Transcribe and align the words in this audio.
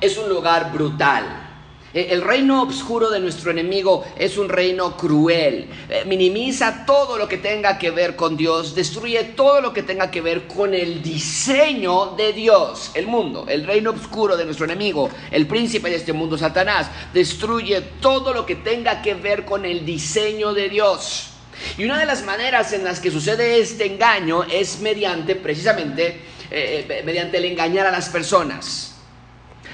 es 0.00 0.16
un 0.16 0.28
lugar 0.28 0.72
brutal. 0.72 1.48
Eh, 1.92 2.08
el 2.10 2.22
reino 2.22 2.62
oscuro 2.62 3.10
de 3.10 3.18
nuestro 3.18 3.50
enemigo 3.50 4.04
es 4.16 4.38
un 4.38 4.48
reino 4.48 4.96
cruel. 4.96 5.68
Eh, 5.88 6.04
minimiza 6.06 6.84
todo 6.86 7.18
lo 7.18 7.26
que 7.26 7.38
tenga 7.38 7.78
que 7.78 7.90
ver 7.90 8.14
con 8.14 8.36
Dios, 8.36 8.74
destruye 8.74 9.22
todo 9.24 9.60
lo 9.60 9.72
que 9.72 9.82
tenga 9.82 10.10
que 10.10 10.20
ver 10.20 10.46
con 10.46 10.72
el 10.72 11.02
diseño 11.02 12.14
de 12.16 12.32
Dios. 12.32 12.92
El 12.94 13.08
mundo, 13.08 13.44
el 13.48 13.66
reino 13.66 13.90
oscuro 13.90 14.36
de 14.36 14.44
nuestro 14.44 14.66
enemigo, 14.66 15.10
el 15.32 15.46
príncipe 15.48 15.90
de 15.90 15.96
este 15.96 16.12
mundo, 16.12 16.38
Satanás, 16.38 16.88
destruye 17.12 17.80
todo 18.00 18.32
lo 18.32 18.46
que 18.46 18.54
tenga 18.54 19.02
que 19.02 19.14
ver 19.14 19.44
con 19.44 19.64
el 19.64 19.84
diseño 19.84 20.54
de 20.54 20.68
Dios. 20.68 21.26
Y 21.76 21.84
una 21.84 21.98
de 21.98 22.06
las 22.06 22.24
maneras 22.24 22.72
en 22.72 22.84
las 22.84 23.00
que 23.00 23.10
sucede 23.10 23.60
este 23.60 23.86
engaño 23.86 24.44
es 24.44 24.80
mediante, 24.80 25.34
precisamente, 25.34 26.20
eh, 26.50 27.02
mediante 27.04 27.36
el 27.36 27.46
engañar 27.46 27.86
a 27.86 27.90
las 27.90 28.08
personas. 28.08 28.89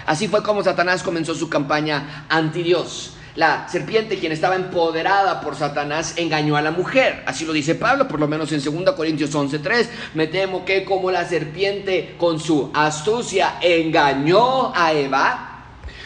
Así 0.07 0.29
fue 0.29 0.43
como 0.43 0.63
Satanás 0.63 1.03
comenzó 1.03 1.35
su 1.35 1.49
campaña 1.49 2.27
anti 2.29 2.63
Dios. 2.63 3.13
La 3.35 3.69
serpiente, 3.69 4.19
quien 4.19 4.33
estaba 4.33 4.55
empoderada 4.55 5.43
por 5.43 5.57
Satanás, 5.57 6.15
engañó 6.17 6.57
a 6.57 6.63
la 6.63 6.71
mujer. 6.71 7.23
Así 7.27 7.45
lo 7.45 7.53
dice 7.53 7.75
Pablo, 7.75 8.09
por 8.09 8.19
lo 8.19 8.27
menos 8.27 8.51
en 8.53 8.63
2 8.65 8.95
Corintios 8.95 9.35
11:3. 9.35 9.91
Me 10.15 10.27
temo 10.27 10.65
que 10.65 10.85
como 10.85 11.11
la 11.11 11.29
serpiente 11.29 12.15
con 12.17 12.41
su 12.41 12.71
astucia 12.73 13.57
engañó 13.61 14.75
a 14.75 14.95
Eva, 14.95 15.65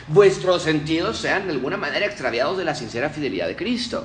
vuestros 0.09 0.63
sentidos 0.63 1.19
sean 1.19 1.47
de 1.47 1.53
alguna 1.53 1.77
manera 1.77 2.05
extraviados 2.05 2.59
de 2.59 2.65
la 2.65 2.75
sincera 2.75 3.11
fidelidad 3.11 3.47
de 3.47 3.55
Cristo. 3.55 4.05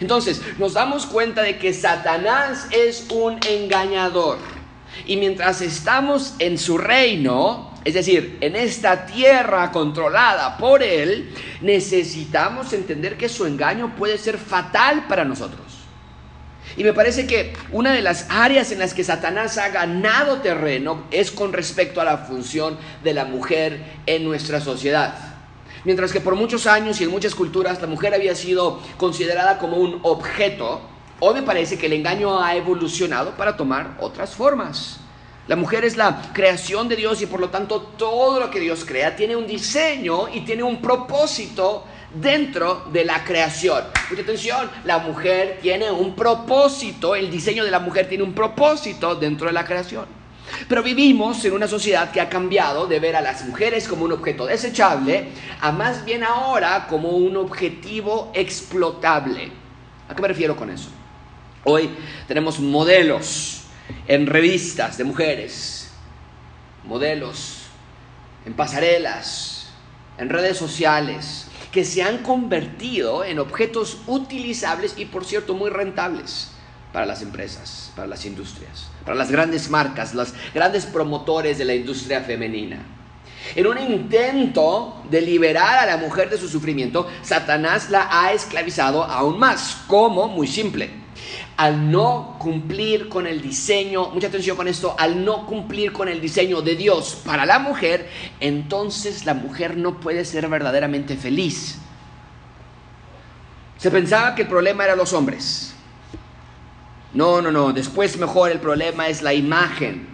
Entonces, 0.00 0.40
nos 0.58 0.72
damos 0.72 1.06
cuenta 1.06 1.42
de 1.42 1.58
que 1.58 1.72
Satanás 1.72 2.66
es 2.72 3.06
un 3.10 3.38
engañador. 3.48 4.38
Y 5.06 5.16
mientras 5.16 5.60
estamos 5.60 6.34
en 6.38 6.58
su 6.58 6.78
reino, 6.78 7.73
es 7.84 7.94
decir, 7.94 8.38
en 8.40 8.56
esta 8.56 9.04
tierra 9.04 9.70
controlada 9.70 10.56
por 10.56 10.82
Él, 10.82 11.30
necesitamos 11.60 12.72
entender 12.72 13.18
que 13.18 13.28
su 13.28 13.44
engaño 13.44 13.94
puede 13.94 14.16
ser 14.16 14.38
fatal 14.38 15.06
para 15.06 15.24
nosotros. 15.24 15.60
Y 16.76 16.82
me 16.82 16.94
parece 16.94 17.26
que 17.26 17.52
una 17.72 17.92
de 17.92 18.00
las 18.00 18.26
áreas 18.30 18.72
en 18.72 18.78
las 18.78 18.94
que 18.94 19.04
Satanás 19.04 19.58
ha 19.58 19.68
ganado 19.68 20.38
terreno 20.40 21.04
es 21.10 21.30
con 21.30 21.52
respecto 21.52 22.00
a 22.00 22.04
la 22.04 22.18
función 22.18 22.78
de 23.04 23.14
la 23.14 23.26
mujer 23.26 23.80
en 24.06 24.24
nuestra 24.24 24.60
sociedad. 24.60 25.14
Mientras 25.84 26.10
que 26.10 26.20
por 26.20 26.34
muchos 26.34 26.66
años 26.66 26.98
y 27.00 27.04
en 27.04 27.10
muchas 27.10 27.34
culturas 27.34 27.80
la 27.82 27.86
mujer 27.86 28.14
había 28.14 28.34
sido 28.34 28.80
considerada 28.96 29.58
como 29.58 29.76
un 29.76 30.00
objeto, 30.02 30.80
hoy 31.20 31.34
me 31.34 31.42
parece 31.42 31.78
que 31.78 31.86
el 31.86 31.92
engaño 31.92 32.42
ha 32.42 32.56
evolucionado 32.56 33.32
para 33.36 33.56
tomar 33.56 33.98
otras 34.00 34.34
formas. 34.34 35.03
La 35.46 35.56
mujer 35.56 35.84
es 35.84 35.98
la 35.98 36.32
creación 36.32 36.88
de 36.88 36.96
Dios 36.96 37.20
y 37.20 37.26
por 37.26 37.38
lo 37.38 37.50
tanto 37.50 37.82
todo 37.98 38.40
lo 38.40 38.50
que 38.50 38.60
Dios 38.60 38.86
crea 38.86 39.14
tiene 39.14 39.36
un 39.36 39.46
diseño 39.46 40.28
y 40.32 40.40
tiene 40.40 40.62
un 40.62 40.80
propósito 40.80 41.84
dentro 42.14 42.86
de 42.90 43.04
la 43.04 43.24
creación. 43.24 43.84
Mucha 44.08 44.22
atención, 44.22 44.70
la 44.84 45.00
mujer 45.00 45.58
tiene 45.60 45.90
un 45.90 46.14
propósito, 46.14 47.14
el 47.14 47.30
diseño 47.30 47.62
de 47.62 47.70
la 47.70 47.78
mujer 47.78 48.08
tiene 48.08 48.24
un 48.24 48.32
propósito 48.32 49.16
dentro 49.16 49.48
de 49.48 49.52
la 49.52 49.66
creación. 49.66 50.06
Pero 50.66 50.82
vivimos 50.82 51.44
en 51.44 51.52
una 51.52 51.68
sociedad 51.68 52.10
que 52.10 52.22
ha 52.22 52.30
cambiado 52.30 52.86
de 52.86 52.98
ver 52.98 53.14
a 53.14 53.20
las 53.20 53.44
mujeres 53.44 53.86
como 53.86 54.06
un 54.06 54.12
objeto 54.12 54.46
desechable 54.46 55.28
a 55.60 55.72
más 55.72 56.06
bien 56.06 56.24
ahora 56.24 56.86
como 56.88 57.10
un 57.10 57.36
objetivo 57.36 58.30
explotable. 58.34 59.52
¿A 60.08 60.14
qué 60.14 60.22
me 60.22 60.28
refiero 60.28 60.56
con 60.56 60.70
eso? 60.70 60.88
Hoy 61.64 61.90
tenemos 62.26 62.60
modelos 62.60 63.63
en 64.06 64.26
revistas 64.26 64.98
de 64.98 65.04
mujeres, 65.04 65.90
modelos, 66.84 67.62
en 68.46 68.54
pasarelas, 68.54 69.68
en 70.18 70.28
redes 70.28 70.56
sociales, 70.56 71.46
que 71.72 71.84
se 71.84 72.02
han 72.02 72.18
convertido 72.18 73.24
en 73.24 73.38
objetos 73.38 73.98
utilizables 74.06 74.94
y 74.96 75.06
por 75.06 75.24
cierto 75.24 75.54
muy 75.54 75.70
rentables 75.70 76.50
para 76.92 77.06
las 77.06 77.22
empresas, 77.22 77.90
para 77.96 78.06
las 78.06 78.24
industrias, 78.24 78.88
para 79.04 79.16
las 79.16 79.30
grandes 79.30 79.68
marcas, 79.68 80.14
los 80.14 80.32
grandes 80.54 80.86
promotores 80.86 81.58
de 81.58 81.64
la 81.64 81.74
industria 81.74 82.20
femenina. 82.20 82.78
En 83.56 83.66
un 83.66 83.76
intento 83.78 85.02
de 85.10 85.20
liberar 85.20 85.78
a 85.78 85.86
la 85.86 85.96
mujer 85.96 86.30
de 86.30 86.38
su 86.38 86.48
sufrimiento, 86.48 87.08
Satanás 87.22 87.90
la 87.90 88.08
ha 88.10 88.32
esclavizado 88.32 89.02
aún 89.04 89.38
más. 89.38 89.82
¿Cómo? 89.86 90.28
Muy 90.28 90.46
simple 90.46 91.03
al 91.56 91.90
no 91.90 92.36
cumplir 92.38 93.08
con 93.08 93.26
el 93.26 93.40
diseño, 93.40 94.10
mucha 94.10 94.26
atención 94.26 94.56
con 94.56 94.66
esto, 94.66 94.96
al 94.98 95.24
no 95.24 95.46
cumplir 95.46 95.92
con 95.92 96.08
el 96.08 96.20
diseño 96.20 96.62
de 96.62 96.74
Dios 96.74 97.22
para 97.24 97.46
la 97.46 97.58
mujer, 97.58 98.08
entonces 98.40 99.24
la 99.24 99.34
mujer 99.34 99.76
no 99.76 100.00
puede 100.00 100.24
ser 100.24 100.48
verdaderamente 100.48 101.16
feliz. 101.16 101.78
Se 103.78 103.90
pensaba 103.90 104.34
que 104.34 104.42
el 104.42 104.48
problema 104.48 104.84
eran 104.84 104.98
los 104.98 105.12
hombres. 105.12 105.74
No, 107.12 107.40
no, 107.40 107.52
no, 107.52 107.72
después 107.72 108.18
mejor 108.18 108.50
el 108.50 108.58
problema 108.58 109.08
es 109.08 109.22
la 109.22 109.32
imagen. 109.32 110.08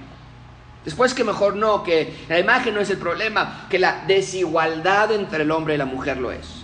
Después 0.84 1.14
que 1.14 1.24
mejor 1.24 1.56
no, 1.56 1.82
que 1.82 2.14
la 2.28 2.38
imagen 2.38 2.74
no 2.74 2.80
es 2.80 2.90
el 2.90 2.98
problema, 2.98 3.66
que 3.70 3.78
la 3.78 4.04
desigualdad 4.06 5.12
entre 5.12 5.42
el 5.44 5.50
hombre 5.50 5.74
y 5.74 5.78
la 5.78 5.86
mujer 5.86 6.18
lo 6.18 6.32
es. 6.32 6.59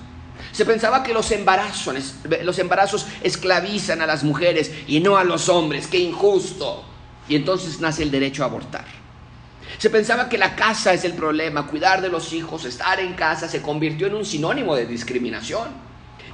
Se 0.56 0.64
pensaba 0.64 1.02
que 1.02 1.12
los 1.12 1.30
embarazos, 1.32 2.14
los 2.42 2.58
embarazos 2.58 3.06
esclavizan 3.22 4.00
a 4.00 4.06
las 4.06 4.24
mujeres 4.24 4.72
y 4.86 5.00
no 5.00 5.18
a 5.18 5.24
los 5.24 5.50
hombres, 5.50 5.86
qué 5.86 5.98
injusto. 5.98 6.82
Y 7.28 7.36
entonces 7.36 7.78
nace 7.78 8.02
el 8.02 8.10
derecho 8.10 8.42
a 8.42 8.46
abortar. 8.46 8.86
Se 9.76 9.90
pensaba 9.90 10.30
que 10.30 10.38
la 10.38 10.56
casa 10.56 10.94
es 10.94 11.04
el 11.04 11.12
problema, 11.12 11.66
cuidar 11.66 12.00
de 12.00 12.08
los 12.08 12.32
hijos, 12.32 12.64
estar 12.64 12.98
en 13.00 13.12
casa, 13.12 13.48
se 13.48 13.60
convirtió 13.60 14.06
en 14.06 14.14
un 14.14 14.24
sinónimo 14.24 14.74
de 14.74 14.86
discriminación. 14.86 15.68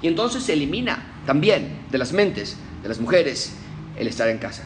Y 0.01 0.07
entonces 0.07 0.45
se 0.45 0.53
elimina 0.53 1.05
también 1.27 1.87
de 1.91 1.99
las 1.99 2.13
mentes 2.13 2.57
de 2.81 2.89
las 2.89 3.01
mujeres 3.01 3.55
el 3.97 4.07
estar 4.07 4.29
en 4.29 4.39
casa. 4.39 4.63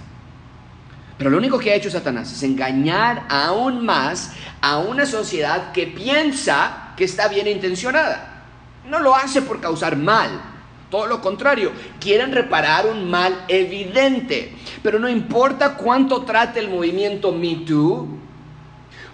Pero 1.16 1.30
lo 1.30 1.38
único 1.38 1.58
que 1.58 1.72
ha 1.72 1.76
hecho 1.76 1.90
Satanás 1.90 2.30
es 2.30 2.42
engañar 2.42 3.24
aún 3.30 3.86
más 3.86 4.32
a 4.60 4.76
una 4.76 5.06
sociedad 5.06 5.72
que 5.72 5.86
piensa 5.86 6.92
que 6.94 7.04
está 7.04 7.28
bien 7.28 7.46
intencionada. 7.46 8.35
No 8.88 9.00
lo 9.00 9.14
hace 9.14 9.42
por 9.42 9.60
causar 9.60 9.96
mal. 9.96 10.40
Todo 10.90 11.06
lo 11.06 11.20
contrario, 11.20 11.72
quieren 12.00 12.32
reparar 12.32 12.86
un 12.86 13.10
mal 13.10 13.44
evidente. 13.48 14.56
Pero 14.82 14.98
no 14.98 15.08
importa 15.08 15.74
cuánto 15.74 16.22
trate 16.22 16.60
el 16.60 16.68
movimiento 16.68 17.32
Me 17.32 17.56
Too, 17.66 18.08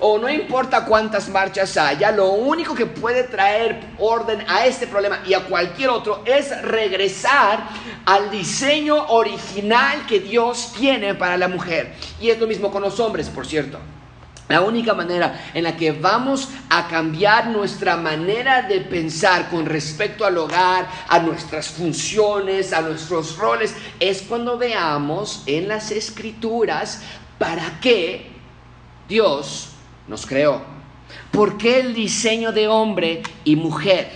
o 0.05 0.19
no 0.19 0.28
importa 0.28 0.84
cuántas 0.84 1.28
marchas 1.28 1.77
haya, 1.77 2.10
lo 2.10 2.33
único 2.33 2.75
que 2.75 2.87
puede 2.87 3.22
traer 3.22 3.81
orden 3.99 4.44
a 4.49 4.66
este 4.66 4.88
problema 4.88 5.21
y 5.25 5.33
a 5.33 5.44
cualquier 5.44 5.91
otro 5.91 6.22
es 6.25 6.60
regresar 6.62 7.69
al 8.04 8.28
diseño 8.28 8.97
original 9.10 10.04
que 10.06 10.19
Dios 10.19 10.72
tiene 10.77 11.15
para 11.15 11.37
la 11.37 11.47
mujer. 11.47 11.94
Y 12.21 12.31
es 12.31 12.41
lo 12.41 12.49
mismo 12.49 12.72
con 12.72 12.83
los 12.83 12.99
hombres, 12.99 13.28
por 13.28 13.47
cierto. 13.47 13.78
La 14.52 14.60
única 14.60 14.92
manera 14.92 15.46
en 15.54 15.64
la 15.64 15.74
que 15.74 15.92
vamos 15.92 16.50
a 16.68 16.86
cambiar 16.86 17.46
nuestra 17.46 17.96
manera 17.96 18.60
de 18.60 18.82
pensar 18.82 19.48
con 19.48 19.64
respecto 19.64 20.26
al 20.26 20.36
hogar, 20.36 20.86
a 21.08 21.18
nuestras 21.20 21.68
funciones, 21.68 22.74
a 22.74 22.82
nuestros 22.82 23.38
roles, 23.38 23.74
es 23.98 24.20
cuando 24.20 24.58
veamos 24.58 25.42
en 25.46 25.68
las 25.68 25.91
escrituras 25.91 27.00
para 27.38 27.80
qué 27.80 28.26
Dios 29.08 29.70
nos 30.06 30.26
creó. 30.26 30.60
¿Por 31.30 31.56
qué 31.56 31.80
el 31.80 31.94
diseño 31.94 32.52
de 32.52 32.68
hombre 32.68 33.22
y 33.44 33.56
mujer? 33.56 34.10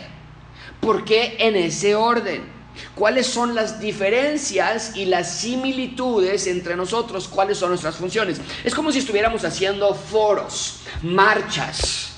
¿Por 0.80 1.06
qué 1.06 1.38
en 1.38 1.56
ese 1.56 1.94
orden? 1.94 2.55
Cuáles 2.94 3.26
son 3.26 3.54
las 3.54 3.80
diferencias 3.80 4.96
y 4.96 5.06
las 5.06 5.38
similitudes 5.38 6.46
entre 6.46 6.76
nosotros, 6.76 7.28
cuáles 7.28 7.58
son 7.58 7.70
nuestras 7.70 7.96
funciones. 7.96 8.40
Es 8.64 8.74
como 8.74 8.92
si 8.92 8.98
estuviéramos 8.98 9.44
haciendo 9.44 9.94
foros, 9.94 10.80
marchas, 11.02 12.12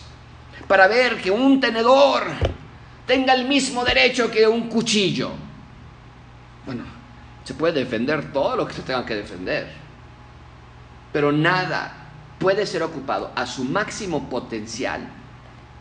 para 0.67 0.87
ver 0.87 1.21
que 1.21 1.31
un 1.31 1.61
tenedor 1.61 2.25
tenga 3.07 3.33
el 3.33 3.47
mismo 3.47 3.85
derecho 3.85 4.31
que 4.31 4.47
un 4.47 4.69
cuchillo. 4.69 5.31
Bueno, 6.67 6.85
se 7.45 7.55
puede 7.55 7.81
defender 7.81 8.33
todo 8.33 8.57
lo 8.57 8.67
que 8.67 8.75
se 8.75 8.83
tenga 8.83 9.05
que 9.07 9.15
defender, 9.15 9.73
pero 11.13 11.33
nada 11.33 11.95
puede 12.39 12.67
ser 12.67 12.83
ocupado 12.83 13.33
a 13.35 13.47
su 13.47 13.65
máximo 13.65 14.29
potencial 14.29 15.09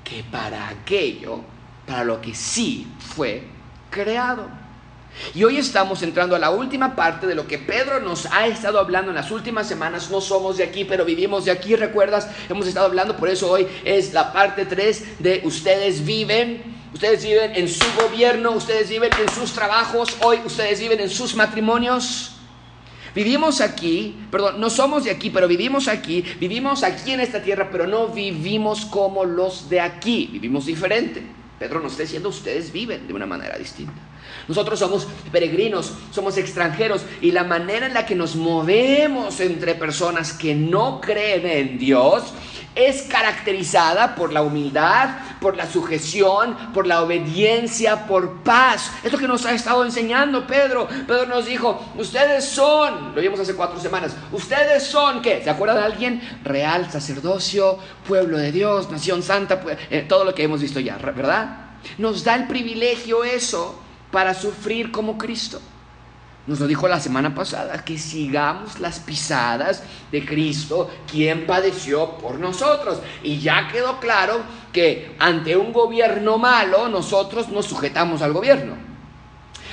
que 0.04 0.24
para 0.24 0.70
aquello, 0.70 1.42
para 1.86 2.06
lo 2.06 2.22
que 2.22 2.34
sí 2.34 2.88
fue 3.00 3.44
creado. 3.90 4.48
Y 5.34 5.44
hoy 5.44 5.58
estamos 5.58 6.02
entrando 6.04 6.36
a 6.36 6.40
la 6.40 6.50
última 6.50 6.96
parte 6.96 7.28
de 7.28 7.36
lo 7.36 7.48
que 7.48 7.58
Pedro 7.58 8.00
nos 8.00 8.26
ha 8.28 8.48
estado 8.48 8.80
hablando 8.80 9.12
en 9.12 9.16
las 9.16 9.32
últimas 9.32 9.68
semanas. 9.68 10.10
No 10.10 10.22
somos 10.22 10.58
de 10.58 10.64
aquí, 10.64 10.86
pero 10.86 11.06
vivimos 11.06 11.46
de 11.46 11.52
aquí, 11.52 11.76
¿recuerdas? 11.76 12.30
Hemos 12.50 12.68
estado 12.68 12.86
hablando, 12.88 13.18
por 13.18 13.30
eso 13.30 13.50
hoy 13.52 13.68
es 13.84 14.14
la 14.14 14.32
parte 14.32 14.66
3 14.66 15.20
de 15.20 15.42
ustedes 15.44 16.06
viven. 16.06 16.78
Ustedes 16.94 17.24
viven 17.24 17.56
en 17.56 17.68
su 17.68 17.86
gobierno, 18.02 18.52
ustedes 18.52 18.90
viven 18.90 19.12
en 19.22 19.30
sus 19.30 19.54
trabajos, 19.54 20.16
hoy 20.22 20.40
ustedes 20.46 20.80
viven 20.80 21.00
en 21.00 21.10
sus 21.10 21.36
matrimonios. 21.36 22.32
Vivimos 23.14 23.62
aquí, 23.62 24.16
perdón, 24.32 24.60
no 24.60 24.70
somos 24.70 25.04
de 25.04 25.12
aquí, 25.12 25.30
pero 25.30 25.48
vivimos 25.48 25.88
aquí, 25.88 26.24
vivimos 26.40 26.84
aquí 26.84 27.12
en 27.12 27.20
esta 27.20 27.42
tierra, 27.42 27.70
pero 27.72 27.88
no 27.88 28.08
vivimos 28.08 28.86
como 28.86 29.26
los 29.26 29.70
de 29.70 29.82
aquí, 29.82 30.30
vivimos 30.32 30.66
diferente. 30.66 31.24
Pedro 31.60 31.80
nos 31.80 31.94
está 31.94 32.04
diciendo, 32.04 32.30
ustedes 32.30 32.72
viven 32.72 33.08
de 33.08 33.14
una 33.14 33.26
manera 33.26 33.58
distinta. 33.58 34.00
Nosotros 34.48 34.80
somos 34.80 35.08
peregrinos, 35.32 35.94
somos 36.12 36.38
extranjeros 36.38 37.02
y 37.22 37.32
la 37.32 37.44
manera 37.44 37.88
en 37.88 37.94
la 37.94 38.06
que 38.06 38.16
nos 38.16 38.36
movemos 38.36 39.40
entre 39.40 39.76
personas 39.76 40.34
que 40.34 40.56
no 40.56 41.02
creen 41.02 41.46
en 41.46 41.78
Dios 41.78 42.34
es 42.78 43.02
caracterizada 43.04 44.14
por 44.16 44.32
la 44.32 44.44
humildad, 44.44 45.10
por 45.42 45.58
la 45.58 45.70
sujeción, 45.70 46.56
por 46.74 46.86
la 46.86 47.02
obediencia, 47.02 48.06
por 48.06 48.44
paz. 48.44 48.92
Esto 49.04 49.18
que 49.18 49.28
nos 49.28 49.46
ha 49.48 49.54
estado 49.54 49.84
enseñando 49.84 50.46
Pedro. 50.46 50.88
Pedro 51.08 51.26
nos 51.26 51.48
dijo, 51.48 51.84
ustedes 51.98 52.46
son, 52.46 53.16
lo 53.16 53.22
vimos 53.22 53.40
hace 53.40 53.56
cuatro 53.56 53.80
semanas, 53.80 54.16
ustedes 54.32 54.84
son, 54.84 55.24
¿qué? 55.24 55.44
¿Se 55.44 55.50
acuerdan 55.50 55.78
de 55.78 55.86
alguien? 55.86 56.40
Real, 56.44 56.90
sacerdocio, 56.92 57.80
pueblo 58.08 58.38
de 58.38 58.52
Dios, 58.52 58.92
nación 58.92 59.24
santa, 59.24 59.60
eh, 59.90 60.06
todo 60.08 60.24
lo 60.24 60.36
que 60.36 60.44
hemos 60.44 60.62
visto 60.62 60.80
ya, 60.80 60.98
¿verdad? 60.98 61.72
Nos 61.98 62.24
da 62.24 62.36
el 62.36 62.48
privilegio 62.48 63.24
eso 63.24 63.87
para 64.12 64.34
sufrir 64.34 64.92
como 64.92 65.18
Cristo. 65.18 65.62
Nos 66.48 66.62
lo 66.62 66.68
dijo 66.68 66.88
la 66.88 67.02
semana 67.02 67.36
pasada, 67.36 67.84
que 67.84 67.98
sigamos 67.98 68.80
las 68.80 69.00
pisadas 69.00 69.84
de 70.14 70.26
Cristo, 70.26 70.90
quien 71.12 71.46
padeció 71.46 72.18
por 72.18 72.40
nosotros. 72.40 73.00
Y 73.22 73.40
ya 73.40 73.68
quedó 73.68 74.00
claro 74.00 74.40
que 74.72 75.14
ante 75.20 75.58
un 75.58 75.74
gobierno 75.74 76.38
malo, 76.38 76.88
nosotros 76.88 77.50
nos 77.50 77.66
sujetamos 77.66 78.22
al 78.22 78.32
gobierno. 78.32 78.88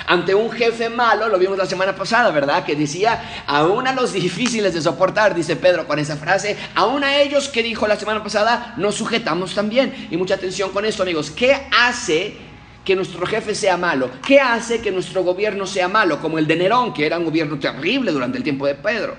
Ante 0.08 0.34
un 0.34 0.50
jefe 0.50 0.90
malo, 0.90 1.28
lo 1.28 1.38
vimos 1.38 1.56
la 1.56 1.66
semana 1.66 1.94
pasada, 1.94 2.32
¿verdad? 2.32 2.64
Que 2.64 2.74
decía, 2.74 3.44
aún 3.46 3.86
a 3.86 3.92
los 3.92 4.12
difíciles 4.12 4.74
de 4.74 4.82
soportar, 4.82 5.32
dice 5.32 5.54
Pedro 5.54 5.86
con 5.86 6.00
esa 6.00 6.16
frase, 6.16 6.58
aún 6.74 7.04
a 7.04 7.18
ellos 7.18 7.48
que 7.48 7.62
dijo 7.62 7.86
la 7.86 7.96
semana 7.96 8.22
pasada, 8.22 8.74
nos 8.76 8.96
sujetamos 8.96 9.54
también. 9.54 10.08
Y 10.10 10.16
mucha 10.16 10.34
atención 10.34 10.72
con 10.72 10.84
esto, 10.84 11.04
amigos. 11.04 11.30
¿Qué 11.30 11.68
hace 11.70 12.36
que 12.84 12.94
nuestro 12.94 13.26
jefe 13.26 13.54
sea 13.54 13.76
malo? 13.76 14.10
¿Qué 14.24 14.40
hace 14.40 14.80
que 14.80 14.90
nuestro 14.90 15.22
gobierno 15.22 15.66
sea 15.66 15.88
malo? 15.88 16.20
Como 16.20 16.38
el 16.38 16.46
de 16.46 16.56
Nerón, 16.56 16.92
que 16.92 17.06
era 17.06 17.18
un 17.18 17.24
gobierno 17.24 17.58
terrible 17.58 18.12
durante 18.12 18.38
el 18.38 18.44
tiempo 18.44 18.66
de 18.66 18.74
Pedro. 18.74 19.16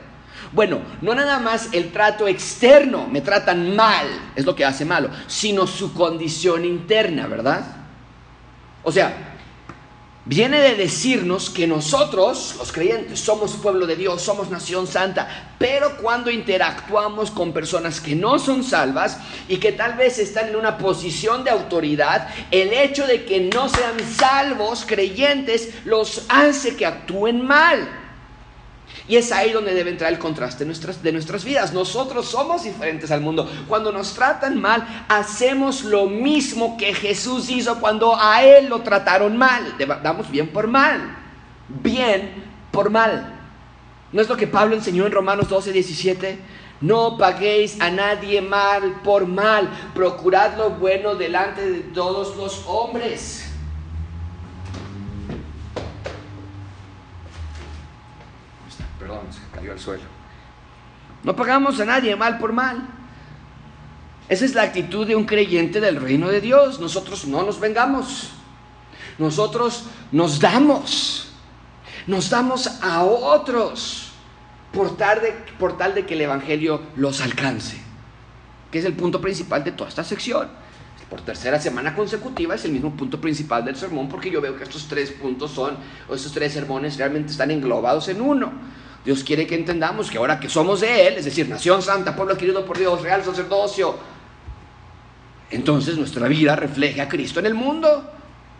Bueno, 0.51 0.79
no 1.01 1.13
nada 1.15 1.39
más 1.39 1.69
el 1.73 1.91
trato 1.91 2.27
externo, 2.27 3.07
me 3.07 3.21
tratan 3.21 3.75
mal, 3.75 4.05
es 4.35 4.45
lo 4.45 4.55
que 4.55 4.63
hace 4.63 4.85
malo, 4.85 5.09
sino 5.27 5.67
su 5.67 5.93
condición 5.93 6.63
interna, 6.63 7.27
¿verdad? 7.27 7.65
O 8.83 8.91
sea, 8.91 9.34
viene 10.25 10.59
de 10.59 10.75
decirnos 10.75 11.49
que 11.49 11.67
nosotros, 11.67 12.55
los 12.57 12.71
creyentes, 12.71 13.19
somos 13.19 13.53
pueblo 13.53 13.85
de 13.85 13.95
Dios, 13.95 14.21
somos 14.21 14.49
nación 14.49 14.87
santa, 14.87 15.53
pero 15.59 15.97
cuando 15.97 16.31
interactuamos 16.31 17.29
con 17.31 17.53
personas 17.53 18.01
que 18.01 18.15
no 18.15 18.39
son 18.39 18.63
salvas 18.63 19.19
y 19.47 19.57
que 19.57 19.71
tal 19.71 19.93
vez 19.93 20.17
están 20.17 20.49
en 20.49 20.55
una 20.55 20.77
posición 20.77 21.43
de 21.43 21.51
autoridad, 21.51 22.27
el 22.51 22.73
hecho 22.73 23.05
de 23.05 23.23
que 23.25 23.41
no 23.53 23.69
sean 23.69 23.97
salvos, 24.17 24.83
creyentes, 24.87 25.69
los 25.85 26.25
hace 26.29 26.75
que 26.75 26.85
actúen 26.85 27.45
mal. 27.45 28.04
Y 29.07 29.17
es 29.17 29.31
ahí 29.31 29.51
donde 29.51 29.73
debe 29.73 29.91
entrar 29.91 30.11
el 30.11 30.17
contraste 30.17 30.59
de 30.59 30.65
nuestras, 30.65 31.03
de 31.03 31.11
nuestras 31.11 31.45
vidas. 31.45 31.73
Nosotros 31.73 32.25
somos 32.25 32.63
diferentes 32.63 33.11
al 33.11 33.21
mundo. 33.21 33.49
Cuando 33.67 33.91
nos 33.91 34.13
tratan 34.13 34.59
mal, 34.59 35.05
hacemos 35.07 35.83
lo 35.83 36.07
mismo 36.07 36.75
que 36.77 36.93
Jesús 36.93 37.49
hizo 37.49 37.79
cuando 37.79 38.19
a 38.19 38.43
Él 38.43 38.67
lo 38.67 38.81
trataron 38.81 39.37
mal. 39.37 39.75
Damos 40.01 40.31
bien 40.31 40.47
por 40.47 40.67
mal. 40.67 41.17
Bien 41.69 42.43
por 42.71 42.89
mal. 42.89 43.33
¿No 44.11 44.21
es 44.21 44.29
lo 44.29 44.37
que 44.37 44.47
Pablo 44.47 44.75
enseñó 44.75 45.05
en 45.05 45.11
Romanos 45.11 45.49
12, 45.49 45.71
17? 45.71 46.39
No 46.81 47.17
paguéis 47.17 47.79
a 47.81 47.91
nadie 47.91 48.41
mal 48.41 49.01
por 49.03 49.27
mal. 49.27 49.69
Procurad 49.93 50.57
lo 50.57 50.71
bueno 50.71 51.15
delante 51.15 51.69
de 51.69 51.79
todos 51.79 52.35
los 52.37 52.63
hombres. 52.67 53.44
Se 59.31 59.39
cayó 59.55 59.71
al 59.71 59.79
suelo. 59.79 60.03
No 61.23 61.35
pagamos 61.35 61.79
a 61.79 61.85
nadie 61.85 62.15
mal 62.15 62.37
por 62.37 62.53
mal. 62.53 62.87
Esa 64.27 64.45
es 64.45 64.55
la 64.55 64.63
actitud 64.63 65.05
de 65.05 65.15
un 65.15 65.25
creyente 65.25 65.79
del 65.79 65.97
reino 65.97 66.29
de 66.29 66.41
Dios. 66.41 66.79
Nosotros 66.79 67.25
no 67.25 67.43
nos 67.43 67.59
vengamos. 67.59 68.29
Nosotros 69.17 69.85
nos 70.11 70.39
damos. 70.39 71.27
Nos 72.07 72.29
damos 72.29 72.67
a 72.81 73.03
otros 73.03 74.11
por 74.71 74.97
tal 74.97 75.21
de, 75.21 75.31
por 75.57 75.77
tal 75.77 75.95
de 75.95 76.05
que 76.05 76.13
el 76.15 76.21
Evangelio 76.21 76.81
los 76.95 77.21
alcance. 77.21 77.77
Que 78.71 78.79
es 78.79 78.85
el 78.85 78.93
punto 78.93 79.21
principal 79.21 79.63
de 79.63 79.71
toda 79.71 79.89
esta 79.89 80.03
sección. 80.03 80.49
Por 81.09 81.21
tercera 81.21 81.59
semana 81.59 81.95
consecutiva 81.95 82.55
es 82.55 82.65
el 82.65 82.71
mismo 82.71 82.91
punto 82.91 83.21
principal 83.21 83.63
del 83.63 83.75
sermón 83.75 84.09
porque 84.09 84.31
yo 84.31 84.41
veo 84.41 84.57
que 84.57 84.63
estos 84.63 84.87
tres 84.87 85.11
puntos 85.11 85.51
son, 85.51 85.77
o 86.09 86.15
estos 86.15 86.31
tres 86.33 86.51
sermones 86.51 86.97
realmente 86.97 87.31
están 87.31 87.51
englobados 87.51 88.09
en 88.09 88.21
uno. 88.21 88.51
Dios 89.05 89.23
quiere 89.23 89.45
que 89.45 89.53
entendamos 89.53 90.09
que 90.09 90.17
ahora 90.17 90.39
que 90.39 90.49
somos 90.49 90.81
de 90.81 91.07
Él, 91.07 91.13
es 91.17 91.25
decir, 91.25 91.47
nación 91.47 91.81
santa, 91.81 92.15
pueblo 92.15 92.33
adquirido 92.33 92.65
por 92.65 92.77
Dios, 92.77 93.01
real 93.03 93.23
sacerdocio, 93.23 93.95
entonces 95.51 95.95
nuestra 95.95 96.27
vida 96.27 96.55
refleje 96.55 97.01
a 97.01 97.07
Cristo 97.07 97.39
en 97.39 97.45
el 97.45 97.53
mundo. 97.53 98.11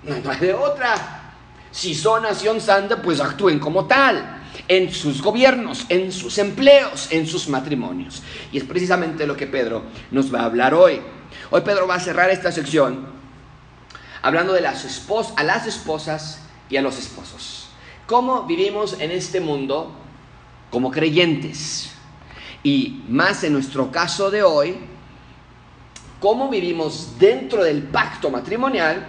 No, 0.03 0.30
hay 0.30 0.39
de 0.39 0.53
otra. 0.53 1.33
Si 1.71 1.95
son 1.95 2.24
nación 2.24 2.62
santa, 2.62 3.01
pues 3.01 3.19
actúen 3.19 3.59
como 3.59 3.86
tal, 3.86 4.44
en 4.68 4.94
sus 4.94 5.21
gobiernos, 5.21 5.88
en 5.89 6.12
sus 6.12 6.38
empleos, 6.38 7.07
en 7.12 7.25
sus 7.25 7.50
matrimonios. 7.50 8.21
Y 8.51 8.59
es 8.59 8.63
precisamente 8.63 9.25
lo 9.25 9.36
que 9.36 9.48
Pedro 9.48 9.81
nos 10.12 10.33
va 10.33 10.41
a 10.41 10.45
hablar 10.45 10.75
hoy. 10.75 11.01
Hoy 11.50 11.62
Pedro 11.62 11.88
va 11.88 11.95
a 11.95 12.00
cerrar 12.00 12.30
esta 12.30 12.51
sección 12.51 13.07
hablando 14.21 14.53
de 14.53 14.62
las 14.62 14.86
esposas, 14.86 15.44
las 15.44 15.68
esposas 15.68 16.41
y 16.69 16.77
a 16.77 16.81
los 16.81 16.98
esposos. 16.98 17.68
¿Cómo 18.07 18.44
vivimos 18.44 19.00
en 19.00 19.12
este 19.12 19.39
mundo 19.39 19.91
como 20.69 20.91
creyentes. 20.91 21.91
Y 22.63 23.03
más 23.07 23.44
en 23.44 23.53
nuestro 23.53 23.91
caso 23.91 24.31
de 24.31 24.44
hoy, 24.44 24.75
cómo 26.19 26.50
vivimos 26.50 27.19
dentro 27.19 27.63
del 27.63 27.83
pacto 27.83 28.29
matrimonial, 28.29 29.06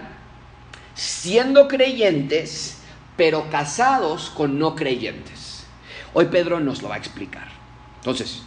siendo 0.95 1.69
creyentes, 1.69 2.79
pero 3.17 3.49
casados 3.51 4.31
con 4.31 4.59
no 4.59 4.75
creyentes. 4.75 5.65
Hoy 6.13 6.27
Pedro 6.27 6.61
nos 6.61 6.83
lo 6.83 6.89
va 6.89 6.97
a 6.97 6.99
explicar. 6.99 7.49
Entonces, 7.99 8.43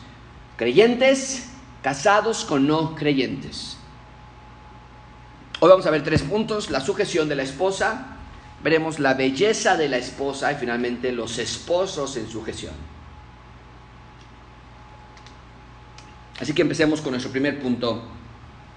creyentes 0.57 1.49
casados 1.81 2.45
con 2.45 2.67
no 2.67 2.95
creyentes. 2.95 3.77
Hoy 5.59 5.69
vamos 5.69 5.85
a 5.85 5.91
ver 5.91 6.03
tres 6.03 6.21
puntos, 6.21 6.69
la 6.69 6.79
sujeción 6.79 7.27
de 7.27 7.35
la 7.35 7.43
esposa, 7.43 8.17
veremos 8.63 8.99
la 8.99 9.13
belleza 9.13 9.75
de 9.75 9.89
la 9.89 9.97
esposa 9.97 10.51
y 10.51 10.55
finalmente 10.55 11.11
los 11.11 11.37
esposos 11.37 12.15
en 12.17 12.29
sujeción. 12.29 12.73
Así 16.39 16.53
que 16.53 16.61
empecemos 16.61 17.01
con 17.01 17.11
nuestro 17.11 17.31
primer 17.31 17.59
punto, 17.59 18.01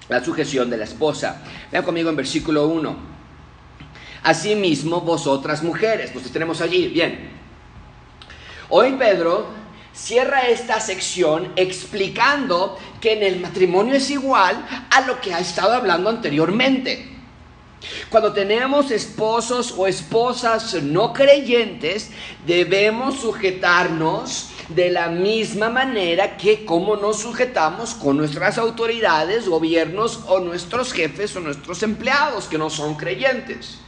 la 0.08 0.24
sujeción 0.24 0.68
de 0.68 0.76
la 0.76 0.84
esposa. 0.84 1.42
Vean 1.70 1.84
conmigo 1.84 2.10
en 2.10 2.16
versículo 2.16 2.66
1. 2.68 2.96
Asimismo, 4.24 5.00
vosotras 5.00 5.62
mujeres, 5.62 6.10
pues 6.12 6.30
tenemos 6.30 6.60
allí, 6.60 6.88
bien. 6.88 7.30
Hoy 8.68 8.92
Pedro 8.92 9.48
cierra 9.92 10.48
esta 10.48 10.80
sección 10.80 11.52
explicando 11.56 12.78
que 13.00 13.12
en 13.12 13.22
el 13.22 13.40
matrimonio 13.40 13.94
es 13.94 14.10
igual 14.10 14.66
a 14.90 15.00
lo 15.02 15.20
que 15.20 15.34
ha 15.34 15.40
estado 15.40 15.74
hablando 15.74 16.08
anteriormente. 16.08 17.08
Cuando 18.10 18.32
tenemos 18.32 18.90
esposos 18.90 19.74
o 19.76 19.86
esposas 19.86 20.74
no 20.82 21.12
creyentes, 21.12 22.10
debemos 22.46 23.20
sujetarnos 23.20 24.51
de 24.74 24.90
la 24.90 25.08
misma 25.08 25.68
manera 25.70 26.36
que 26.36 26.64
como 26.64 26.96
nos 26.96 27.20
sujetamos 27.20 27.94
con 27.94 28.16
nuestras 28.16 28.58
autoridades, 28.58 29.48
gobiernos 29.48 30.20
o 30.26 30.40
nuestros 30.40 30.92
jefes 30.92 31.34
o 31.36 31.40
nuestros 31.40 31.82
empleados 31.82 32.46
que 32.46 32.58
no 32.58 32.70
son 32.70 32.94
creyentes. 32.94 33.78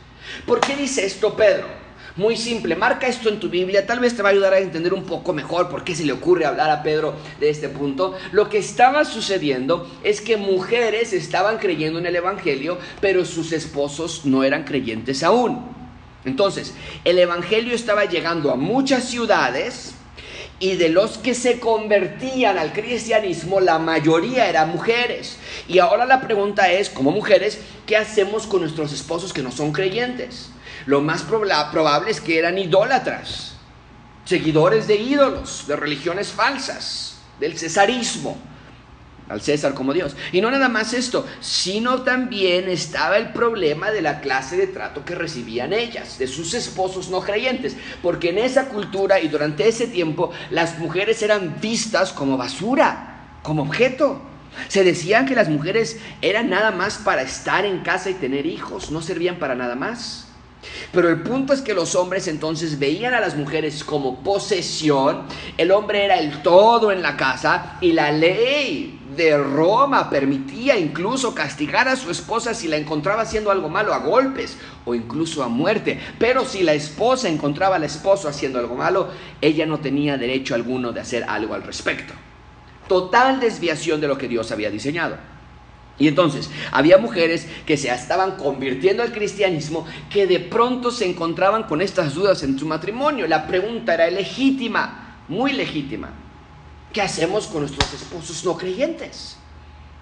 ¿Por 0.46 0.60
qué 0.60 0.76
dice 0.76 1.04
esto 1.04 1.34
Pedro? 1.34 1.84
Muy 2.16 2.36
simple, 2.36 2.76
marca 2.76 3.08
esto 3.08 3.28
en 3.28 3.40
tu 3.40 3.48
Biblia, 3.48 3.86
tal 3.86 3.98
vez 3.98 4.14
te 4.14 4.22
va 4.22 4.28
a 4.28 4.32
ayudar 4.32 4.52
a 4.52 4.60
entender 4.60 4.94
un 4.94 5.02
poco 5.02 5.32
mejor 5.32 5.68
por 5.68 5.82
qué 5.82 5.96
se 5.96 6.04
le 6.04 6.12
ocurre 6.12 6.44
hablar 6.44 6.70
a 6.70 6.84
Pedro 6.84 7.14
de 7.40 7.50
este 7.50 7.68
punto. 7.68 8.14
Lo 8.30 8.48
que 8.48 8.58
estaba 8.58 9.04
sucediendo 9.04 9.90
es 10.04 10.20
que 10.20 10.36
mujeres 10.36 11.12
estaban 11.12 11.58
creyendo 11.58 11.98
en 11.98 12.06
el 12.06 12.14
Evangelio, 12.14 12.78
pero 13.00 13.24
sus 13.24 13.50
esposos 13.50 14.24
no 14.26 14.44
eran 14.44 14.62
creyentes 14.62 15.24
aún. 15.24 15.74
Entonces, 16.24 16.74
el 17.04 17.18
Evangelio 17.18 17.74
estaba 17.74 18.04
llegando 18.04 18.52
a 18.52 18.56
muchas 18.56 19.08
ciudades, 19.08 19.94
y 20.60 20.76
de 20.76 20.88
los 20.88 21.18
que 21.18 21.34
se 21.34 21.58
convertían 21.58 22.58
al 22.58 22.72
cristianismo, 22.72 23.60
la 23.60 23.78
mayoría 23.78 24.48
eran 24.48 24.70
mujeres. 24.70 25.36
Y 25.68 25.78
ahora 25.78 26.06
la 26.06 26.20
pregunta 26.20 26.70
es, 26.70 26.88
como 26.88 27.10
mujeres, 27.10 27.60
¿qué 27.86 27.96
hacemos 27.96 28.46
con 28.46 28.60
nuestros 28.60 28.92
esposos 28.92 29.32
que 29.32 29.42
no 29.42 29.50
son 29.50 29.72
creyentes? 29.72 30.50
Lo 30.86 31.00
más 31.00 31.22
probable 31.22 32.10
es 32.10 32.20
que 32.20 32.38
eran 32.38 32.58
idólatras. 32.58 33.50
seguidores 34.24 34.86
de 34.86 34.96
ídolos, 34.96 35.66
de 35.66 35.76
religiones 35.76 36.28
falsas, 36.28 37.18
del 37.40 37.58
cesarismo 37.58 38.38
al 39.28 39.40
César 39.40 39.74
como 39.74 39.92
Dios. 39.92 40.16
Y 40.32 40.40
no 40.40 40.50
nada 40.50 40.68
más 40.68 40.92
esto, 40.92 41.26
sino 41.40 42.02
también 42.02 42.68
estaba 42.68 43.16
el 43.16 43.32
problema 43.32 43.90
de 43.90 44.02
la 44.02 44.20
clase 44.20 44.56
de 44.56 44.66
trato 44.66 45.04
que 45.04 45.14
recibían 45.14 45.72
ellas, 45.72 46.18
de 46.18 46.26
sus 46.26 46.54
esposos 46.54 47.08
no 47.08 47.20
creyentes, 47.20 47.76
porque 48.02 48.30
en 48.30 48.38
esa 48.38 48.68
cultura 48.68 49.20
y 49.20 49.28
durante 49.28 49.66
ese 49.68 49.86
tiempo 49.86 50.30
las 50.50 50.78
mujeres 50.78 51.22
eran 51.22 51.60
vistas 51.60 52.12
como 52.12 52.36
basura, 52.36 53.38
como 53.42 53.62
objeto. 53.62 54.20
Se 54.68 54.84
decían 54.84 55.26
que 55.26 55.34
las 55.34 55.48
mujeres 55.48 55.98
eran 56.22 56.48
nada 56.48 56.70
más 56.70 56.98
para 56.98 57.22
estar 57.22 57.64
en 57.64 57.80
casa 57.80 58.10
y 58.10 58.14
tener 58.14 58.46
hijos, 58.46 58.90
no 58.90 59.02
servían 59.02 59.36
para 59.36 59.54
nada 59.54 59.74
más. 59.74 60.23
Pero 60.92 61.08
el 61.08 61.22
punto 61.22 61.52
es 61.52 61.60
que 61.60 61.74
los 61.74 61.94
hombres 61.94 62.28
entonces 62.28 62.78
veían 62.78 63.14
a 63.14 63.20
las 63.20 63.36
mujeres 63.36 63.84
como 63.84 64.22
posesión, 64.22 65.22
el 65.56 65.70
hombre 65.70 66.04
era 66.04 66.18
el 66.18 66.42
todo 66.42 66.92
en 66.92 67.02
la 67.02 67.16
casa 67.16 67.78
y 67.80 67.92
la 67.92 68.12
ley 68.12 69.00
de 69.16 69.38
Roma 69.38 70.10
permitía 70.10 70.78
incluso 70.78 71.34
castigar 71.34 71.88
a 71.88 71.96
su 71.96 72.10
esposa 72.10 72.54
si 72.54 72.68
la 72.68 72.76
encontraba 72.76 73.22
haciendo 73.22 73.50
algo 73.50 73.68
malo 73.68 73.94
a 73.94 73.98
golpes 73.98 74.56
o 74.84 74.94
incluso 74.94 75.42
a 75.42 75.48
muerte. 75.48 75.98
Pero 76.18 76.44
si 76.44 76.62
la 76.62 76.74
esposa 76.74 77.28
encontraba 77.28 77.76
al 77.76 77.84
esposo 77.84 78.28
haciendo 78.28 78.58
algo 78.58 78.74
malo, 78.74 79.08
ella 79.40 79.66
no 79.66 79.78
tenía 79.78 80.16
derecho 80.16 80.54
alguno 80.54 80.92
de 80.92 81.00
hacer 81.00 81.24
algo 81.24 81.54
al 81.54 81.62
respecto. 81.62 82.14
Total 82.88 83.40
desviación 83.40 84.00
de 84.00 84.08
lo 84.08 84.18
que 84.18 84.28
Dios 84.28 84.52
había 84.52 84.70
diseñado. 84.70 85.16
Y 85.98 86.08
entonces 86.08 86.50
había 86.72 86.98
mujeres 86.98 87.46
que 87.66 87.76
se 87.76 87.88
estaban 87.88 88.32
convirtiendo 88.36 89.02
al 89.02 89.12
cristianismo 89.12 89.86
que 90.10 90.26
de 90.26 90.40
pronto 90.40 90.90
se 90.90 91.08
encontraban 91.08 91.64
con 91.64 91.80
estas 91.80 92.14
dudas 92.14 92.42
en 92.42 92.58
su 92.58 92.66
matrimonio. 92.66 93.28
La 93.28 93.46
pregunta 93.46 93.94
era 93.94 94.10
legítima, 94.10 95.18
muy 95.28 95.52
legítima. 95.52 96.10
¿Qué 96.92 97.00
hacemos 97.00 97.46
con 97.46 97.60
nuestros 97.60 97.92
esposos 97.92 98.44
no 98.44 98.56
creyentes? 98.56 99.36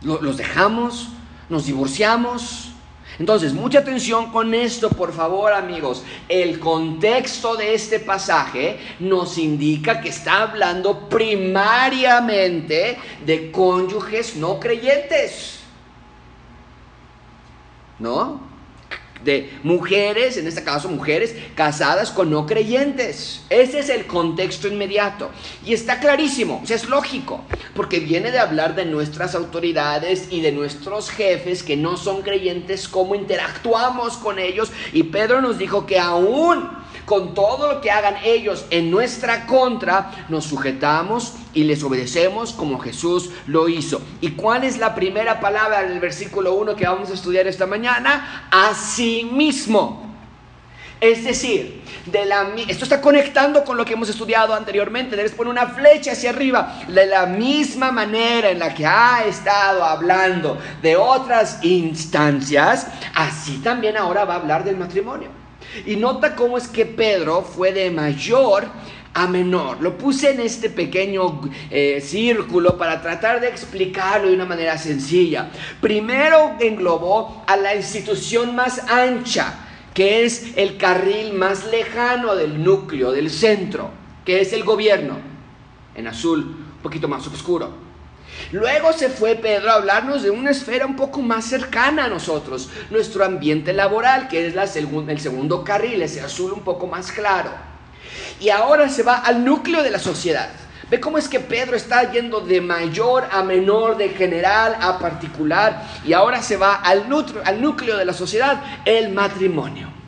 ¿Los 0.02 0.36
dejamos? 0.36 1.08
¿Nos 1.48 1.66
divorciamos? 1.66 2.70
Entonces, 3.18 3.52
mucha 3.52 3.80
atención 3.80 4.32
con 4.32 4.54
esto, 4.54 4.88
por 4.88 5.12
favor, 5.12 5.52
amigos. 5.52 6.02
El 6.28 6.58
contexto 6.58 7.56
de 7.56 7.74
este 7.74 8.00
pasaje 8.00 8.78
nos 9.00 9.36
indica 9.36 10.00
que 10.00 10.08
está 10.08 10.42
hablando 10.42 11.10
primariamente 11.10 12.96
de 13.24 13.50
cónyuges 13.50 14.36
no 14.36 14.58
creyentes. 14.58 15.61
¿No? 18.02 18.50
De 19.22 19.60
mujeres, 19.62 20.36
en 20.36 20.48
este 20.48 20.64
caso 20.64 20.88
mujeres 20.88 21.36
casadas 21.54 22.10
con 22.10 22.28
no 22.28 22.44
creyentes. 22.44 23.46
Ese 23.50 23.78
es 23.78 23.88
el 23.88 24.06
contexto 24.08 24.66
inmediato. 24.66 25.30
Y 25.64 25.74
está 25.74 26.00
clarísimo, 26.00 26.60
es 26.68 26.88
lógico, 26.88 27.44
porque 27.76 28.00
viene 28.00 28.32
de 28.32 28.40
hablar 28.40 28.74
de 28.74 28.84
nuestras 28.84 29.36
autoridades 29.36 30.26
y 30.32 30.40
de 30.40 30.50
nuestros 30.50 31.08
jefes 31.10 31.62
que 31.62 31.76
no 31.76 31.96
son 31.96 32.22
creyentes, 32.22 32.88
cómo 32.88 33.14
interactuamos 33.14 34.16
con 34.16 34.40
ellos. 34.40 34.72
Y 34.92 35.04
Pedro 35.04 35.40
nos 35.40 35.56
dijo 35.56 35.86
que 35.86 36.00
aún 36.00 36.81
con 37.04 37.34
todo 37.34 37.72
lo 37.72 37.80
que 37.80 37.90
hagan 37.90 38.16
ellos 38.24 38.64
en 38.70 38.90
nuestra 38.90 39.46
contra, 39.46 40.26
nos 40.28 40.44
sujetamos 40.44 41.34
y 41.54 41.64
les 41.64 41.82
obedecemos 41.82 42.52
como 42.52 42.78
Jesús 42.78 43.30
lo 43.46 43.68
hizo. 43.68 44.00
¿Y 44.20 44.32
cuál 44.32 44.64
es 44.64 44.78
la 44.78 44.94
primera 44.94 45.40
palabra 45.40 45.82
del 45.82 46.00
versículo 46.00 46.54
1 46.54 46.76
que 46.76 46.86
vamos 46.86 47.10
a 47.10 47.14
estudiar 47.14 47.46
esta 47.46 47.66
mañana? 47.66 48.48
Asimismo. 48.50 50.12
Es 51.00 51.24
decir, 51.24 51.82
esto 52.68 52.84
está 52.84 53.00
conectando 53.00 53.64
con 53.64 53.76
lo 53.76 53.84
que 53.84 53.94
hemos 53.94 54.08
estudiado 54.08 54.54
anteriormente. 54.54 55.16
Debes 55.16 55.32
poner 55.32 55.50
una 55.50 55.66
flecha 55.66 56.12
hacia 56.12 56.30
arriba. 56.30 56.80
De 56.86 57.06
la 57.06 57.26
misma 57.26 57.90
manera 57.90 58.50
en 58.50 58.60
la 58.60 58.72
que 58.72 58.86
ha 58.86 59.24
estado 59.26 59.82
hablando 59.82 60.58
de 60.80 60.96
otras 60.96 61.58
instancias, 61.64 62.86
así 63.16 63.58
también 63.58 63.96
ahora 63.96 64.24
va 64.24 64.34
a 64.34 64.36
hablar 64.36 64.62
del 64.62 64.76
matrimonio. 64.76 65.41
Y 65.86 65.96
nota 65.96 66.34
cómo 66.36 66.58
es 66.58 66.68
que 66.68 66.86
Pedro 66.86 67.42
fue 67.42 67.72
de 67.72 67.90
mayor 67.90 68.68
a 69.14 69.26
menor. 69.26 69.80
Lo 69.80 69.98
puse 69.98 70.30
en 70.30 70.40
este 70.40 70.70
pequeño 70.70 71.50
eh, 71.70 72.00
círculo 72.00 72.76
para 72.76 73.02
tratar 73.02 73.40
de 73.40 73.48
explicarlo 73.48 74.28
de 74.28 74.34
una 74.34 74.44
manera 74.44 74.78
sencilla. 74.78 75.50
Primero 75.80 76.56
englobó 76.60 77.44
a 77.46 77.56
la 77.56 77.74
institución 77.74 78.54
más 78.54 78.90
ancha, 78.90 79.54
que 79.94 80.24
es 80.24 80.56
el 80.56 80.78
carril 80.78 81.34
más 81.34 81.66
lejano 81.66 82.34
del 82.34 82.62
núcleo, 82.62 83.12
del 83.12 83.30
centro, 83.30 83.90
que 84.24 84.40
es 84.40 84.52
el 84.52 84.64
gobierno, 84.64 85.18
en 85.94 86.06
azul, 86.06 86.38
un 86.38 86.82
poquito 86.82 87.08
más 87.08 87.26
oscuro. 87.26 87.91
Luego 88.50 88.92
se 88.92 89.08
fue 89.08 89.34
Pedro 89.34 89.70
a 89.70 89.74
hablarnos 89.74 90.22
de 90.22 90.30
una 90.30 90.50
esfera 90.50 90.86
un 90.86 90.96
poco 90.96 91.22
más 91.22 91.44
cercana 91.44 92.04
a 92.04 92.08
nosotros, 92.08 92.70
nuestro 92.90 93.24
ambiente 93.24 93.72
laboral, 93.72 94.28
que 94.28 94.46
es 94.46 94.54
el 94.54 95.20
segundo 95.20 95.64
carril, 95.64 96.02
ese 96.02 96.20
azul 96.20 96.52
un 96.52 96.62
poco 96.62 96.86
más 96.86 97.12
claro. 97.12 97.50
Y 98.40 98.50
ahora 98.50 98.88
se 98.88 99.02
va 99.02 99.16
al 99.16 99.44
núcleo 99.44 99.82
de 99.82 99.90
la 99.90 99.98
sociedad. 99.98 100.50
Ve 100.90 101.00
cómo 101.00 101.16
es 101.16 101.28
que 101.28 101.40
Pedro 101.40 101.74
está 101.74 102.10
yendo 102.12 102.40
de 102.40 102.60
mayor 102.60 103.26
a 103.30 103.42
menor, 103.42 103.96
de 103.96 104.10
general 104.10 104.76
a 104.78 104.98
particular, 104.98 105.86
y 106.04 106.12
ahora 106.12 106.42
se 106.42 106.58
va 106.58 106.74
al 106.74 107.08
núcleo 107.08 107.96
de 107.96 108.04
la 108.04 108.12
sociedad, 108.12 108.62
el 108.84 109.10
matrimonio. 109.10 110.01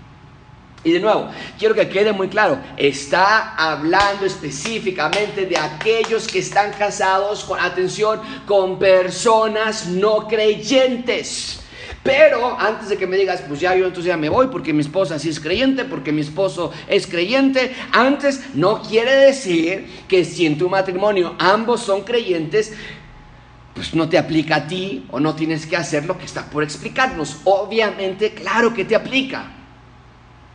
Y 0.85 0.93
de 0.93 1.01
nuevo, 1.01 1.31
quiero 1.59 1.75
que 1.75 1.89
quede 1.89 2.13
muy 2.13 2.29
claro, 2.29 2.59
está 2.77 3.55
hablando 3.57 4.27
específicamente 4.27 5.47
de 5.47 5.57
aquellos 5.57 6.27
que 6.29 6.41
están 6.41 6.73
casados, 6.73 7.43
con 7.45 7.59
atención, 7.59 8.21
con 8.47 8.79
personas 8.79 9.87
no 9.87 10.29
creyentes. 10.29 11.61
Pero 12.03 12.61
antes 12.61 12.91
de 12.91 12.99
que 12.99 13.07
me 13.07 13.17
digas, 13.17 13.43
pues 13.49 13.61
ya 13.61 13.75
yo 13.75 13.87
entonces 13.87 14.11
ya 14.11 14.19
me 14.19 14.29
voy 14.29 14.49
porque 14.49 14.75
mi 14.75 14.83
esposa 14.83 15.19
sí 15.19 15.31
es 15.31 15.41
creyente, 15.41 15.87
porque 15.87 16.13
mi 16.13 16.21
esposo 16.21 16.71
es 16.87 17.07
creyente, 17.07 17.75
antes 17.93 18.55
no 18.55 18.83
quiere 18.83 19.17
decir 19.17 20.05
que 20.07 20.23
si 20.27 20.45
en 20.45 20.59
tu 20.59 20.69
matrimonio 20.69 21.35
ambos 21.39 21.81
son 21.81 22.03
creyentes, 22.03 22.75
pues 23.75 23.95
no 23.95 24.07
te 24.07 24.19
aplica 24.19 24.57
a 24.57 24.67
ti 24.67 25.07
o 25.11 25.19
no 25.19 25.35
tienes 25.35 25.67
que 25.67 25.79
hacer 25.79 26.05
lo 26.05 26.19
que 26.19 26.27
está 26.27 26.45
por 26.45 26.63
explicarnos. 26.63 27.39
Obviamente, 27.45 28.35
claro 28.35 28.75
que 28.75 28.85
te 28.85 28.95
aplica. 28.95 29.64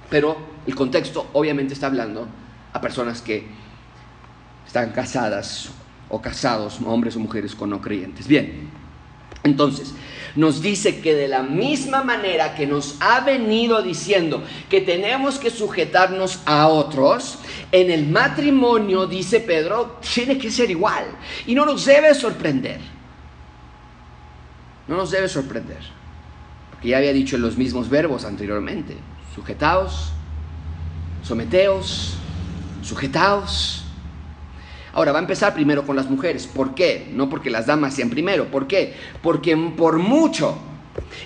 Pero 0.09 0.37
el 0.65 0.75
contexto 0.75 1.27
obviamente 1.33 1.73
está 1.73 1.87
hablando 1.87 2.27
a 2.73 2.81
personas 2.81 3.21
que 3.21 3.47
están 4.65 4.91
casadas 4.91 5.69
o 6.09 6.21
casados, 6.21 6.79
hombres 6.85 7.15
o 7.15 7.19
mujeres 7.19 7.55
con 7.55 7.69
no 7.69 7.81
creyentes. 7.81 8.27
Bien, 8.27 8.69
entonces, 9.43 9.93
nos 10.35 10.61
dice 10.61 10.99
que 10.99 11.15
de 11.15 11.27
la 11.27 11.43
misma 11.43 12.03
manera 12.03 12.55
que 12.55 12.67
nos 12.67 12.97
ha 12.99 13.21
venido 13.21 13.81
diciendo 13.81 14.43
que 14.69 14.81
tenemos 14.81 15.39
que 15.39 15.49
sujetarnos 15.49 16.41
a 16.45 16.67
otros, 16.67 17.39
en 17.71 17.91
el 17.91 18.07
matrimonio, 18.07 19.07
dice 19.07 19.39
Pedro, 19.39 19.99
tiene 20.13 20.37
que 20.37 20.51
ser 20.51 20.69
igual. 20.69 21.05
Y 21.45 21.55
no 21.55 21.65
nos 21.65 21.85
debe 21.85 22.13
sorprender. 22.13 22.79
No 24.87 24.97
nos 24.97 25.11
debe 25.11 25.29
sorprender. 25.29 25.79
Porque 26.71 26.89
ya 26.89 26.97
había 26.97 27.13
dicho 27.13 27.37
los 27.37 27.57
mismos 27.57 27.89
verbos 27.89 28.25
anteriormente 28.25 28.97
sujetaos, 29.39 30.11
someteos, 31.23 32.17
sujetaos. 32.81 33.85
Ahora 34.91 35.13
va 35.13 35.19
a 35.19 35.21
empezar 35.21 35.53
primero 35.53 35.85
con 35.85 35.95
las 35.95 36.09
mujeres. 36.09 36.45
¿Por 36.45 36.75
qué? 36.75 37.09
No 37.13 37.29
porque 37.29 37.49
las 37.49 37.67
damas 37.67 37.93
sean 37.93 38.09
primero. 38.09 38.51
¿Por 38.51 38.67
qué? 38.67 38.95
Porque 39.21 39.55
por 39.55 39.97
mucho 39.97 40.57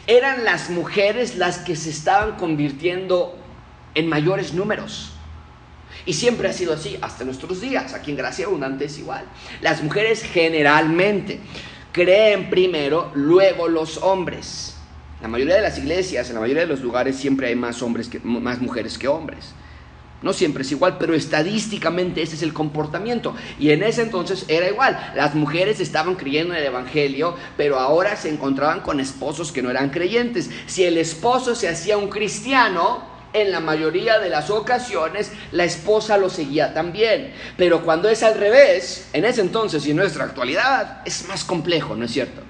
eran 0.05 0.43
las 0.43 0.70
mujeres 0.70 1.38
las 1.38 1.58
que 1.60 1.75
se 1.75 1.89
estaban 1.89 2.36
convirtiendo 2.36 3.36
en 3.96 4.08
mayores 4.08 4.53
números. 4.53 5.13
Y 6.05 6.13
siempre 6.13 6.50
ha 6.50 6.53
sido 6.53 6.74
así, 6.74 7.00
hasta 7.01 7.24
nuestros 7.24 7.62
días. 7.62 7.96
Aquí 7.96 8.12
en 8.12 8.17
Gracia 8.17 8.46
Abundante 8.46 8.86
es 8.86 9.00
igual. 9.00 9.25
Las 9.62 9.82
mujeres 9.82 10.22
generalmente 10.24 11.39
creen 11.91 12.51
primero, 12.51 13.12
luego 13.15 13.67
los 13.70 13.98
hombres. 13.98 14.73
La 15.24 15.30
mayoría 15.30 15.56
de 15.56 15.62
las 15.62 15.77
iglesias, 15.77 16.27
en 16.27 16.36
la 16.36 16.42
mayoría 16.42 16.63
de 16.63 16.68
los 16.68 16.82
lugares 16.82 17.15
siempre 17.15 17.48
hay 17.48 17.56
más 17.56 17.82
mujeres 17.82 18.98
que 18.98 19.08
hombres. 19.08 19.53
No 20.22 20.34
siempre 20.34 20.63
es 20.63 20.72
igual, 20.74 20.98
pero 21.00 21.13
estadísticamente 21.13 22.22
ese 22.22 22.36
es 22.36 22.44
el 22.44 22.51
comportamiento. 22.51 23.34
Y 23.58 23.72
en 23.72 23.84
ese 23.84 24.01
entonces 24.01 24.44
era 24.50 24.68
igual. 24.68 25.13
Las 25.15 25.34
mujeres 25.34 25.80
estaban 25.80 26.15
creyendo 26.15 26.53
en 26.53 26.60
el 26.60 26.65
Evangelio, 26.65 27.38
pero 27.56 27.80
ahora 27.80 28.18
se 28.18 28.27
encontraban 28.27 28.82
con 28.82 29.00
esposos 29.00 29.53
que 29.53 29.62
no 29.62 29.72
eran 29.72 29.92
creyentes. 29.92 30.50
Si 30.65 30.84
el 30.84 30.98
esposo 30.98 31.56
se 31.56 31.70
hacía 31.70 31.98
un 31.98 32.10
cristiano, 32.10 33.06
en 33.32 33.53
la 33.53 33.62
mayoría 33.62 34.20
de 34.20 34.30
las 34.30 34.50
ocasiones 34.50 35.32
la 35.53 35.63
esposa 35.63 36.18
lo 36.18 36.30
seguía 36.30 36.74
también. 36.74 37.34
Pero 37.56 37.82
cuando 37.86 38.10
es 38.10 38.24
al 38.24 38.38
revés, 38.38 39.08
en 39.13 39.24
ese 39.24 39.39
entonces 39.39 39.88
y 39.88 39.92
en 39.92 39.98
nuestra 39.98 40.25
actualidad, 40.25 41.01
es 41.06 41.25
más 41.30 41.46
complejo, 41.46 41.96
¿no 41.96 42.03
es 42.03 42.12
cierto? 42.12 42.42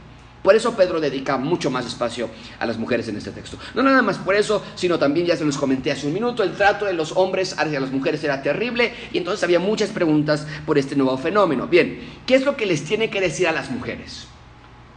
Por 0.44 0.56
eso 0.56 0.76
Pedro 0.76 1.00
dedica 1.00 1.38
mucho 1.38 1.72
más 1.72 1.86
espacio 1.86 2.30
a 2.60 2.66
las 2.66 2.78
mujeres 2.78 3.08
en 3.08 3.16
este 3.16 3.32
texto. 3.32 3.58
No 3.74 3.82
nada 3.82 4.02
más 4.02 4.18
por 4.18 4.36
eso, 4.36 4.62
sino 4.76 5.00
también, 5.00 5.26
ya 5.26 5.38
se 5.38 5.46
los 5.46 5.58
comenté 5.58 5.92
hace 5.92 6.06
un 6.06 6.14
minuto, 6.14 6.44
el 6.44 6.54
trato 6.54 6.86
de 6.86 6.94
los 6.94 7.14
hombres 7.14 7.56
hacia 7.58 7.80
las 7.80 7.92
mujeres 7.92 8.22
era 8.26 8.42
terrible 8.42 8.94
y 9.14 9.20
entonces 9.20 9.42
había 9.44 9.60
muchas 9.60 9.92
preguntas 9.92 10.46
por 10.66 10.78
este 10.78 10.98
nuevo 10.98 11.18
fenómeno. 11.18 11.68
Bien, 11.68 12.00
¿qué 12.28 12.36
es 12.36 12.44
lo 12.44 12.58
que 12.58 12.66
les 12.66 12.84
tiene 12.84 13.10
que 13.10 13.22
decir 13.22 13.48
a 13.48 13.54
las 13.54 13.72
mujeres? 13.72 14.28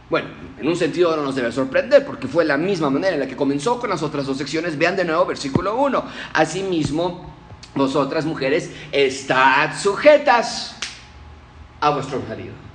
Bueno, 0.09 0.27
en 0.59 0.67
un 0.67 0.75
sentido 0.75 1.15
no 1.15 1.23
nos 1.23 1.35
debe 1.35 1.51
sorprender 1.51 2.05
porque 2.05 2.27
fue 2.27 2.43
la 2.43 2.57
misma 2.57 2.89
manera 2.89 3.13
en 3.13 3.21
la 3.21 3.27
que 3.27 3.37
comenzó 3.37 3.79
con 3.79 3.89
las 3.89 4.03
otras 4.03 4.25
dos 4.25 4.37
secciones. 4.37 4.77
Vean 4.77 4.97
de 4.97 5.05
nuevo 5.05 5.25
versículo 5.25 5.77
1. 5.77 6.03
Asimismo, 6.33 7.33
vosotras 7.73 8.25
mujeres, 8.25 8.69
estad 8.91 9.77
sujetas 9.77 10.75
a 11.79 11.89
vuestro 11.91 12.21
marido 12.27 12.66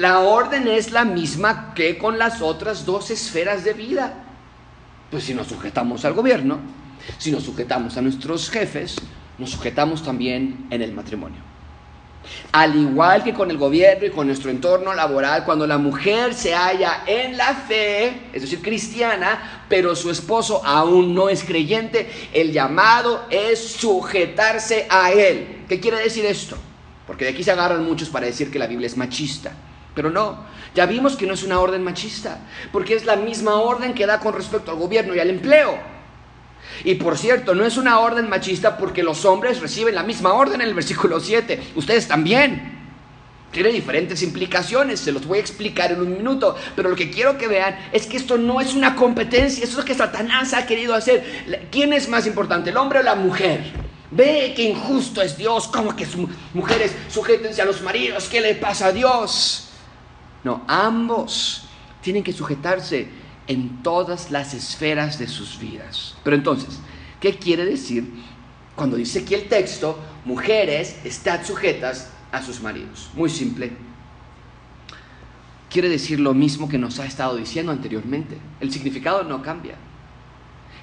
la 0.00 0.20
orden 0.20 0.66
es 0.66 0.92
la 0.92 1.04
misma 1.04 1.74
que 1.74 1.98
con 1.98 2.18
las 2.18 2.40
otras 2.40 2.86
dos 2.86 3.10
esferas 3.10 3.64
de 3.64 3.74
vida. 3.74 4.14
Pues 5.10 5.24
si 5.24 5.34
nos 5.34 5.48
sujetamos 5.48 6.06
al 6.06 6.14
gobierno, 6.14 6.58
si 7.18 7.30
nos 7.30 7.42
sujetamos 7.42 7.98
a 7.98 8.00
nuestros 8.00 8.48
jefes, 8.48 8.96
nos 9.36 9.50
sujetamos 9.50 10.02
también 10.02 10.66
en 10.70 10.80
el 10.80 10.94
matrimonio. 10.94 11.40
Al 12.50 12.76
igual 12.76 13.22
que 13.22 13.34
con 13.34 13.50
el 13.50 13.58
gobierno 13.58 14.06
y 14.06 14.10
con 14.10 14.26
nuestro 14.26 14.50
entorno 14.50 14.94
laboral, 14.94 15.44
cuando 15.44 15.66
la 15.66 15.76
mujer 15.76 16.32
se 16.32 16.54
halla 16.54 17.02
en 17.06 17.36
la 17.36 17.52
fe, 17.52 18.22
es 18.32 18.40
decir, 18.40 18.62
cristiana, 18.62 19.64
pero 19.68 19.94
su 19.94 20.10
esposo 20.10 20.64
aún 20.64 21.14
no 21.14 21.28
es 21.28 21.44
creyente, 21.44 22.10
el 22.32 22.52
llamado 22.52 23.26
es 23.28 23.62
sujetarse 23.72 24.86
a 24.88 25.12
él. 25.12 25.64
¿Qué 25.68 25.78
quiere 25.78 25.98
decir 25.98 26.24
esto? 26.24 26.56
Porque 27.06 27.26
de 27.26 27.32
aquí 27.32 27.44
se 27.44 27.50
agarran 27.50 27.84
muchos 27.84 28.08
para 28.08 28.24
decir 28.24 28.50
que 28.50 28.58
la 28.58 28.66
Biblia 28.66 28.86
es 28.86 28.96
machista. 28.96 29.52
Pero 29.94 30.10
no, 30.10 30.44
ya 30.74 30.86
vimos 30.86 31.16
que 31.16 31.26
no 31.26 31.34
es 31.34 31.42
una 31.42 31.60
orden 31.60 31.82
machista, 31.82 32.38
porque 32.72 32.94
es 32.94 33.04
la 33.04 33.16
misma 33.16 33.56
orden 33.56 33.94
que 33.94 34.06
da 34.06 34.20
con 34.20 34.34
respecto 34.34 34.70
al 34.70 34.78
gobierno 34.78 35.14
y 35.14 35.20
al 35.20 35.30
empleo. 35.30 35.78
Y 36.84 36.94
por 36.94 37.18
cierto, 37.18 37.54
no 37.54 37.64
es 37.64 37.76
una 37.76 37.98
orden 37.98 38.28
machista 38.28 38.76
porque 38.76 39.02
los 39.02 39.24
hombres 39.24 39.60
reciben 39.60 39.94
la 39.94 40.02
misma 40.02 40.32
orden 40.32 40.60
en 40.60 40.68
el 40.68 40.74
versículo 40.74 41.20
7, 41.20 41.60
ustedes 41.74 42.06
también. 42.06 42.78
Tiene 43.50 43.70
diferentes 43.70 44.22
implicaciones, 44.22 45.00
se 45.00 45.10
los 45.10 45.26
voy 45.26 45.38
a 45.38 45.40
explicar 45.40 45.90
en 45.90 46.00
un 46.00 46.16
minuto, 46.16 46.54
pero 46.76 46.88
lo 46.88 46.94
que 46.94 47.10
quiero 47.10 47.36
que 47.36 47.48
vean 47.48 47.76
es 47.90 48.06
que 48.06 48.16
esto 48.16 48.38
no 48.38 48.60
es 48.60 48.74
una 48.74 48.94
competencia, 48.94 49.64
eso 49.64 49.72
es 49.72 49.78
lo 49.78 49.84
que 49.84 49.94
Satanás 49.94 50.54
ha 50.54 50.66
querido 50.66 50.94
hacer. 50.94 51.66
¿Quién 51.72 51.92
es 51.92 52.08
más 52.08 52.28
importante, 52.28 52.70
el 52.70 52.76
hombre 52.76 53.00
o 53.00 53.02
la 53.02 53.16
mujer? 53.16 53.72
Ve 54.12 54.52
que 54.54 54.62
injusto 54.62 55.20
es 55.20 55.36
Dios, 55.36 55.66
como 55.66 55.96
que 55.96 56.06
sus 56.06 56.28
mujeres 56.54 56.94
sujétense 57.08 57.60
a 57.60 57.64
los 57.64 57.82
maridos, 57.82 58.28
¿qué 58.28 58.40
le 58.40 58.54
pasa 58.54 58.86
a 58.86 58.92
Dios? 58.92 59.69
No, 60.44 60.62
ambos 60.66 61.64
tienen 62.00 62.22
que 62.22 62.32
sujetarse 62.32 63.08
en 63.46 63.82
todas 63.82 64.30
las 64.30 64.54
esferas 64.54 65.18
de 65.18 65.28
sus 65.28 65.58
vidas. 65.58 66.16
Pero 66.22 66.36
entonces, 66.36 66.78
¿qué 67.20 67.36
quiere 67.36 67.64
decir 67.64 68.10
cuando 68.74 68.96
dice 68.96 69.20
aquí 69.20 69.34
el 69.34 69.48
texto, 69.48 69.98
mujeres, 70.24 70.98
están 71.04 71.44
sujetas 71.44 72.10
a 72.32 72.42
sus 72.42 72.60
maridos? 72.60 73.10
Muy 73.14 73.28
simple. 73.28 73.72
Quiere 75.68 75.88
decir 75.88 76.18
lo 76.20 76.34
mismo 76.34 76.68
que 76.68 76.78
nos 76.78 76.98
ha 76.98 77.06
estado 77.06 77.36
diciendo 77.36 77.70
anteriormente. 77.70 78.38
El 78.60 78.72
significado 78.72 79.22
no 79.24 79.42
cambia. 79.42 79.76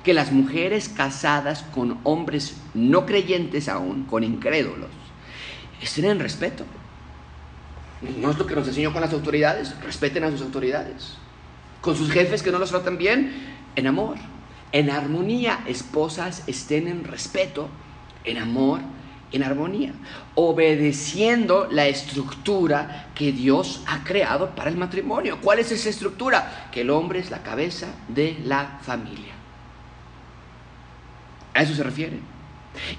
Que 0.04 0.14
las 0.14 0.32
mujeres 0.32 0.88
casadas 0.88 1.64
con 1.74 2.00
hombres 2.04 2.56
no 2.74 3.06
creyentes 3.06 3.68
aún, 3.68 4.04
con 4.04 4.24
incrédulos, 4.24 4.90
estén 5.82 6.06
en 6.06 6.20
respeto 6.20 6.64
no 8.01 8.32
es 8.32 8.38
lo 8.38 8.46
que 8.46 8.56
nos 8.56 8.68
enseñó 8.68 8.94
con 8.94 9.01
las 9.01 9.13
autoridades. 9.13 9.74
Respeten 9.82 10.24
a 10.24 10.32
sus 10.32 10.42
autoridades. 10.42 11.13
Con 11.82 11.96
sus 11.96 12.12
jefes 12.12 12.44
que 12.44 12.51
no 12.51 12.60
los 12.60 12.70
tratan 12.70 12.98
bien, 12.98 13.34
en 13.75 13.88
amor, 13.88 14.18
en 14.72 14.89
armonía. 14.89 15.60
Esposas 15.68 16.44
estén 16.48 16.88
en 16.88 17.04
respeto, 17.04 17.70
en 18.24 18.38
amor, 18.38 18.82
en 19.32 19.44
armonía. 19.44 19.94
Obedeciendo 20.36 21.68
la 21.72 21.88
estructura 21.88 23.08
que 23.16 23.32
Dios 23.32 23.84
ha 23.88 24.04
creado 24.04 24.55
para 24.55 24.70
el 24.70 24.77
matrimonio. 24.77 25.40
¿Cuál 25.42 25.60
es 25.60 25.72
esa 25.72 25.90
estructura? 25.90 26.70
Que 26.72 26.81
el 26.81 26.90
hombre 26.90 27.20
es 27.20 27.31
la 27.31 27.42
cabeza 27.42 27.88
de 28.07 28.38
la 28.46 28.79
familia. 28.83 29.33
A 31.53 31.64
eso 31.64 31.74
se 31.74 31.83
refiere. 31.83 32.20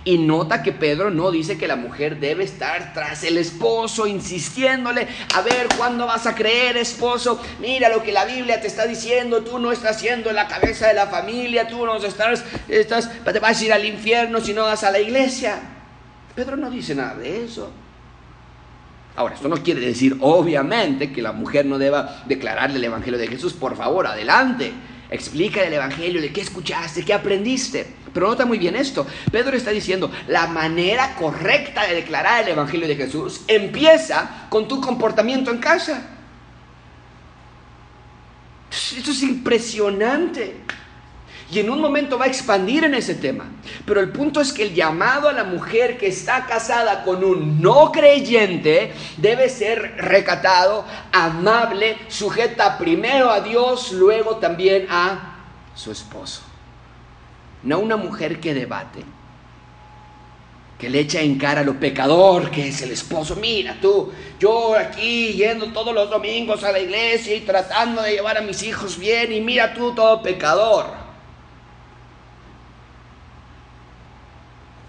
Y 0.05 0.19
nota 0.19 0.63
que 0.63 0.73
Pedro 0.73 1.11
no 1.11 1.31
dice 1.31 1.59
que 1.59 1.69
la 1.69 1.77
mujer 1.77 2.19
debe 2.19 2.45
estar 2.45 2.93
tras 2.93 3.25
el 3.25 3.39
esposo, 3.39 4.07
insistiéndole, 4.07 5.09
a 5.35 5.43
ver, 5.43 5.69
¿cuándo 5.77 6.07
vas 6.07 6.27
a 6.27 6.35
creer, 6.35 6.77
esposo? 6.77 7.41
Mira 7.61 7.89
lo 7.89 8.03
que 8.03 8.13
la 8.13 8.25
Biblia 8.25 8.61
te 8.61 8.67
está 8.67 8.87
diciendo, 8.87 9.43
tú 9.43 9.59
no 9.59 9.73
estás 9.73 10.01
siendo 10.01 10.33
la 10.33 10.49
cabeza 10.49 10.89
de 10.89 10.95
la 10.95 11.07
familia, 11.07 11.69
tú 11.69 11.85
no 11.85 11.97
estás, 11.97 12.45
estás, 12.69 13.11
te 13.25 13.39
vas 13.39 13.61
a 13.61 13.65
ir 13.65 13.73
al 13.73 13.85
infierno 13.85 14.41
si 14.41 14.53
no 14.53 14.63
vas 14.63 14.85
a 14.85 14.91
la 14.91 15.01
iglesia. 15.01 15.61
Pedro 16.35 16.57
no 16.57 16.71
dice 16.71 16.95
nada 16.95 17.17
de 17.17 17.45
eso. 17.45 17.73
Ahora, 19.17 19.35
esto 19.35 19.49
no 19.49 19.57
quiere 19.57 19.81
decir, 19.81 20.17
obviamente, 20.21 21.11
que 21.11 21.21
la 21.21 21.33
mujer 21.33 21.67
no 21.67 21.77
deba 21.77 22.23
declararle 22.27 22.77
el 22.77 22.85
Evangelio 22.85 23.19
de 23.19 23.27
Jesús. 23.27 23.53
Por 23.53 23.77
favor, 23.77 24.07
adelante. 24.07 24.73
Explica 25.11 25.65
el 25.65 25.73
Evangelio, 25.73 26.21
de 26.21 26.33
qué 26.33 26.41
escuchaste, 26.41 27.05
qué 27.05 27.15
aprendiste. 27.15 27.98
Pero 28.13 28.29
nota 28.29 28.47
muy 28.47 28.59
bien 28.59 28.77
esto. 28.77 29.07
Pedro 29.31 29.57
está 29.57 29.71
diciendo, 29.71 30.11
la 30.27 30.47
manera 30.47 31.15
correcta 31.15 31.87
de 31.87 31.95
declarar 31.95 32.45
el 32.45 32.51
Evangelio 32.51 32.89
de 32.89 32.97
Jesús 32.97 33.43
empieza 33.47 34.47
con 34.49 34.69
tu 34.69 34.81
comportamiento 34.81 35.51
en 35.51 35.59
casa. 35.59 36.03
Esto 38.71 39.11
es 39.11 39.23
impresionante. 39.23 40.57
Y 41.51 41.61
en 41.61 41.71
un 41.71 41.81
momento 41.81 42.19
va 42.19 42.27
a 42.27 42.29
expandir 42.29 42.85
en 42.85 42.95
ese 42.95 43.15
tema. 43.15 43.47
Pero 43.87 44.01
el 44.01 44.11
punto 44.11 44.41
es 44.41 44.53
que 44.53 44.65
el 44.65 44.75
llamado 44.75 45.29
a 45.29 45.33
la 45.33 45.45
mujer 45.45 45.97
que 45.97 46.09
está 46.09 46.45
casada 46.45 47.05
con 47.05 47.25
un 47.25 47.63
no 47.63 47.91
creyente 47.91 48.93
debe 49.17 49.49
ser 49.49 49.95
recatado, 49.97 50.85
amable, 51.11 51.97
sujeta 52.09 52.77
primero 52.77 53.31
a 53.31 53.41
Dios, 53.41 53.93
luego 53.93 54.37
también 54.37 54.87
a 54.91 55.37
su 55.75 55.91
esposo. 55.91 56.48
No 57.63 57.81
una 57.81 57.97
mujer 57.97 58.41
que 58.41 58.55
debate, 58.55 59.05
que 60.79 60.89
le 60.89 61.01
echa 61.01 61.21
en 61.21 61.39
cara 61.39 61.65
lo 61.65 61.79
pecador 61.81 62.51
que 62.51 62.69
es 62.69 62.83
el 62.83 62.93
esposo. 62.93 63.37
Mira 63.37 63.77
tú, 63.81 64.13
yo 64.39 64.77
aquí 64.77 65.33
yendo 65.33 65.73
todos 65.73 65.93
los 65.93 66.09
domingos 66.09 66.63
a 66.63 66.71
la 66.71 66.79
iglesia 66.79 67.35
y 67.35 67.41
tratando 67.41 68.03
de 68.03 68.13
llevar 68.13 68.39
a 68.39 68.43
mis 68.43 68.63
hijos 68.63 68.99
bien 68.99 69.33
y 69.33 69.41
mira 69.41 69.75
tú 69.75 69.93
todo 69.95 70.23
pecador. 70.23 70.87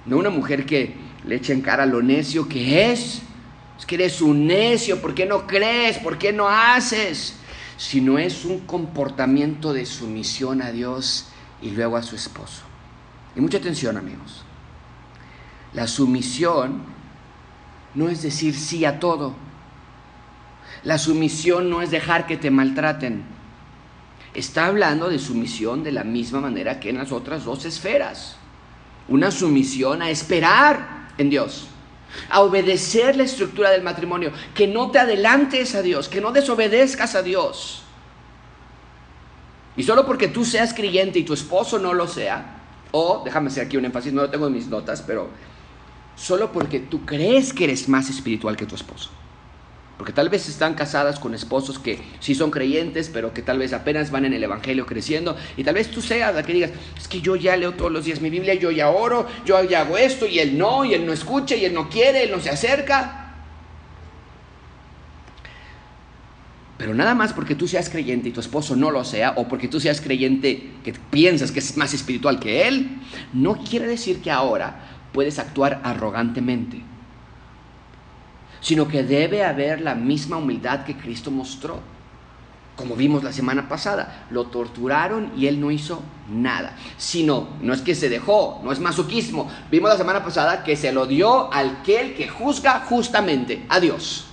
No 0.05 0.17
una 0.17 0.29
mujer 0.29 0.65
que 0.65 0.95
le 1.25 1.35
eche 1.35 1.53
en 1.53 1.61
cara 1.61 1.85
lo 1.85 2.01
necio 2.01 2.47
que 2.47 2.91
es. 2.91 3.21
Es 3.77 3.85
que 3.85 3.95
eres 3.95 4.21
un 4.21 4.45
necio, 4.45 5.01
¿por 5.01 5.15
qué 5.15 5.25
no 5.25 5.47
crees? 5.47 5.97
¿Por 5.99 6.17
qué 6.17 6.33
no 6.33 6.49
haces? 6.49 7.35
Sino 7.77 8.19
es 8.19 8.43
un 8.43 8.59
comportamiento 8.61 9.71
de 9.71 9.85
sumisión 9.85 10.61
a 10.61 10.71
Dios 10.71 11.29
y 11.61 11.71
luego 11.71 11.97
a 11.97 12.03
su 12.03 12.15
esposo. 12.15 12.63
Y 13.35 13.41
mucha 13.41 13.57
atención 13.57 13.97
amigos. 13.97 14.43
La 15.73 15.87
sumisión 15.87 16.83
no 17.95 18.09
es 18.09 18.21
decir 18.21 18.55
sí 18.55 18.85
a 18.85 18.99
todo. 18.99 19.33
La 20.83 20.97
sumisión 20.97 21.69
no 21.69 21.81
es 21.81 21.91
dejar 21.91 22.25
que 22.27 22.37
te 22.37 22.51
maltraten. 22.51 23.23
Está 24.33 24.67
hablando 24.67 25.09
de 25.09 25.19
sumisión 25.19 25.83
de 25.83 25.91
la 25.91 26.03
misma 26.03 26.39
manera 26.39 26.79
que 26.79 26.89
en 26.89 26.97
las 26.97 27.11
otras 27.11 27.45
dos 27.45 27.65
esferas 27.65 28.37
una 29.09 29.31
sumisión 29.31 30.01
a 30.01 30.09
esperar 30.09 31.09
en 31.17 31.29
Dios, 31.29 31.67
a 32.29 32.41
obedecer 32.41 33.15
la 33.15 33.23
estructura 33.23 33.71
del 33.71 33.81
matrimonio, 33.81 34.31
que 34.53 34.67
no 34.67 34.91
te 34.91 34.99
adelantes 34.99 35.75
a 35.75 35.81
Dios, 35.81 36.07
que 36.07 36.21
no 36.21 36.31
desobedezcas 36.31 37.15
a 37.15 37.23
Dios. 37.23 37.83
Y 39.79 39.83
solo 39.83 40.05
porque 40.05 40.27
tú 40.27 40.43
seas 40.43 40.73
creyente 40.73 41.19
y 41.19 41.23
tu 41.23 41.31
esposo 41.31 41.79
no 41.79 41.93
lo 41.93 42.05
sea, 42.05 42.57
o 42.91 43.21
déjame 43.23 43.47
hacer 43.47 43.65
aquí 43.65 43.77
un 43.77 43.85
énfasis, 43.85 44.11
no 44.11 44.23
lo 44.23 44.29
tengo 44.29 44.47
en 44.47 44.51
mis 44.51 44.67
notas, 44.67 45.01
pero 45.01 45.29
solo 46.17 46.51
porque 46.51 46.81
tú 46.81 47.05
crees 47.05 47.53
que 47.53 47.63
eres 47.63 47.87
más 47.87 48.09
espiritual 48.09 48.57
que 48.57 48.65
tu 48.65 48.75
esposo. 48.75 49.09
Porque 49.97 50.11
tal 50.11 50.27
vez 50.27 50.49
están 50.49 50.73
casadas 50.73 51.17
con 51.17 51.33
esposos 51.33 51.79
que 51.79 51.97
sí 52.19 52.35
son 52.35 52.51
creyentes, 52.51 53.09
pero 53.13 53.33
que 53.33 53.41
tal 53.41 53.57
vez 53.57 53.71
apenas 53.71 54.11
van 54.11 54.25
en 54.25 54.33
el 54.33 54.43
Evangelio 54.43 54.85
creciendo. 54.85 55.37
Y 55.55 55.63
tal 55.63 55.75
vez 55.75 55.89
tú 55.89 56.01
seas 56.01 56.35
la 56.35 56.43
que 56.43 56.51
digas, 56.51 56.71
es 56.97 57.07
que 57.07 57.21
yo 57.21 57.37
ya 57.37 57.55
leo 57.55 57.71
todos 57.71 57.89
los 57.89 58.03
días 58.03 58.19
mi 58.19 58.29
Biblia, 58.29 58.55
yo 58.55 58.71
ya 58.71 58.89
oro, 58.89 59.27
yo 59.45 59.63
ya 59.63 59.79
hago 59.79 59.97
esto, 59.97 60.27
y 60.27 60.39
él 60.39 60.57
no, 60.57 60.83
y 60.83 60.93
él 60.93 61.05
no 61.05 61.13
escucha, 61.13 61.55
y 61.55 61.63
él 61.63 61.73
no 61.73 61.87
quiere, 61.87 62.23
él 62.23 62.31
no 62.31 62.41
se 62.41 62.49
acerca. 62.49 63.28
Pero 66.79 66.95
nada 66.95 67.13
más 67.13 67.33
porque 67.33 67.53
tú 67.53 67.67
seas 67.67 67.89
creyente 67.89 68.29
y 68.29 68.31
tu 68.31 68.39
esposo 68.39 68.75
no 68.75 68.89
lo 68.89 69.03
sea, 69.03 69.33
o 69.35 69.47
porque 69.47 69.67
tú 69.67 69.79
seas 69.79 70.01
creyente 70.01 70.71
que 70.83 70.93
piensas 70.93 71.51
que 71.51 71.59
es 71.59 71.77
más 71.77 71.93
espiritual 71.93 72.39
que 72.39 72.67
él, 72.67 72.99
no 73.33 73.57
quiere 73.63 73.85
decir 73.85 74.21
que 74.21 74.31
ahora 74.31 74.79
puedes 75.13 75.37
actuar 75.37 75.81
arrogantemente 75.83 76.89
sino 78.61 78.87
que 78.87 79.03
debe 79.03 79.43
haber 79.43 79.81
la 79.81 79.95
misma 79.95 80.37
humildad 80.37 80.83
que 80.83 80.97
Cristo 80.97 81.31
mostró. 81.31 81.79
como 82.75 82.95
vimos 82.95 83.25
la 83.25 83.33
semana 83.33 83.67
pasada, 83.67 84.27
lo 84.29 84.45
torturaron 84.45 85.33
y 85.35 85.47
él 85.47 85.59
no 85.59 85.69
hizo 85.69 86.01
nada. 86.31 86.77
Sino, 86.95 87.49
no 87.59 87.73
es 87.73 87.81
que 87.81 87.93
se 87.93 88.07
dejó, 88.07 88.61
no 88.63 88.71
es 88.71 88.79
masoquismo. 88.79 89.51
Vimos 89.69 89.89
la 89.89 89.97
semana 89.97 90.23
pasada 90.23 90.63
que 90.63 90.77
se 90.77 90.93
lo 90.93 91.05
dio 91.05 91.51
al 91.51 91.83
que 91.83 92.29
juzga 92.29 92.85
justamente, 92.87 93.65
a 93.67 93.81
Dios. 93.81 94.27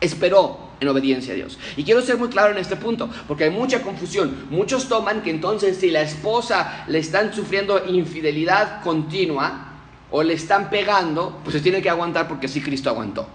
Esperó 0.00 0.67
en 0.80 0.88
obediencia 0.88 1.32
a 1.32 1.36
Dios. 1.36 1.58
Y 1.76 1.84
quiero 1.84 2.02
ser 2.02 2.16
muy 2.16 2.28
claro 2.28 2.52
en 2.52 2.58
este 2.58 2.76
punto, 2.76 3.08
porque 3.26 3.44
hay 3.44 3.50
mucha 3.50 3.82
confusión. 3.82 4.46
Muchos 4.50 4.88
toman 4.88 5.22
que 5.22 5.30
entonces 5.30 5.78
si 5.78 5.90
la 5.90 6.02
esposa 6.02 6.84
le 6.88 6.98
están 6.98 7.32
sufriendo 7.32 7.84
infidelidad 7.86 8.82
continua 8.82 9.72
o 10.10 10.22
le 10.22 10.34
están 10.34 10.70
pegando, 10.70 11.40
pues 11.42 11.54
se 11.54 11.60
tiene 11.60 11.82
que 11.82 11.90
aguantar 11.90 12.28
porque 12.28 12.48
sí 12.48 12.60
Cristo 12.60 12.90
aguantó. 12.90 13.26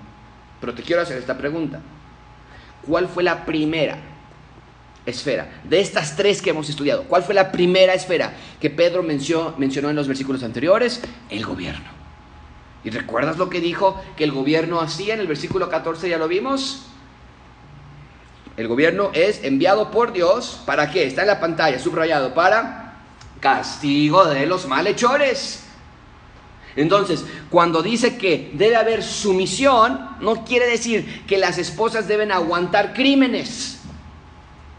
Pero 0.59 0.73
te 0.73 0.83
quiero 0.83 1.01
hacer 1.01 1.17
esta 1.17 1.37
pregunta. 1.37 1.81
¿Cuál 2.85 3.07
fue 3.07 3.23
la 3.23 3.45
primera 3.45 3.97
esfera. 5.05 5.61
De 5.63 5.79
estas 5.79 6.15
tres 6.15 6.41
que 6.41 6.51
hemos 6.51 6.69
estudiado, 6.69 7.03
¿cuál 7.03 7.23
fue 7.23 7.35
la 7.35 7.51
primera 7.51 7.93
esfera 7.93 8.33
que 8.59 8.69
Pedro 8.69 9.03
mencionó, 9.03 9.53
mencionó 9.57 9.89
en 9.89 9.95
los 9.95 10.07
versículos 10.07 10.43
anteriores? 10.43 11.01
El 11.29 11.45
gobierno. 11.45 11.91
¿Y 12.83 12.89
recuerdas 12.89 13.37
lo 13.37 13.49
que 13.49 13.61
dijo 13.61 14.01
que 14.17 14.23
el 14.23 14.31
gobierno 14.31 14.81
hacía 14.81 15.13
en 15.13 15.19
el 15.19 15.27
versículo 15.27 15.69
14? 15.69 16.09
¿Ya 16.09 16.17
lo 16.17 16.27
vimos? 16.27 16.87
El 18.55 18.67
gobierno 18.67 19.11
es 19.13 19.43
enviado 19.43 19.89
por 19.89 20.13
Dios, 20.13 20.61
¿para 20.65 20.91
qué? 20.91 21.05
Está 21.07 21.21
en 21.21 21.27
la 21.27 21.39
pantalla, 21.39 21.79
subrayado, 21.79 22.33
para 22.33 22.83
castigo 23.39 24.25
de 24.25 24.45
los 24.45 24.67
malhechores. 24.67 25.63
Entonces, 26.75 27.25
cuando 27.49 27.83
dice 27.83 28.17
que 28.17 28.51
debe 28.53 28.75
haber 28.75 29.03
sumisión, 29.03 30.17
no 30.21 30.45
quiere 30.45 30.67
decir 30.67 31.25
que 31.27 31.37
las 31.37 31.57
esposas 31.57 32.07
deben 32.07 32.31
aguantar 32.31 32.93
crímenes. 32.93 33.79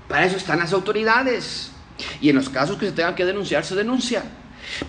Para 0.08 0.24
eso 0.26 0.36
están 0.36 0.58
las 0.60 0.72
autoridades. 0.72 1.70
Y 2.20 2.30
en 2.30 2.36
los 2.36 2.48
casos 2.48 2.76
que 2.76 2.86
se 2.86 2.92
tengan 2.92 3.14
que 3.14 3.24
denunciar, 3.24 3.64
se 3.64 3.74
denuncia. 3.74 4.24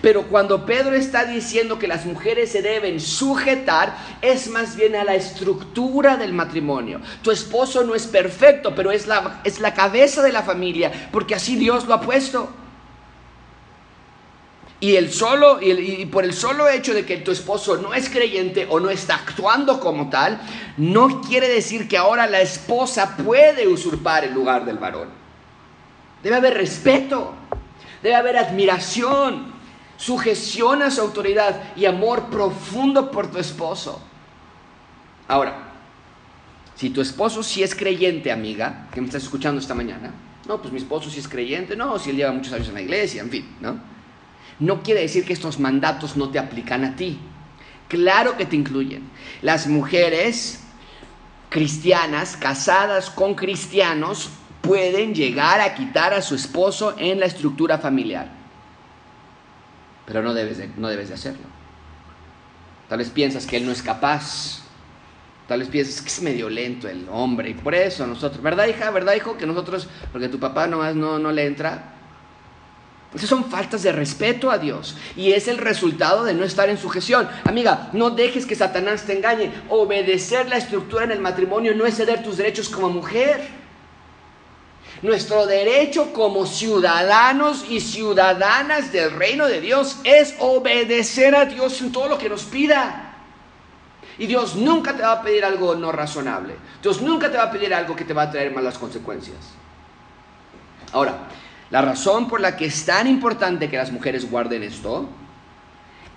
Pero 0.00 0.24
cuando 0.24 0.66
Pedro 0.66 0.94
está 0.94 1.24
diciendo 1.24 1.78
que 1.78 1.88
las 1.88 2.04
mujeres 2.04 2.52
se 2.52 2.62
deben 2.62 3.00
sujetar, 3.00 3.96
es 4.22 4.48
más 4.48 4.76
bien 4.76 4.96
a 4.96 5.04
la 5.04 5.14
estructura 5.14 6.16
del 6.16 6.32
matrimonio. 6.32 7.00
Tu 7.22 7.30
esposo 7.30 7.84
no 7.84 7.94
es 7.94 8.06
perfecto, 8.06 8.74
pero 8.74 8.90
es 8.90 9.06
la, 9.06 9.40
es 9.44 9.60
la 9.60 9.74
cabeza 9.74 10.22
de 10.22 10.32
la 10.32 10.42
familia, 10.42 11.08
porque 11.12 11.34
así 11.34 11.56
Dios 11.56 11.86
lo 11.86 11.94
ha 11.94 12.00
puesto. 12.00 12.48
Y, 14.78 14.96
el 14.96 15.10
solo, 15.10 15.58
y, 15.62 16.04
por 16.06 16.24
el 16.24 16.34
solo 16.34 16.68
hecho 16.68 16.92
de 16.92 17.06
que 17.06 17.16
tu 17.16 17.30
esposo 17.30 17.78
no 17.78 17.94
es 17.94 18.10
creyente 18.10 18.66
o 18.68 18.78
no 18.78 18.90
está 18.90 19.14
actuando 19.14 19.80
como 19.80 20.10
tal, 20.10 20.38
no 20.76 21.22
quiere 21.22 21.48
decir 21.48 21.88
que 21.88 21.96
ahora 21.96 22.26
la 22.26 22.42
esposa 22.42 23.16
puede 23.16 23.66
usurpar 23.66 24.24
el 24.24 24.34
lugar 24.34 24.66
del 24.66 24.76
varón. 24.76 25.08
Debe 26.22 26.36
haber 26.36 26.54
respeto, 26.54 27.32
debe 28.02 28.16
haber 28.16 28.36
admiración, 28.36 29.55
sujeción 29.96 30.82
a 30.82 30.90
su 30.90 31.00
autoridad 31.00 31.74
y 31.76 31.86
amor 31.86 32.26
profundo 32.30 33.10
por 33.10 33.30
tu 33.30 33.38
esposo. 33.38 34.00
Ahora, 35.28 35.72
si 36.74 36.90
tu 36.90 37.00
esposo 37.00 37.42
sí 37.42 37.62
es 37.62 37.74
creyente, 37.74 38.30
amiga, 38.30 38.88
que 38.92 39.00
me 39.00 39.06
estás 39.06 39.22
escuchando 39.22 39.60
esta 39.60 39.74
mañana, 39.74 40.12
no, 40.46 40.60
pues 40.60 40.72
mi 40.72 40.78
esposo 40.78 41.10
sí 41.10 41.18
es 41.18 41.28
creyente, 41.28 41.76
no, 41.76 41.98
si 41.98 42.10
él 42.10 42.16
lleva 42.16 42.32
muchos 42.32 42.52
años 42.52 42.68
en 42.68 42.74
la 42.74 42.82
iglesia, 42.82 43.22
en 43.22 43.30
fin, 43.30 43.56
¿no? 43.60 43.96
no 44.58 44.82
quiere 44.82 45.02
decir 45.02 45.24
que 45.24 45.32
estos 45.32 45.58
mandatos 45.58 46.16
no 46.16 46.30
te 46.30 46.38
aplican 46.38 46.84
a 46.84 46.96
ti. 46.96 47.18
Claro 47.88 48.36
que 48.36 48.46
te 48.46 48.56
incluyen. 48.56 49.08
Las 49.42 49.66
mujeres 49.66 50.60
cristianas 51.50 52.36
casadas 52.36 53.10
con 53.10 53.34
cristianos 53.34 54.30
pueden 54.62 55.14
llegar 55.14 55.60
a 55.60 55.74
quitar 55.74 56.12
a 56.12 56.22
su 56.22 56.34
esposo 56.34 56.94
en 56.98 57.20
la 57.20 57.26
estructura 57.26 57.78
familiar. 57.78 58.28
Pero 60.06 60.22
no 60.22 60.32
debes 60.32 60.58
de, 60.58 60.70
no 60.76 60.88
debes 60.88 61.08
de 61.08 61.14
hacerlo. 61.14 61.46
Tal 62.88 62.98
vez 62.98 63.10
piensas 63.10 63.46
que 63.46 63.56
él 63.56 63.66
no 63.66 63.72
es 63.72 63.82
capaz. 63.82 64.62
Tal 65.48 65.60
vez 65.60 65.68
piensas 65.68 66.00
que 66.00 66.08
es 66.08 66.22
medio 66.22 66.48
lento 66.48 66.88
el 66.88 67.06
hombre. 67.10 67.50
Y 67.50 67.54
por 67.54 67.74
eso 67.74 68.06
nosotros, 68.06 68.42
¿verdad 68.42 68.66
hija? 68.66 68.90
¿Verdad 68.90 69.14
hijo? 69.14 69.36
Que 69.36 69.46
nosotros, 69.46 69.88
porque 70.12 70.28
tu 70.28 70.38
papá 70.38 70.66
nomás 70.66 70.94
no, 70.94 71.18
no 71.18 71.32
le 71.32 71.46
entra, 71.46 71.96
esas 73.14 73.30
son 73.30 73.44
faltas 73.46 73.82
de 73.82 73.92
respeto 73.92 74.50
a 74.50 74.58
Dios 74.58 74.94
y 75.16 75.32
es 75.32 75.48
el 75.48 75.56
resultado 75.56 76.24
de 76.24 76.34
no 76.34 76.44
estar 76.44 76.68
en 76.68 76.76
sujeción. 76.76 77.28
Amiga, 77.44 77.88
no 77.92 78.10
dejes 78.10 78.44
que 78.44 78.54
Satanás 78.54 79.04
te 79.04 79.16
engañe. 79.16 79.52
Obedecer 79.70 80.48
la 80.48 80.58
estructura 80.58 81.04
en 81.04 81.12
el 81.12 81.20
matrimonio 81.20 81.74
no 81.74 81.86
es 81.86 81.96
ceder 81.96 82.22
tus 82.22 82.36
derechos 82.36 82.68
como 82.68 82.90
mujer. 82.90 83.65
Nuestro 85.06 85.46
derecho 85.46 86.12
como 86.12 86.46
ciudadanos 86.46 87.64
y 87.70 87.80
ciudadanas 87.80 88.90
del 88.90 89.12
reino 89.12 89.46
de 89.46 89.60
Dios 89.60 90.00
es 90.02 90.34
obedecer 90.40 91.36
a 91.36 91.44
Dios 91.44 91.80
en 91.80 91.92
todo 91.92 92.08
lo 92.08 92.18
que 92.18 92.28
nos 92.28 92.42
pida. 92.42 93.14
Y 94.18 94.26
Dios 94.26 94.56
nunca 94.56 94.96
te 94.96 95.02
va 95.02 95.12
a 95.12 95.22
pedir 95.22 95.44
algo 95.44 95.76
no 95.76 95.92
razonable. 95.92 96.56
Dios 96.82 97.00
nunca 97.02 97.30
te 97.30 97.36
va 97.36 97.44
a 97.44 97.50
pedir 97.52 97.72
algo 97.72 97.94
que 97.94 98.04
te 98.04 98.14
va 98.14 98.22
a 98.22 98.30
traer 98.32 98.52
malas 98.52 98.78
consecuencias. 98.78 99.38
Ahora, 100.90 101.28
la 101.70 101.82
razón 101.82 102.26
por 102.26 102.40
la 102.40 102.56
que 102.56 102.64
es 102.66 102.84
tan 102.84 103.06
importante 103.06 103.70
que 103.70 103.76
las 103.76 103.92
mujeres 103.92 104.28
guarden 104.28 104.64
esto 104.64 105.08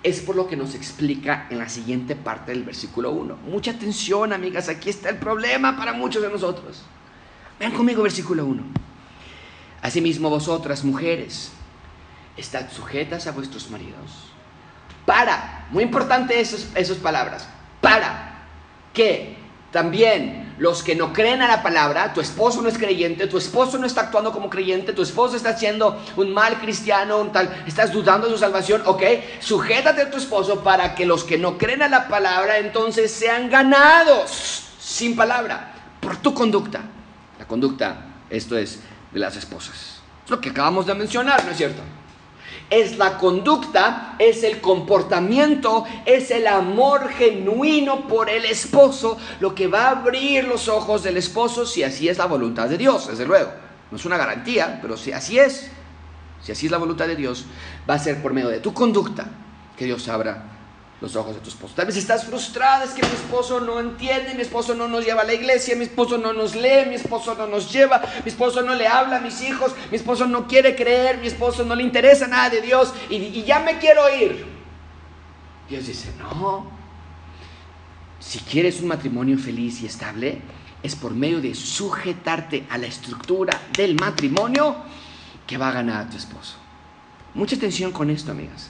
es 0.02 0.18
por 0.18 0.34
lo 0.34 0.48
que 0.48 0.56
nos 0.56 0.74
explica 0.74 1.46
en 1.48 1.58
la 1.58 1.68
siguiente 1.68 2.16
parte 2.16 2.50
del 2.50 2.64
versículo 2.64 3.12
1. 3.12 3.36
Mucha 3.46 3.70
atención, 3.70 4.32
amigas, 4.32 4.68
aquí 4.68 4.90
está 4.90 5.10
el 5.10 5.18
problema 5.18 5.76
para 5.76 5.92
muchos 5.92 6.22
de 6.22 6.28
nosotros. 6.28 6.82
Vean 7.60 7.72
conmigo 7.72 8.02
versículo 8.02 8.46
1. 8.46 8.62
Asimismo 9.82 10.30
vosotras, 10.30 10.82
mujeres, 10.82 11.52
estad 12.34 12.70
sujetas 12.72 13.26
a 13.26 13.32
vuestros 13.32 13.70
maridos. 13.70 14.32
Para, 15.04 15.66
muy 15.70 15.84
importante 15.84 16.40
esas, 16.40 16.68
esas 16.74 16.96
palabras, 16.96 17.46
para 17.82 18.46
que 18.94 19.36
también 19.70 20.54
los 20.56 20.82
que 20.82 20.94
no 20.94 21.12
creen 21.12 21.42
a 21.42 21.48
la 21.48 21.62
palabra, 21.62 22.14
tu 22.14 22.22
esposo 22.22 22.62
no 22.62 22.68
es 22.68 22.78
creyente, 22.78 23.26
tu 23.26 23.36
esposo 23.36 23.76
no 23.76 23.86
está 23.86 24.02
actuando 24.02 24.32
como 24.32 24.48
creyente, 24.48 24.94
tu 24.94 25.02
esposo 25.02 25.36
está 25.36 25.54
siendo 25.54 26.02
un 26.16 26.32
mal 26.32 26.60
cristiano, 26.60 27.18
un 27.18 27.30
tal, 27.30 27.62
estás 27.66 27.92
dudando 27.92 28.26
de 28.26 28.32
su 28.32 28.38
salvación, 28.38 28.82
ok, 28.86 29.02
sujétate 29.40 30.00
a 30.00 30.10
tu 30.10 30.16
esposo 30.16 30.60
para 30.62 30.94
que 30.94 31.04
los 31.04 31.24
que 31.24 31.36
no 31.36 31.58
creen 31.58 31.82
a 31.82 31.88
la 31.88 32.08
palabra 32.08 32.56
entonces 32.56 33.10
sean 33.10 33.50
ganados 33.50 34.62
sin 34.80 35.14
palabra 35.14 35.74
por 36.00 36.16
tu 36.16 36.32
conducta. 36.32 36.80
La 37.40 37.46
conducta, 37.46 38.04
esto 38.28 38.56
es 38.56 38.80
de 39.10 39.18
las 39.18 39.34
esposas. 39.34 40.00
Es 40.24 40.30
lo 40.30 40.40
que 40.40 40.50
acabamos 40.50 40.86
de 40.86 40.94
mencionar, 40.94 41.44
¿no 41.44 41.50
es 41.50 41.56
cierto? 41.56 41.82
es 42.68 42.96
la 42.98 43.18
conducta, 43.18 44.14
es 44.18 44.44
el 44.44 44.60
comportamiento, 44.60 45.84
es 46.06 46.30
el 46.30 46.46
amor 46.46 47.08
genuino 47.08 48.06
por 48.06 48.30
el 48.30 48.44
esposo, 48.44 49.18
lo 49.40 49.54
que 49.54 49.66
va 49.66 49.86
a 49.86 49.90
abrir 49.90 50.44
los 50.44 50.68
ojos 50.68 51.02
del 51.02 51.16
esposo 51.16 51.66
si 51.66 51.82
así 51.82 52.08
es 52.08 52.18
la 52.18 52.26
voluntad 52.26 52.68
de 52.68 52.78
Dios, 52.78 53.08
desde 53.08 53.26
luego. 53.26 53.50
No 53.90 53.96
es 53.96 54.04
una 54.04 54.16
garantía, 54.16 54.78
pero 54.80 54.96
si 54.96 55.10
así 55.10 55.38
es, 55.38 55.68
si 56.42 56.52
así 56.52 56.66
es 56.66 56.72
la 56.72 56.78
voluntad 56.78 57.08
de 57.08 57.16
Dios, 57.16 57.44
va 57.88 57.94
a 57.94 57.98
ser 57.98 58.22
por 58.22 58.32
medio 58.32 58.48
de 58.48 58.60
tu 58.60 58.72
conducta 58.72 59.26
que 59.76 59.84
Dios 59.84 60.08
abra 60.08 60.59
los 61.00 61.16
ojos 61.16 61.34
de 61.34 61.40
tu 61.40 61.48
esposo. 61.48 61.74
Tal 61.74 61.86
vez 61.86 61.96
estás 61.96 62.26
frustrada, 62.26 62.84
es 62.84 62.90
que 62.90 63.02
mi 63.02 63.12
esposo 63.12 63.60
no 63.60 63.80
entiende, 63.80 64.34
mi 64.34 64.42
esposo 64.42 64.74
no 64.74 64.86
nos 64.86 65.04
lleva 65.04 65.22
a 65.22 65.24
la 65.24 65.32
iglesia, 65.32 65.74
mi 65.74 65.84
esposo 65.84 66.18
no 66.18 66.32
nos 66.32 66.54
lee, 66.54 66.86
mi 66.88 66.96
esposo 66.96 67.34
no 67.34 67.46
nos 67.46 67.72
lleva, 67.72 68.02
mi 68.24 68.30
esposo 68.30 68.62
no 68.62 68.74
le 68.74 68.86
habla 68.86 69.16
a 69.16 69.20
mis 69.20 69.40
hijos, 69.42 69.72
mi 69.90 69.96
esposo 69.96 70.26
no 70.26 70.46
quiere 70.46 70.76
creer, 70.76 71.18
mi 71.18 71.26
esposo 71.26 71.64
no 71.64 71.74
le 71.74 71.82
interesa 71.82 72.26
nada 72.26 72.50
de 72.50 72.60
Dios 72.60 72.92
y, 73.08 73.42
ya 73.42 73.60
me 73.60 73.78
quiero 73.78 74.02
ir. 74.14 74.46
Dios 75.68 75.86
dice, 75.86 76.12
no, 76.18 76.70
si 78.18 78.40
quieres 78.40 78.80
un 78.80 78.88
matrimonio 78.88 79.38
feliz 79.38 79.80
y 79.80 79.86
estable, 79.86 80.42
es 80.82 80.96
por 80.96 81.12
medio 81.12 81.40
de 81.40 81.54
sujetarte 81.54 82.66
a 82.68 82.76
la 82.76 82.86
estructura 82.86 83.58
del 83.72 83.94
matrimonio 83.94 84.76
que 85.46 85.56
va 85.56 85.68
a 85.68 85.72
ganar 85.72 86.06
a 86.06 86.10
tu 86.10 86.16
esposo. 86.16 86.56
Mucha 87.34 87.56
atención 87.56 87.92
con 87.92 88.10
esto, 88.10 88.32
amigas. 88.32 88.68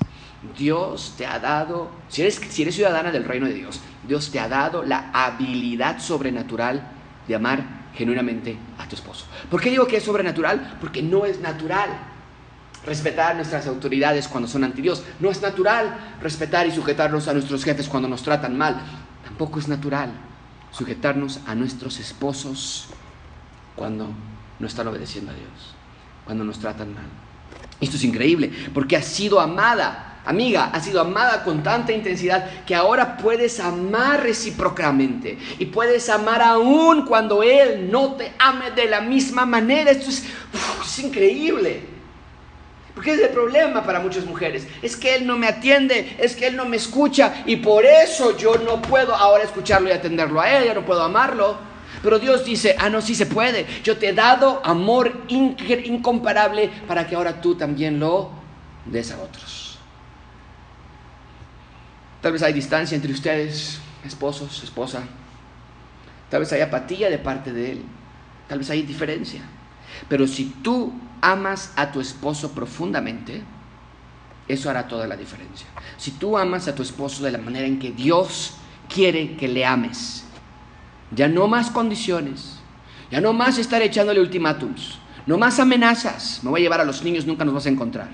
Dios 0.56 1.14
te 1.18 1.26
ha 1.26 1.38
dado, 1.38 1.90
si 2.08 2.22
eres, 2.22 2.36
si 2.36 2.62
eres 2.62 2.74
ciudadana 2.74 3.12
del 3.12 3.24
reino 3.24 3.46
de 3.46 3.54
Dios, 3.54 3.80
Dios 4.06 4.30
te 4.30 4.40
ha 4.40 4.48
dado 4.48 4.82
la 4.82 5.10
habilidad 5.12 5.98
sobrenatural 5.98 6.82
de 7.28 7.34
amar 7.34 7.80
genuinamente 7.94 8.56
a 8.78 8.88
tu 8.88 8.96
esposo. 8.96 9.26
¿Por 9.50 9.60
qué 9.60 9.70
digo 9.70 9.86
que 9.86 9.98
es 9.98 10.04
sobrenatural? 10.04 10.78
Porque 10.80 11.02
no 11.02 11.26
es 11.26 11.40
natural 11.40 11.90
respetar 12.86 13.36
nuestras 13.36 13.66
autoridades 13.66 14.28
cuando 14.28 14.48
son 14.48 14.64
anti 14.64 14.80
Dios. 14.80 15.04
No 15.18 15.30
es 15.30 15.42
natural 15.42 16.16
respetar 16.22 16.66
y 16.66 16.70
sujetarnos 16.70 17.28
a 17.28 17.34
nuestros 17.34 17.62
jefes 17.64 17.88
cuando 17.88 18.08
nos 18.08 18.22
tratan 18.22 18.56
mal. 18.56 18.80
Tampoco 19.24 19.58
es 19.58 19.68
natural 19.68 20.10
sujetarnos 20.70 21.40
a 21.46 21.54
nuestros 21.54 21.98
esposos 21.98 22.86
cuando 23.76 24.08
no 24.58 24.66
están 24.66 24.88
obedeciendo 24.88 25.32
a 25.32 25.34
Dios, 25.34 25.74
cuando 26.24 26.44
nos 26.44 26.58
tratan 26.58 26.94
mal. 26.94 27.06
Esto 27.80 27.96
es 27.96 28.04
increíble, 28.04 28.52
porque 28.72 28.96
ha 28.96 29.02
sido 29.02 29.40
amada 29.40 30.09
amiga, 30.24 30.70
has 30.72 30.84
sido 30.84 31.00
amada 31.00 31.42
con 31.42 31.62
tanta 31.62 31.92
intensidad 31.92 32.64
que 32.64 32.74
ahora 32.74 33.16
puedes 33.16 33.60
amar 33.60 34.22
recíprocamente 34.22 35.38
y 35.58 35.66
puedes 35.66 36.08
amar 36.08 36.42
aún 36.42 37.06
cuando 37.06 37.42
Él 37.42 37.90
no 37.90 38.14
te 38.14 38.32
ame 38.38 38.70
de 38.72 38.86
la 38.86 39.00
misma 39.00 39.46
manera. 39.46 39.90
Esto 39.90 40.10
es, 40.10 40.98
increíble. 40.98 41.82
Porque 42.94 43.14
es 43.14 43.20
el 43.20 43.30
problema 43.30 43.82
para 43.82 44.00
muchas 44.00 44.26
mujeres. 44.26 44.66
Es 44.82 44.96
que 44.96 45.14
Él 45.14 45.26
no 45.26 45.38
me 45.38 45.46
atiende, 45.46 46.16
es 46.18 46.36
que 46.36 46.48
Él 46.48 46.56
no 46.56 46.66
me 46.66 46.76
escucha 46.76 47.42
y 47.46 47.56
por 47.56 47.86
eso 47.86 48.36
yo 48.36 48.56
no 48.56 48.82
puedo 48.82 49.14
ahora 49.14 49.44
escucharlo 49.44 49.88
y 49.88 49.92
atenderlo 49.92 50.40
a 50.40 50.50
Él, 50.50 50.66
ya 50.66 50.74
no 50.74 50.84
puedo 50.84 51.02
amarlo. 51.02 51.70
Pero 52.02 52.18
Dios 52.18 52.44
dice, 52.44 52.76
ah, 52.78 52.88
no, 52.88 53.00
sí 53.00 53.14
se 53.14 53.26
puede. 53.26 53.66
Yo 53.82 53.96
te 53.98 54.08
he 54.08 54.12
dado 54.12 54.60
amor 54.64 55.24
incomparable 55.28 56.70
para 56.86 57.06
que 57.06 57.14
ahora 57.14 57.40
tú 57.40 57.54
también 57.56 58.00
lo 58.00 58.30
des 58.86 59.12
a 59.12 59.20
otros. 59.20 59.69
Tal 62.20 62.32
vez 62.32 62.42
hay 62.42 62.52
distancia 62.52 62.94
entre 62.94 63.12
ustedes, 63.12 63.80
esposos, 64.04 64.62
esposa. 64.62 65.02
Tal 66.28 66.40
vez 66.40 66.52
hay 66.52 66.60
apatía 66.60 67.08
de 67.08 67.18
parte 67.18 67.52
de 67.52 67.72
Él. 67.72 67.82
Tal 68.48 68.58
vez 68.58 68.70
hay 68.70 68.82
diferencia. 68.82 69.42
Pero 70.08 70.26
si 70.26 70.46
tú 70.62 70.92
amas 71.20 71.72
a 71.76 71.90
tu 71.90 72.00
esposo 72.00 72.52
profundamente, 72.52 73.42
eso 74.48 74.68
hará 74.68 74.86
toda 74.86 75.06
la 75.06 75.16
diferencia. 75.16 75.66
Si 75.96 76.12
tú 76.12 76.36
amas 76.36 76.68
a 76.68 76.74
tu 76.74 76.82
esposo 76.82 77.24
de 77.24 77.30
la 77.30 77.38
manera 77.38 77.66
en 77.66 77.78
que 77.78 77.92
Dios 77.92 78.54
quiere 78.92 79.36
que 79.36 79.48
le 79.48 79.64
ames, 79.64 80.24
ya 81.12 81.28
no 81.28 81.46
más 81.48 81.70
condiciones, 81.70 82.58
ya 83.10 83.20
no 83.20 83.32
más 83.32 83.58
estar 83.58 83.82
echándole 83.82 84.20
ultimátums, 84.20 84.98
no 85.26 85.38
más 85.38 85.58
amenazas, 85.58 86.40
me 86.42 86.50
voy 86.50 86.60
a 86.60 86.64
llevar 86.64 86.80
a 86.80 86.84
los 86.84 87.02
niños, 87.02 87.26
nunca 87.26 87.44
nos 87.44 87.54
vas 87.54 87.66
a 87.66 87.70
encontrar. 87.70 88.08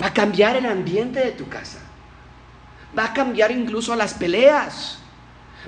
Va 0.00 0.06
a 0.06 0.12
cambiar 0.12 0.56
el 0.56 0.66
ambiente 0.66 1.18
de 1.18 1.32
tu 1.32 1.48
casa. 1.48 1.80
Va 2.96 3.06
a 3.06 3.12
cambiar 3.12 3.50
incluso 3.50 3.94
las 3.96 4.14
peleas. 4.14 4.98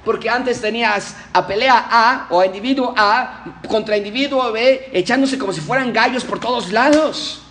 Porque 0.04 0.30
antes 0.30 0.60
tenías 0.60 1.16
a 1.32 1.46
pelea 1.46 1.88
A 1.90 2.26
o 2.30 2.40
a 2.40 2.46
individuo 2.46 2.94
A 2.96 3.44
contra 3.68 3.96
individuo 3.96 4.50
B 4.52 4.90
echándose 4.92 5.36
como 5.36 5.52
si 5.52 5.60
fueran 5.60 5.92
gallos 5.92 6.24
por 6.24 6.40
todos 6.40 6.72
lados. 6.72 7.42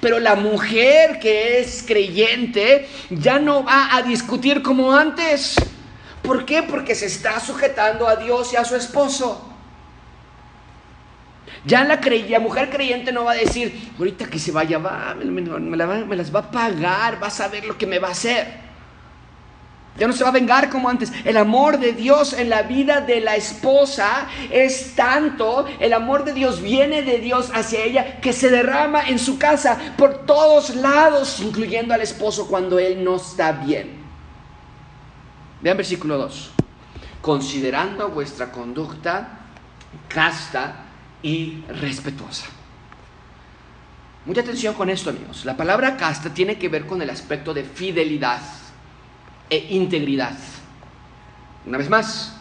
Pero 0.00 0.18
la 0.18 0.34
mujer 0.34 1.18
que 1.20 1.60
es 1.60 1.84
creyente 1.86 2.88
ya 3.10 3.38
no 3.38 3.64
va 3.64 3.94
a 3.94 4.02
discutir 4.02 4.62
como 4.62 4.92
antes. 4.92 5.56
¿Por 6.22 6.44
qué? 6.44 6.62
Porque 6.62 6.94
se 6.94 7.06
está 7.06 7.38
sujetando 7.40 8.08
a 8.08 8.16
Dios 8.16 8.52
y 8.52 8.56
a 8.56 8.64
su 8.64 8.74
esposo. 8.74 9.44
Ya 11.64 11.84
la, 11.84 12.00
la 12.00 12.40
mujer 12.40 12.70
creyente 12.70 13.12
no 13.12 13.24
va 13.24 13.32
a 13.32 13.36
decir, 13.36 13.92
ahorita 13.98 14.26
que 14.26 14.38
se 14.38 14.52
vaya, 14.52 14.78
va, 14.78 15.14
me, 15.14 15.24
me 15.26 16.16
las 16.16 16.34
va 16.34 16.40
a 16.40 16.50
pagar, 16.50 17.22
va 17.22 17.26
a 17.26 17.30
saber 17.30 17.64
lo 17.64 17.76
que 17.76 17.86
me 17.86 17.98
va 17.98 18.08
a 18.08 18.12
hacer. 18.12 18.67
Ya 19.98 20.06
no 20.06 20.12
se 20.12 20.22
va 20.22 20.30
a 20.30 20.32
vengar 20.32 20.70
como 20.70 20.88
antes. 20.88 21.12
El 21.24 21.36
amor 21.36 21.78
de 21.78 21.92
Dios 21.92 22.32
en 22.32 22.48
la 22.48 22.62
vida 22.62 23.00
de 23.00 23.20
la 23.20 23.34
esposa 23.34 24.28
es 24.50 24.94
tanto, 24.94 25.66
el 25.80 25.92
amor 25.92 26.24
de 26.24 26.34
Dios 26.34 26.62
viene 26.62 27.02
de 27.02 27.18
Dios 27.18 27.50
hacia 27.52 27.82
ella 27.82 28.20
que 28.20 28.32
se 28.32 28.48
derrama 28.48 29.08
en 29.08 29.18
su 29.18 29.38
casa 29.38 29.76
por 29.96 30.24
todos 30.24 30.76
lados, 30.76 31.40
incluyendo 31.40 31.94
al 31.94 32.00
esposo 32.00 32.46
cuando 32.46 32.78
él 32.78 33.02
no 33.02 33.16
está 33.16 33.50
bien. 33.50 33.98
Vean 35.60 35.76
versículo 35.76 36.16
2. 36.16 36.50
Considerando 37.20 38.08
vuestra 38.10 38.52
conducta 38.52 39.40
casta 40.08 40.84
y 41.22 41.64
respetuosa. 41.80 42.46
Mucha 44.24 44.42
atención 44.42 44.74
con 44.74 44.90
esto, 44.90 45.10
amigos. 45.10 45.44
La 45.44 45.56
palabra 45.56 45.96
casta 45.96 46.32
tiene 46.32 46.56
que 46.56 46.68
ver 46.68 46.86
con 46.86 47.02
el 47.02 47.10
aspecto 47.10 47.52
de 47.52 47.64
fidelidad 47.64 48.40
e 49.50 49.66
integridad. 49.70 50.36
Una 51.66 51.78
vez 51.78 51.88
más, 51.88 52.34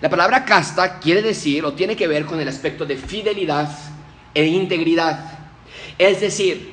la 0.00 0.08
palabra 0.08 0.44
casta 0.44 0.98
quiere 0.98 1.22
decir 1.22 1.64
o 1.64 1.74
tiene 1.74 1.96
que 1.96 2.08
ver 2.08 2.24
con 2.24 2.40
el 2.40 2.48
aspecto 2.48 2.86
de 2.86 2.96
fidelidad 2.96 3.70
e 4.32 4.46
integridad. 4.46 5.38
Es 5.98 6.20
decir, 6.20 6.72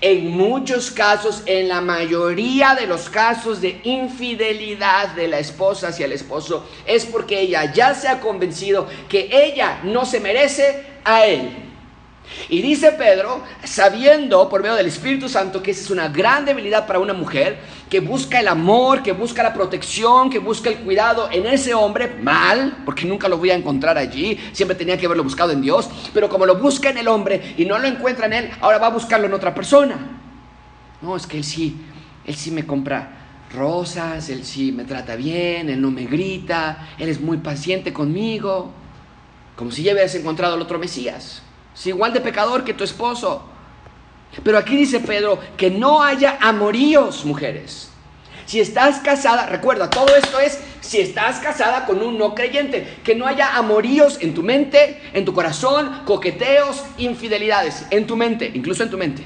en 0.00 0.30
muchos 0.30 0.90
casos, 0.90 1.42
en 1.46 1.68
la 1.68 1.80
mayoría 1.80 2.74
de 2.74 2.86
los 2.86 3.08
casos 3.08 3.60
de 3.60 3.80
infidelidad 3.84 5.08
de 5.14 5.28
la 5.28 5.38
esposa 5.38 5.88
hacia 5.88 6.06
el 6.06 6.12
esposo, 6.12 6.68
es 6.86 7.06
porque 7.06 7.40
ella 7.40 7.72
ya 7.72 7.94
se 7.94 8.08
ha 8.08 8.20
convencido 8.20 8.88
que 9.08 9.30
ella 9.32 9.80
no 9.84 10.04
se 10.04 10.20
merece 10.20 10.84
a 11.04 11.24
él. 11.24 11.50
Y 12.48 12.60
dice 12.60 12.92
Pedro, 12.92 13.42
sabiendo 13.64 14.48
por 14.48 14.60
medio 14.60 14.74
del 14.74 14.86
Espíritu 14.86 15.28
Santo 15.28 15.62
que 15.62 15.70
esa 15.70 15.82
es 15.82 15.90
una 15.90 16.08
gran 16.08 16.44
debilidad 16.44 16.86
para 16.86 16.98
una 16.98 17.14
mujer, 17.14 17.58
que 17.88 18.00
busca 18.00 18.40
el 18.40 18.48
amor, 18.48 19.02
que 19.02 19.12
busca 19.12 19.42
la 19.42 19.54
protección, 19.54 20.28
que 20.28 20.38
busca 20.38 20.70
el 20.70 20.78
cuidado 20.78 21.28
en 21.30 21.46
ese 21.46 21.72
hombre, 21.74 22.16
mal, 22.20 22.82
porque 22.84 23.06
nunca 23.06 23.28
lo 23.28 23.38
voy 23.38 23.50
a 23.50 23.54
encontrar 23.54 23.96
allí, 23.96 24.38
siempre 24.52 24.76
tenía 24.76 24.98
que 24.98 25.06
haberlo 25.06 25.22
buscado 25.22 25.52
en 25.52 25.62
Dios, 25.62 25.88
pero 26.12 26.28
como 26.28 26.46
lo 26.46 26.56
busca 26.56 26.90
en 26.90 26.98
el 26.98 27.08
hombre 27.08 27.54
y 27.56 27.64
no 27.64 27.78
lo 27.78 27.86
encuentra 27.86 28.26
en 28.26 28.32
él, 28.32 28.50
ahora 28.60 28.78
va 28.78 28.88
a 28.88 28.90
buscarlo 28.90 29.26
en 29.26 29.34
otra 29.34 29.54
persona. 29.54 29.98
No, 31.00 31.16
es 31.16 31.26
que 31.26 31.36
él 31.36 31.44
sí, 31.44 31.76
él 32.24 32.34
sí 32.34 32.50
me 32.50 32.66
compra 32.66 33.12
rosas, 33.54 34.28
él 34.28 34.44
sí 34.44 34.72
me 34.72 34.84
trata 34.84 35.14
bien, 35.14 35.70
él 35.70 35.80
no 35.80 35.90
me 35.90 36.06
grita, 36.06 36.88
él 36.98 37.08
es 37.08 37.20
muy 37.20 37.38
paciente 37.38 37.92
conmigo, 37.92 38.72
como 39.54 39.70
si 39.70 39.84
ya 39.84 39.92
hubieras 39.92 40.14
encontrado 40.16 40.54
al 40.54 40.62
otro 40.62 40.78
Mesías. 40.78 41.42
Es 41.74 41.86
igual 41.86 42.12
de 42.12 42.20
pecador 42.20 42.64
que 42.64 42.74
tu 42.74 42.82
esposo. 42.82 43.44
Pero 44.42 44.58
aquí 44.58 44.76
dice 44.76 45.00
Pedro 45.00 45.38
que 45.56 45.70
no 45.70 46.02
haya 46.02 46.38
amoríos, 46.40 47.24
mujeres. 47.24 47.90
Si 48.46 48.60
estás 48.60 49.00
casada, 49.00 49.46
recuerda, 49.46 49.90
todo 49.90 50.14
esto 50.14 50.38
es 50.38 50.60
si 50.80 51.00
estás 51.00 51.40
casada 51.40 51.84
con 51.84 52.00
un 52.00 52.16
no 52.16 52.34
creyente, 52.34 52.98
que 53.02 53.16
no 53.16 53.26
haya 53.26 53.56
amoríos 53.56 54.18
en 54.20 54.34
tu 54.34 54.44
mente, 54.44 55.02
en 55.12 55.24
tu 55.24 55.34
corazón, 55.34 56.02
coqueteos, 56.04 56.84
infidelidades, 56.98 57.86
en 57.90 58.06
tu 58.06 58.16
mente, 58.16 58.48
incluso 58.54 58.84
en 58.84 58.90
tu 58.90 58.96
mente. 58.96 59.24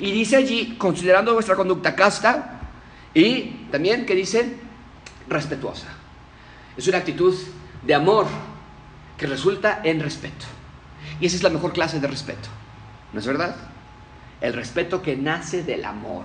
Y 0.00 0.12
dice 0.12 0.36
allí, 0.36 0.76
considerando 0.78 1.34
vuestra 1.34 1.56
conducta 1.56 1.94
casta, 1.94 2.60
y 3.12 3.66
también 3.70 4.06
que 4.06 4.14
dice 4.14 4.56
respetuosa. 5.28 5.88
Es 6.76 6.88
una 6.88 6.98
actitud 6.98 7.34
de 7.82 7.94
amor 7.94 8.26
que 9.18 9.26
resulta 9.26 9.80
en 9.84 10.00
respeto. 10.00 10.46
Y 11.20 11.26
esa 11.26 11.36
es 11.36 11.42
la 11.42 11.50
mejor 11.50 11.72
clase 11.72 12.00
de 12.00 12.06
respeto. 12.06 12.48
¿No 13.12 13.20
es 13.20 13.26
verdad? 13.26 13.56
El 14.40 14.52
respeto 14.52 15.02
que 15.02 15.16
nace 15.16 15.62
del 15.62 15.84
amor. 15.84 16.24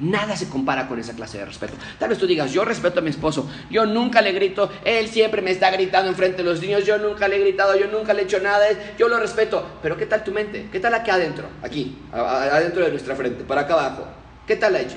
Nada 0.00 0.36
se 0.36 0.48
compara 0.48 0.86
con 0.86 1.00
esa 1.00 1.14
clase 1.14 1.38
de 1.38 1.44
respeto. 1.44 1.74
Tal 1.98 2.08
vez 2.08 2.18
tú 2.18 2.26
digas, 2.26 2.52
yo 2.52 2.64
respeto 2.64 3.00
a 3.00 3.02
mi 3.02 3.10
esposo, 3.10 3.50
yo 3.68 3.84
nunca 3.84 4.22
le 4.22 4.30
grito, 4.30 4.70
él 4.84 5.08
siempre 5.08 5.42
me 5.42 5.50
está 5.50 5.70
gritando 5.72 6.08
enfrente 6.08 6.38
de 6.38 6.44
los 6.44 6.60
niños, 6.60 6.86
yo 6.86 6.98
nunca 6.98 7.26
le 7.26 7.36
he 7.36 7.40
gritado, 7.40 7.76
yo 7.76 7.88
nunca 7.88 8.14
le 8.14 8.22
he 8.22 8.24
hecho 8.24 8.38
nada, 8.38 8.64
yo 8.96 9.08
lo 9.08 9.18
respeto. 9.18 9.66
Pero 9.82 9.96
¿qué 9.96 10.06
tal 10.06 10.22
tu 10.22 10.30
mente? 10.30 10.68
¿Qué 10.70 10.78
tal 10.78 10.94
aquí 10.94 11.10
adentro? 11.10 11.48
Aquí, 11.62 11.98
adentro 12.12 12.84
de 12.84 12.90
nuestra 12.92 13.16
frente, 13.16 13.42
para 13.42 13.62
acá 13.62 13.74
abajo. 13.74 14.06
¿Qué 14.46 14.54
tal 14.54 14.76
allí? 14.76 14.96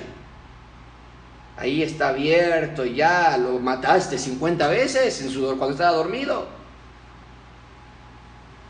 Ahí 1.56 1.82
está 1.82 2.08
abierto, 2.08 2.84
ya 2.84 3.36
lo 3.38 3.58
mataste 3.58 4.18
50 4.18 4.68
veces 4.68 5.20
en 5.20 5.30
su, 5.30 5.46
cuando 5.58 5.72
estaba 5.72 5.96
dormido. 5.96 6.61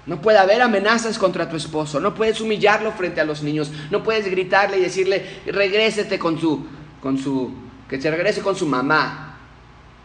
No 0.06 0.20
puede 0.20 0.38
haber 0.38 0.60
amenazas 0.62 1.18
contra 1.18 1.48
tu 1.48 1.56
esposo, 1.56 2.00
no 2.00 2.14
puedes 2.14 2.40
humillarlo 2.40 2.90
frente 2.92 3.20
a 3.20 3.24
los 3.24 3.42
niños, 3.42 3.70
no 3.90 4.02
puedes 4.02 4.28
gritarle 4.28 4.78
y 4.78 4.80
decirle, 4.80 5.24
regrésete 5.46 6.18
con 6.18 6.40
su, 6.40 6.66
con 7.00 7.18
su, 7.18 7.52
que 7.88 8.00
se 8.00 8.10
regrese 8.10 8.40
con 8.40 8.56
su 8.56 8.66
mamá, 8.66 9.38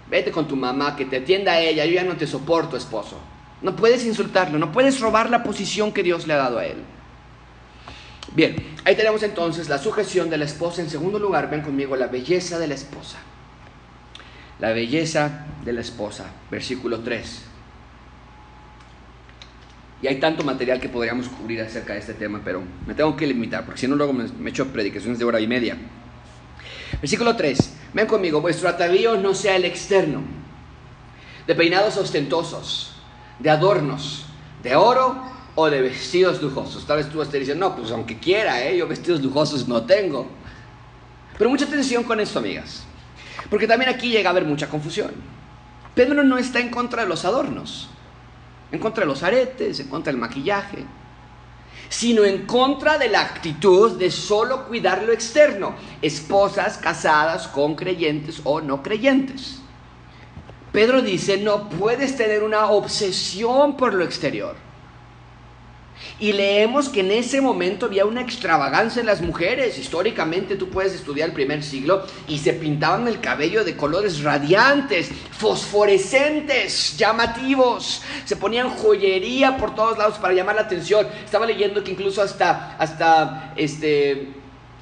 vete 0.10 0.32
con 0.32 0.48
tu 0.48 0.56
mamá, 0.56 0.96
que 0.96 1.06
te 1.06 1.18
atienda 1.18 1.54
a 1.54 1.60
ella, 1.60 1.84
yo 1.86 1.94
ya 1.94 2.04
no 2.04 2.16
te 2.16 2.28
soporto, 2.28 2.78
esposo. 2.78 3.20
No 3.64 3.76
puedes 3.76 4.06
insultarlo, 4.06 4.60
no 4.60 4.72
puedes 4.72 5.00
robar 5.00 5.32
la 5.32 5.42
posición 5.42 5.92
que 5.92 6.04
Dios 6.04 6.28
le 6.28 6.34
ha 6.34 6.38
dado 6.38 6.60
a 6.60 6.66
él. 6.66 6.78
Bien, 8.36 8.56
ahí 8.86 8.96
tenemos 8.96 9.24
entonces 9.24 9.68
la 9.68 9.80
sujeción 9.80 10.30
de 10.30 10.38
la 10.38 10.46
esposa. 10.46 10.82
En 10.82 10.92
segundo 10.92 11.18
lugar, 11.18 11.50
ven 11.50 11.62
conmigo 11.62 11.96
la 11.96 12.06
belleza 12.06 12.60
de 12.60 12.68
la 12.68 12.76
esposa. 12.76 13.18
La 14.60 14.74
belleza 14.74 15.46
de 15.66 15.74
la 15.74 15.82
esposa, 15.82 16.26
versículo 16.52 17.00
3. 17.00 17.47
Y 20.02 20.08
hay 20.08 20.20
tanto 20.20 20.44
material 20.44 20.80
que 20.80 20.90
podríamos 20.90 21.28
cubrir 21.28 21.62
acerca 21.62 21.94
de 21.94 22.00
este 22.00 22.14
tema, 22.14 22.42
pero 22.44 22.62
me 22.86 22.94
tengo 22.94 23.16
que 23.16 23.26
limitar, 23.26 23.66
porque 23.66 23.82
si 23.82 23.88
no 23.88 23.96
luego 23.96 24.14
me, 24.14 24.26
me 24.28 24.52
echo 24.52 24.68
predicaciones 24.68 25.18
de 25.18 25.26
hora 25.26 25.40
y 25.40 25.48
media. 25.48 25.76
Versículo 27.02 27.36
3. 27.36 27.74
Ven 27.94 28.06
conmigo, 28.06 28.40
vuestro 28.40 28.70
atavío 28.70 29.18
no 29.18 29.34
sea 29.34 29.56
el 29.56 29.66
externo, 29.66 30.22
de 31.48 31.56
peinados 31.56 31.98
ostentosos, 31.98 32.94
de 33.40 33.50
adornos, 33.50 34.26
de 34.62 34.76
oro 34.76 35.24
o 35.56 35.70
de 35.70 35.82
vestidos 35.82 36.42
lujosos. 36.42 36.86
Tal 36.86 36.98
vez 36.98 37.10
tú 37.10 37.22
estés 37.22 37.40
diciendo, 37.40 37.70
no, 37.70 37.76
pues 37.76 37.92
aunque 37.92 38.20
quiera, 38.20 38.64
¿eh? 38.64 38.78
yo 38.78 38.88
vestidos 38.88 39.24
lujosos 39.24 39.68
no 39.68 39.84
tengo. 39.84 40.28
Pero 41.38 41.50
mucha 41.50 41.66
atención 41.66 42.04
con 42.04 42.20
esto, 42.20 42.38
amigas, 42.38 42.84
porque 43.50 43.68
también 43.68 43.90
aquí 43.90 44.10
llega 44.10 44.30
a 44.30 44.32
haber 44.32 44.46
mucha 44.46 44.70
confusión. 44.70 45.12
Pedro 45.96 46.24
no 46.24 46.38
está 46.38 46.60
en 46.60 46.70
contra 46.70 47.02
de 47.02 47.10
los 47.10 47.26
adornos 47.26 47.90
en 48.72 48.80
contra 48.80 49.02
de 49.02 49.08
los 49.08 49.24
aretes, 49.24 49.80
en 49.80 49.88
contra 49.88 50.12
del 50.12 50.20
maquillaje. 50.20 50.86
sino 51.90 52.26
en 52.26 52.46
contra 52.46 52.98
de 52.98 53.08
la 53.08 53.22
actitud 53.22 53.98
de 53.98 54.12
solo 54.12 54.68
cuidar 54.68 55.04
lo 55.04 55.14
externo, 55.14 55.76
esposas 56.02 56.78
casadas 56.78 57.48
con 57.48 57.76
creyentes 57.76 58.42
o 58.44 58.60
no 58.60 58.84
creyentes. 58.84 59.62
Pedro 60.72 61.02
dice, 61.02 61.38
no 61.38 61.70
puedes 61.70 62.18
tener 62.18 62.44
una 62.44 62.68
obsesión 62.68 63.78
por 63.78 63.94
lo 63.94 64.04
exterior. 64.04 64.56
Y 66.20 66.34
leemos 66.34 66.90
que 66.90 67.02
en 67.02 67.12
ese 67.12 67.42
momento 67.42 67.86
había 67.86 68.06
una 68.06 68.22
extravagancia 68.22 69.00
en 69.00 69.06
las 69.06 69.22
mujeres. 69.22 69.78
Históricamente 69.78 70.56
tú 70.56 70.70
puedes 70.70 70.94
estudiar 70.94 71.30
el 71.30 71.36
primer 71.36 71.64
siglo 71.64 72.06
y 72.28 72.40
se 72.40 72.54
pintaban 72.54 73.08
el 73.08 73.20
cabello 73.20 73.64
de 73.64 73.76
colores 73.76 74.24
radiantes, 74.24 75.10
fosforescentes, 75.32 76.98
llamativos. 76.98 78.02
Se 78.26 78.36
ponían 78.36 78.70
joyería 78.70 79.58
por 79.58 79.76
todos 79.76 79.98
lados 79.98 80.18
para 80.18 80.34
llamar 80.34 80.56
la 80.56 80.62
atención. 80.62 81.08
Estaba 81.24 81.46
leyendo 81.46 81.84
que 81.84 81.92
incluso 81.92 82.22
hasta, 82.22 82.76
hasta, 82.78 83.54
este, 83.56 84.34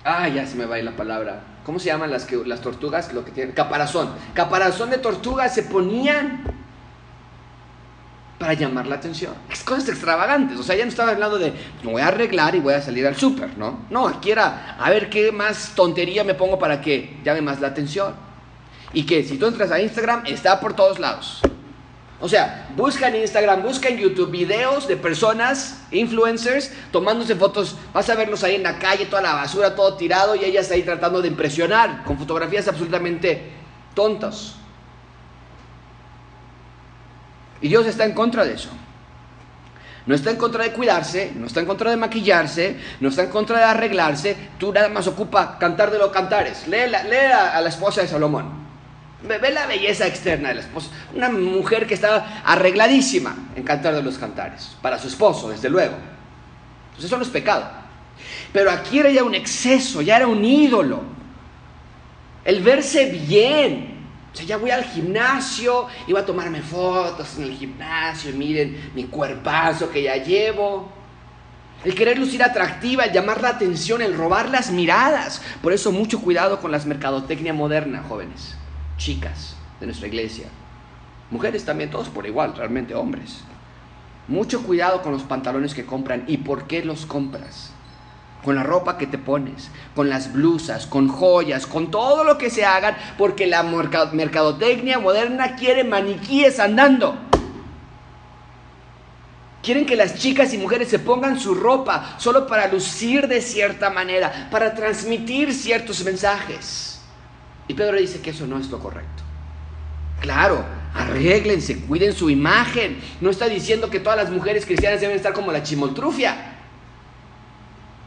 ah, 0.03 0.27
ya 0.29 0.45
se 0.47 0.55
me 0.55 0.65
va 0.65 0.77
la 0.77 0.95
palabra. 0.95 1.43
¿Cómo 1.65 1.79
se 1.79 1.87
llaman 1.87 2.11
las, 2.11 2.25
que, 2.25 2.37
las 2.45 2.61
tortugas? 2.61 3.11
Lo 3.11 3.25
que 3.25 3.31
tienen, 3.31 3.55
caparazón. 3.55 4.13
Caparazón 4.35 4.91
de 4.91 4.99
tortugas 4.99 5.53
se 5.55 5.63
ponían 5.63 6.43
para 8.37 8.53
llamar 8.53 8.87
la 8.87 8.95
atención. 8.95 9.33
Cosas 9.63 9.89
extravagantes. 9.89 10.59
O 10.59 10.63
sea, 10.63 10.75
ya 10.75 10.83
no 10.83 10.89
estaba 10.89 11.11
hablando 11.11 11.37
de 11.37 11.53
me 11.83 11.91
voy 11.91 12.01
a 12.01 12.07
arreglar 12.07 12.55
y 12.55 12.59
voy 12.59 12.73
a 12.73 12.81
salir 12.81 13.05
al 13.07 13.15
súper, 13.15 13.57
¿no? 13.57 13.85
No, 13.89 14.07
aquí 14.07 14.31
era 14.31 14.75
a 14.77 14.89
ver 14.89 15.09
qué 15.09 15.31
más 15.31 15.73
tontería 15.75 16.23
me 16.23 16.33
pongo 16.33 16.59
para 16.59 16.81
que 16.81 17.17
llame 17.23 17.41
más 17.41 17.61
la 17.61 17.67
atención. 17.67 18.13
Y 18.93 19.05
que 19.05 19.23
si 19.23 19.37
tú 19.37 19.47
entras 19.47 19.71
a 19.71 19.79
Instagram, 19.79 20.25
está 20.25 20.59
por 20.59 20.73
todos 20.73 20.99
lados. 20.99 21.41
O 22.21 22.29
sea, 22.29 22.69
busca 22.75 23.09
en 23.09 23.17
Instagram, 23.17 23.61
busca 23.61 23.89
en 23.89 23.97
YouTube 23.97 24.31
videos 24.31 24.87
de 24.87 24.95
personas, 24.95 25.83
influencers, 25.91 26.71
tomándose 26.91 27.35
fotos. 27.35 27.75
Vas 27.93 28.09
a 28.09 28.15
verlos 28.15 28.43
ahí 28.43 28.55
en 28.55 28.63
la 28.63 28.79
calle, 28.79 29.05
toda 29.05 29.21
la 29.21 29.33
basura, 29.33 29.75
todo 29.75 29.95
tirado, 29.95 30.35
y 30.35 30.45
ellas 30.45 30.71
ahí 30.71 30.83
tratando 30.83 31.21
de 31.21 31.27
impresionar 31.27 32.03
con 32.05 32.17
fotografías 32.17 32.67
absolutamente 32.67 33.51
tontas. 33.93 34.55
Y 37.61 37.69
Dios 37.69 37.85
está 37.85 38.05
en 38.05 38.13
contra 38.13 38.45
de 38.45 38.53
eso. 38.53 38.69
No 40.05 40.13
está 40.13 40.29
en 40.29 40.37
contra 40.37 40.63
de 40.63 40.71
cuidarse, 40.71 41.31
no 41.35 41.47
está 41.47 41.61
en 41.61 41.65
contra 41.65 41.89
de 41.89 41.97
maquillarse, 41.97 42.77
no 42.99 43.09
está 43.09 43.23
en 43.23 43.29
contra 43.29 43.57
de 43.57 43.63
arreglarse. 43.63 44.35
Tú 44.59 44.71
nada 44.71 44.89
más 44.89 45.07
ocupa 45.07 45.57
cantar 45.57 45.89
de 45.89 45.97
los 45.97 46.11
cantares. 46.11 46.67
Lee, 46.67 46.77
a, 46.77 47.59
la 47.59 47.69
esposa 47.69 48.01
de 48.01 48.07
Salomón. 48.07 48.65
Ve, 49.23 49.49
la 49.49 49.65
belleza 49.65 50.05
externa 50.05 50.49
de 50.49 50.55
la 50.55 50.61
esposa. 50.61 50.89
Una 51.15 51.29
mujer 51.29 51.87
que 51.87 51.95
estaba 51.95 52.43
arregladísima 52.45 53.35
en 53.55 53.63
cantar 53.63 53.95
de 53.95 54.03
los 54.03 54.19
cantares. 54.19 54.75
Para 54.79 54.99
su 54.99 55.07
esposo, 55.07 55.49
desde 55.49 55.69
luego. 55.69 55.95
Entonces 56.89 57.05
eso 57.05 57.17
no 57.17 57.23
es 57.23 57.29
pecado. 57.29 57.67
Pero 58.53 58.69
aquí 58.69 58.99
era 58.99 59.09
ya 59.09 59.23
un 59.23 59.33
exceso, 59.33 60.03
ya 60.03 60.17
era 60.17 60.27
un 60.27 60.45
ídolo. 60.45 61.01
El 62.43 62.61
verse 62.61 63.07
bien, 63.07 63.94
o 64.35 64.37
sea, 64.37 64.45
ya 64.45 64.57
voy 64.57 64.69
al 64.69 64.83
gimnasio 64.83 65.87
y 66.05 66.11
voy 66.11 66.21
a 66.21 66.25
tomarme 66.25 66.61
fotos 66.61 67.37
en 67.37 67.43
el 67.43 67.53
gimnasio, 67.53 68.33
miren 68.33 68.91
mi 68.93 69.05
cuerpazo 69.05 69.89
que 69.89 70.03
ya 70.03 70.17
llevo. 70.17 70.91
El 71.85 71.95
querer 71.95 72.19
lucir 72.19 72.43
atractiva, 72.43 73.05
el 73.05 73.13
llamar 73.13 73.41
la 73.41 73.47
atención, 73.47 74.01
el 74.01 74.17
robar 74.17 74.49
las 74.49 74.71
miradas. 74.71 75.41
Por 75.61 75.71
eso 75.71 75.93
mucho 75.93 76.19
cuidado 76.19 76.59
con 76.59 76.69
las 76.69 76.85
mercadotecnia 76.85 77.53
moderna, 77.53 78.03
jóvenes, 78.09 78.57
chicas 78.97 79.55
de 79.79 79.85
nuestra 79.85 80.07
iglesia. 80.07 80.47
Mujeres 81.31 81.63
también, 81.63 81.89
todos 81.89 82.09
por 82.09 82.25
igual, 82.27 82.57
realmente 82.57 82.93
hombres. 82.93 83.39
Mucho 84.27 84.63
cuidado 84.63 85.01
con 85.01 85.13
los 85.13 85.23
pantalones 85.23 85.73
que 85.73 85.85
compran 85.85 86.25
y 86.27 86.39
por 86.39 86.67
qué 86.67 86.83
los 86.83 87.05
compras 87.05 87.71
con 88.45 88.55
la 88.55 88.63
ropa 88.63 88.99
que 88.99 89.07
te 89.07 89.17
pones, 89.17 89.71
con 89.95 90.07
las 90.07 90.31
blusas, 90.31 90.85
con 90.85 91.07
joyas, 91.07 91.65
con 91.65 91.89
todo 91.89 92.23
lo 92.23 92.37
que 92.37 92.51
se 92.51 92.63
hagan, 92.63 92.95
porque 93.17 93.47
la 93.47 93.63
mercadotecnia 93.63 94.99
moderna 94.99 95.55
quiere 95.55 95.83
maniquíes 95.83 96.59
andando. 96.59 97.17
Quieren 99.63 99.87
que 99.87 99.95
las 99.95 100.19
chicas 100.19 100.53
y 100.53 100.59
mujeres 100.59 100.89
se 100.89 100.99
pongan 100.99 101.39
su 101.39 101.55
ropa 101.55 102.17
solo 102.19 102.45
para 102.45 102.67
lucir 102.67 103.27
de 103.27 103.41
cierta 103.41 103.89
manera, 103.89 104.47
para 104.51 104.75
transmitir 104.75 105.51
ciertos 105.51 106.03
mensajes. 106.05 107.01
Y 107.67 107.73
Pedro 107.73 107.97
dice 107.97 108.21
que 108.21 108.29
eso 108.29 108.45
no 108.45 108.59
es 108.59 108.69
lo 108.69 108.77
correcto. 108.77 109.23
Claro, 110.21 110.63
arréglense, 110.93 111.79
cuiden 111.79 112.13
su 112.13 112.29
imagen. 112.29 112.99
No 113.21 113.31
está 113.31 113.47
diciendo 113.47 113.89
que 113.89 113.99
todas 113.99 114.19
las 114.19 114.29
mujeres 114.29 114.67
cristianas 114.67 115.01
deben 115.01 115.15
estar 115.15 115.33
como 115.33 115.51
la 115.51 115.63
chimoltrufia. 115.63 116.54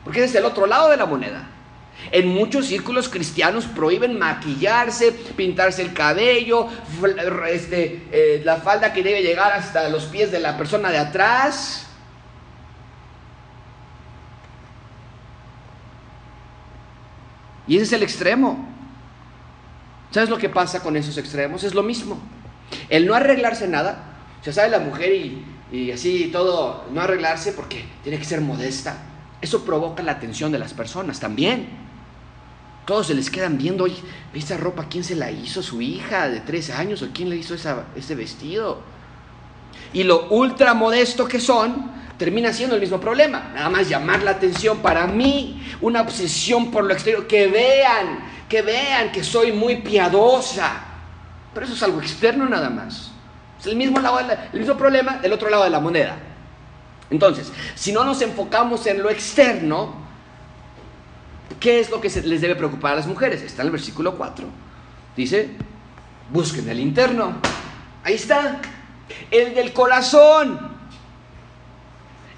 Porque 0.09 0.25
ese 0.25 0.31
es 0.31 0.35
el 0.37 0.47
otro 0.47 0.66
lado 0.66 0.88
de 0.88 0.97
la 0.97 1.05
moneda. 1.05 1.47
En 2.11 2.29
muchos 2.29 2.64
círculos 2.64 3.11
cristianos 3.11 3.66
prohíben 3.66 4.18
maquillarse, 4.18 5.12
pintarse 5.12 5.83
el 5.83 5.92
cabello, 5.92 6.66
este, 7.51 8.09
eh, 8.11 8.40
la 8.42 8.57
falda 8.57 8.94
que 8.94 9.03
debe 9.03 9.21
llegar 9.23 9.53
hasta 9.53 9.87
los 9.90 10.05
pies 10.05 10.33
de 10.33 10.40
la 10.40 10.57
persona 10.57 10.90
de 10.90 10.97
atrás. 10.97 11.88
Y 17.66 17.77
ese 17.77 17.85
es 17.85 17.92
el 17.92 18.03
extremo. 18.03 18.66
¿Sabes 20.11 20.31
lo 20.31 20.38
que 20.38 20.49
pasa 20.49 20.81
con 20.81 20.97
esos 20.97 21.18
extremos? 21.18 21.64
Es 21.64 21.75
lo 21.75 21.83
mismo. 21.83 22.18
El 22.88 23.07
no 23.07 23.12
arreglarse 23.12 23.68
nada, 23.68 24.16
o 24.40 24.53
sabe 24.53 24.71
la 24.71 24.79
mujer 24.79 25.12
y, 25.12 25.44
y 25.71 25.92
así 25.92 26.31
todo, 26.33 26.87
no 26.94 27.03
arreglarse 27.03 27.53
porque 27.53 27.85
tiene 28.03 28.18
que 28.18 28.25
ser 28.25 28.40
modesta. 28.40 29.05
Eso 29.40 29.64
provoca 29.64 30.03
la 30.03 30.12
atención 30.12 30.51
de 30.51 30.59
las 30.59 30.74
personas 30.74 31.20
también. 31.20 31.68
Todos 32.87 33.09
se 33.09 33.14
les 33.14 33.31
quedan 33.31 33.59
viendo, 33.59 33.85
oye, 33.85 33.98
esa 34.35 34.57
ropa, 34.57 34.87
¿quién 34.88 35.05
se 35.05 35.14
la 35.14 35.31
hizo? 35.31 35.62
¿Su 35.62 35.83
hija 35.83 36.29
de 36.29 36.40
13 36.40 36.72
años? 36.72 37.03
¿O 37.03 37.09
quién 37.12 37.29
le 37.29 37.37
hizo 37.37 37.55
ese 37.55 38.14
vestido? 38.14 38.81
Y 39.92 40.05
lo 40.05 40.29
ultra 40.31 40.74
modesto 40.74 41.29
que 41.29 41.38
son, 41.38 41.90
termina 42.16 42.53
siendo 42.53 42.74
el 42.74 42.81
mismo 42.81 42.98
problema. 42.98 43.51
Nada 43.55 43.68
más 43.68 43.88
llamar 43.88 44.22
la 44.22 44.33
atención 44.33 44.79
para 44.79 45.07
mí, 45.07 45.62
una 45.81 46.01
obsesión 46.01 46.70
por 46.70 46.85
lo 46.85 46.92
exterior, 46.92 47.27
que 47.27 47.46
vean, 47.46 48.20
que 48.48 48.62
vean 48.62 49.12
que 49.12 49.22
soy 49.22 49.53
muy 49.53 49.77
piadosa. 49.77 50.85
Pero 51.55 51.66
eso 51.66 51.74
es 51.74 51.83
algo 51.83 52.01
externo 52.01 52.48
nada 52.48 52.70
más. 52.70 53.12
Es 53.61 53.66
el 53.66 53.77
mismo, 53.77 54.01
lado 54.01 54.18
el 54.53 54.59
mismo 54.59 54.77
problema 54.77 55.18
del 55.18 55.33
otro 55.33 55.48
lado 55.51 55.64
de 55.64 55.70
la 55.70 55.81
moneda. 55.81 56.16
Entonces, 57.11 57.53
si 57.75 57.92
no 57.92 58.05
nos 58.05 58.21
enfocamos 58.23 58.87
en 58.87 59.03
lo 59.03 59.11
externo, 59.11 59.94
¿qué 61.61 61.81
es 61.81 61.90
lo 61.90 62.01
que 62.01 62.09
les 62.09 62.40
debe 62.40 62.55
preocupar 62.55 62.92
a 62.92 62.97
las 62.97 63.07
mujeres? 63.07 63.42
Está 63.42 63.62
en 63.62 63.68
el 63.68 63.73
versículo 63.73 64.16
4. 64.16 64.47
Dice, 65.16 65.51
busquen 66.31 66.68
el 66.68 66.81
interno. 66.81 67.35
Ahí 68.05 68.14
está. 68.14 68.61
El 69.31 69.55
del 69.55 69.73
corazón. 69.73 70.77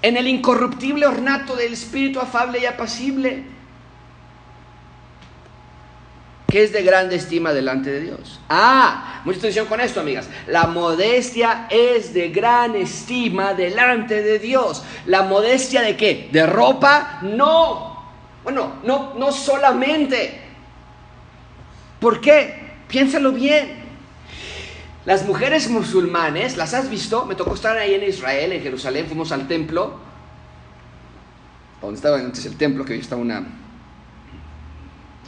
En 0.01 0.17
el 0.17 0.27
incorruptible 0.27 1.05
ornato 1.05 1.55
del 1.55 1.73
espíritu 1.73 2.19
afable 2.19 2.59
y 2.59 2.65
apacible 2.65 3.43
que 6.51 6.63
es 6.63 6.73
de 6.73 6.83
grande 6.83 7.15
estima 7.15 7.53
delante 7.53 7.89
de 7.89 8.01
Dios. 8.01 8.41
Ah, 8.49 9.21
mucha 9.23 9.39
atención 9.39 9.67
con 9.67 9.79
esto, 9.79 10.01
amigas. 10.01 10.27
La 10.47 10.67
modestia 10.67 11.67
es 11.69 12.13
de 12.13 12.27
gran 12.27 12.75
estima 12.75 13.53
delante 13.53 14.21
de 14.21 14.37
Dios. 14.37 14.83
¿La 15.05 15.23
modestia 15.23 15.81
de 15.81 15.95
qué? 15.95 16.27
¿De 16.29 16.45
ropa? 16.45 17.19
No. 17.21 18.03
Bueno, 18.43 18.81
no, 18.83 19.13
no 19.17 19.31
solamente. 19.31 20.41
¿Por 22.01 22.19
qué? 22.19 22.73
Piénsalo 22.89 23.31
bien. 23.31 23.79
Las 25.05 25.25
mujeres 25.25 25.69
musulmanes, 25.69 26.57
¿las 26.57 26.73
has 26.73 26.89
visto? 26.89 27.25
Me 27.25 27.35
tocó 27.35 27.53
estar 27.53 27.77
ahí 27.77 27.93
en 27.93 28.03
Israel, 28.03 28.51
en 28.51 28.61
Jerusalén, 28.61 29.05
fuimos 29.07 29.31
al 29.31 29.47
templo, 29.47 29.99
donde 31.81 31.95
estaba 31.95 32.17
antes 32.19 32.45
el 32.45 32.57
templo, 32.57 32.83
que 32.83 32.93
hoy 32.93 32.99
está 32.99 33.15
una 33.15 33.47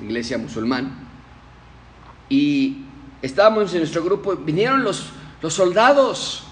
iglesia 0.01 0.38
musulmán. 0.38 1.03
Y 2.34 2.78
estábamos 3.22 3.72
en 3.74 3.82
nuestro 3.82 4.04
grupo, 4.04 4.36
vinieron 4.36 4.84
los, 4.84 5.12
los 5.39 5.54
soldados 5.54 6.46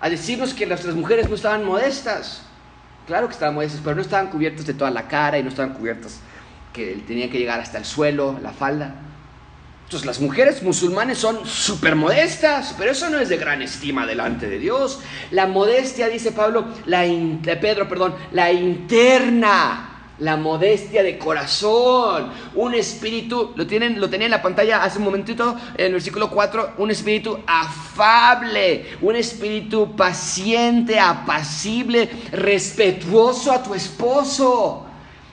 a 0.00 0.10
decirnos 0.10 0.52
que 0.52 0.66
nuestras 0.66 0.96
mujeres 0.96 1.28
no 1.28 1.36
estaban 1.36 1.64
modestas. 1.64 2.42
Claro 3.06 3.28
que 3.28 3.34
estaban 3.34 3.54
modestas, 3.54 3.80
pero 3.84 3.94
no 3.94 4.02
estaban 4.02 4.32
cubiertas 4.32 4.66
de 4.66 4.74
toda 4.74 4.90
la 4.90 5.06
cara 5.06 5.38
y 5.38 5.44
no 5.44 5.48
estaban 5.48 5.74
cubiertas 5.74 6.18
que 6.72 7.04
tenían 7.06 7.30
que 7.30 7.38
llegar 7.38 7.60
hasta 7.60 7.78
el 7.78 7.84
suelo, 7.84 8.36
la 8.42 8.50
falda. 8.50 8.96
Entonces 9.84 10.06
las 10.06 10.20
mujeres 10.20 10.60
musulmanes 10.64 11.18
son 11.18 11.46
súper 11.46 11.94
modestas, 11.94 12.74
pero 12.76 12.90
eso 12.90 13.08
no 13.10 13.20
es 13.20 13.28
de 13.28 13.36
gran 13.36 13.62
estima 13.62 14.08
delante 14.08 14.48
de 14.48 14.58
Dios. 14.58 14.98
La 15.30 15.46
modestia, 15.46 16.08
dice 16.08 16.32
Pablo, 16.32 16.66
la 16.86 17.04
Pedro, 17.60 17.88
perdón, 17.88 18.16
la 18.32 18.50
interna 18.50 19.93
la 20.18 20.36
modestia 20.36 21.02
de 21.02 21.18
corazón, 21.18 22.30
un 22.54 22.74
espíritu, 22.74 23.52
lo, 23.56 23.66
tienen, 23.66 24.00
lo 24.00 24.08
tenía 24.08 24.26
en 24.26 24.30
la 24.30 24.42
pantalla 24.42 24.82
hace 24.82 24.98
un 24.98 25.04
momentito, 25.04 25.56
en 25.76 25.86
el 25.86 25.92
versículo 25.92 26.30
4, 26.30 26.74
un 26.78 26.90
espíritu 26.90 27.38
afable, 27.46 28.96
un 29.00 29.16
espíritu 29.16 29.96
paciente, 29.96 30.98
apacible, 30.98 32.08
respetuoso 32.32 33.52
a 33.52 33.62
tu 33.62 33.74
esposo 33.74 34.86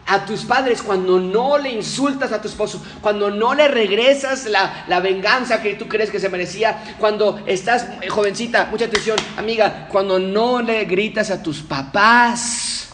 a 0.08 0.26
tus 0.26 0.44
padres, 0.44 0.82
cuando 0.82 1.20
no 1.20 1.58
le 1.58 1.72
insultas 1.72 2.34
a 2.34 2.42
tu 2.42 2.48
esposo, 2.48 2.84
cuando 3.02 3.30
no 3.30 3.54
le 3.54 3.68
regresas 3.68 4.46
la, 4.46 4.84
la, 4.88 5.00
venganza 5.00 5.62
que 5.62 5.76
tú 5.76 5.88
crees 5.88 6.10
que 6.10 6.20
se 6.20 6.28
merecía, 6.28 6.96
cuando 7.00 7.42
estás, 7.46 7.88
eh, 8.02 8.10
jovencita, 8.10 8.68
mucha 8.70 8.86
atención, 8.86 9.18
amiga, 9.38 9.88
cuando 9.90 10.20
no 10.20 10.62
le 10.62 10.84
gritas 10.86 11.32
a 11.32 11.42
tus 11.42 11.62
papás, 11.62 12.91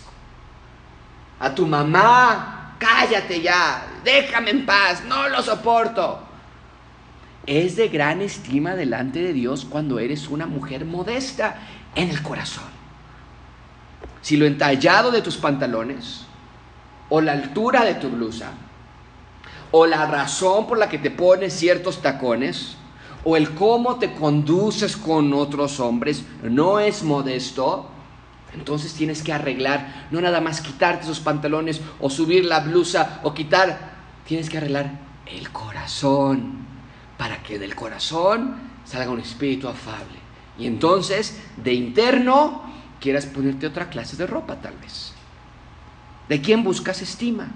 a 1.40 1.54
tu 1.54 1.68
mamá, 1.68 2.76
cállate 2.80 3.42
ya, 3.42 3.88
déjame 4.04 4.52
en 4.52 4.66
paz, 4.66 5.04
no 5.06 5.30
lo 5.30 5.42
soporto. 5.42 6.20
Es 7.46 7.76
de 7.76 7.88
gran 7.88 8.22
estima 8.22 8.76
delante 8.76 9.22
de 9.22 9.34
Dios 9.34 9.66
cuando 9.66 10.00
eres 10.00 10.28
una 10.28 10.48
mujer 10.48 10.86
modesta 10.86 11.60
en 11.96 12.10
el 12.10 12.22
corazón. 12.22 12.66
Si 14.22 14.36
lo 14.36 14.46
entallado 14.46 15.12
de 15.12 15.22
tus 15.22 15.38
pantalones, 15.38 16.26
o 17.10 17.22
la 17.22 17.32
altura 17.32 17.86
de 17.86 17.96
tu 17.96 18.10
blusa, 18.10 18.52
o 19.72 19.86
la 19.86 20.06
razón 20.06 20.68
por 20.68 20.78
la 20.78 20.90
que 20.90 20.98
te 20.98 21.12
pones 21.12 21.54
ciertos 21.54 22.02
tacones, 22.02 22.76
o 23.24 23.38
el 23.38 23.54
cómo 23.54 23.98
te 23.98 24.14
conduces 24.14 24.98
con 24.98 25.34
otros 25.34 25.80
hombres, 25.80 26.24
no 26.44 26.80
es 26.80 27.04
modesto, 27.04 27.90
entonces 28.54 28.94
tienes 28.94 29.22
que 29.24 29.34
arreglar, 29.34 30.08
no 30.12 30.22
nada 30.22 30.42
más 30.42 30.62
quitarte 30.62 31.04
esos 31.04 31.20
pantalones 31.20 31.82
o 32.00 32.10
subir 32.10 32.46
la 32.46 32.62
blusa 32.62 33.20
o 33.24 33.34
quitar, 33.34 33.96
tienes 34.26 34.50
que 34.50 34.58
arreglar 34.58 34.92
el 35.26 35.52
corazón, 35.52 36.66
para 37.18 37.42
que 37.44 37.60
del 37.60 37.76
corazón 37.76 38.56
salga 38.86 39.12
un 39.12 39.20
espíritu 39.20 39.68
afable. 39.68 40.20
Y 40.58 40.66
entonces, 40.66 41.40
de 41.58 41.74
interno, 41.74 42.64
quieras 43.00 43.26
ponerte 43.26 43.68
otra 43.68 43.90
clase 43.90 44.16
de 44.16 44.28
ropa 44.28 44.56
tal 44.56 44.76
vez. 44.78 45.14
¿De 46.30 46.42
quién 46.42 46.64
buscas 46.64 47.02
estima? 47.02 47.48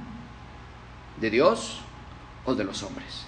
¿De 1.19 1.29
Dios 1.29 1.81
o 2.45 2.55
de 2.55 2.63
los 2.63 2.83
hombres? 2.83 3.25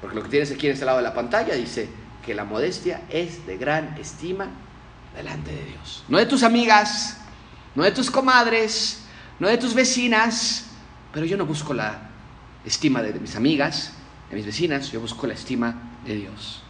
Porque 0.00 0.16
lo 0.16 0.22
que 0.22 0.28
tienes 0.28 0.50
aquí 0.50 0.66
en 0.66 0.72
este 0.72 0.84
lado 0.84 0.98
de 0.98 1.04
la 1.04 1.14
pantalla 1.14 1.54
dice 1.54 1.88
que 2.24 2.34
la 2.34 2.44
modestia 2.44 3.02
es 3.10 3.46
de 3.46 3.56
gran 3.56 3.96
estima 3.98 4.48
delante 5.16 5.50
de 5.50 5.64
Dios. 5.64 6.04
No 6.08 6.18
de 6.18 6.26
tus 6.26 6.42
amigas, 6.42 7.16
no 7.74 7.82
de 7.82 7.90
tus 7.90 8.10
comadres, 8.10 9.02
no 9.38 9.48
de 9.48 9.58
tus 9.58 9.74
vecinas, 9.74 10.66
pero 11.12 11.26
yo 11.26 11.36
no 11.36 11.46
busco 11.46 11.74
la 11.74 12.10
estima 12.64 13.02
de, 13.02 13.12
mis 13.14 13.36
amigas, 13.36 13.92
de 14.30 14.36
mis 14.36 14.46
vecinas, 14.46 14.90
yo 14.90 15.00
busco 15.00 15.26
la 15.26 15.34
estima 15.34 15.74
de 16.04 16.16
Dios. 16.16 16.62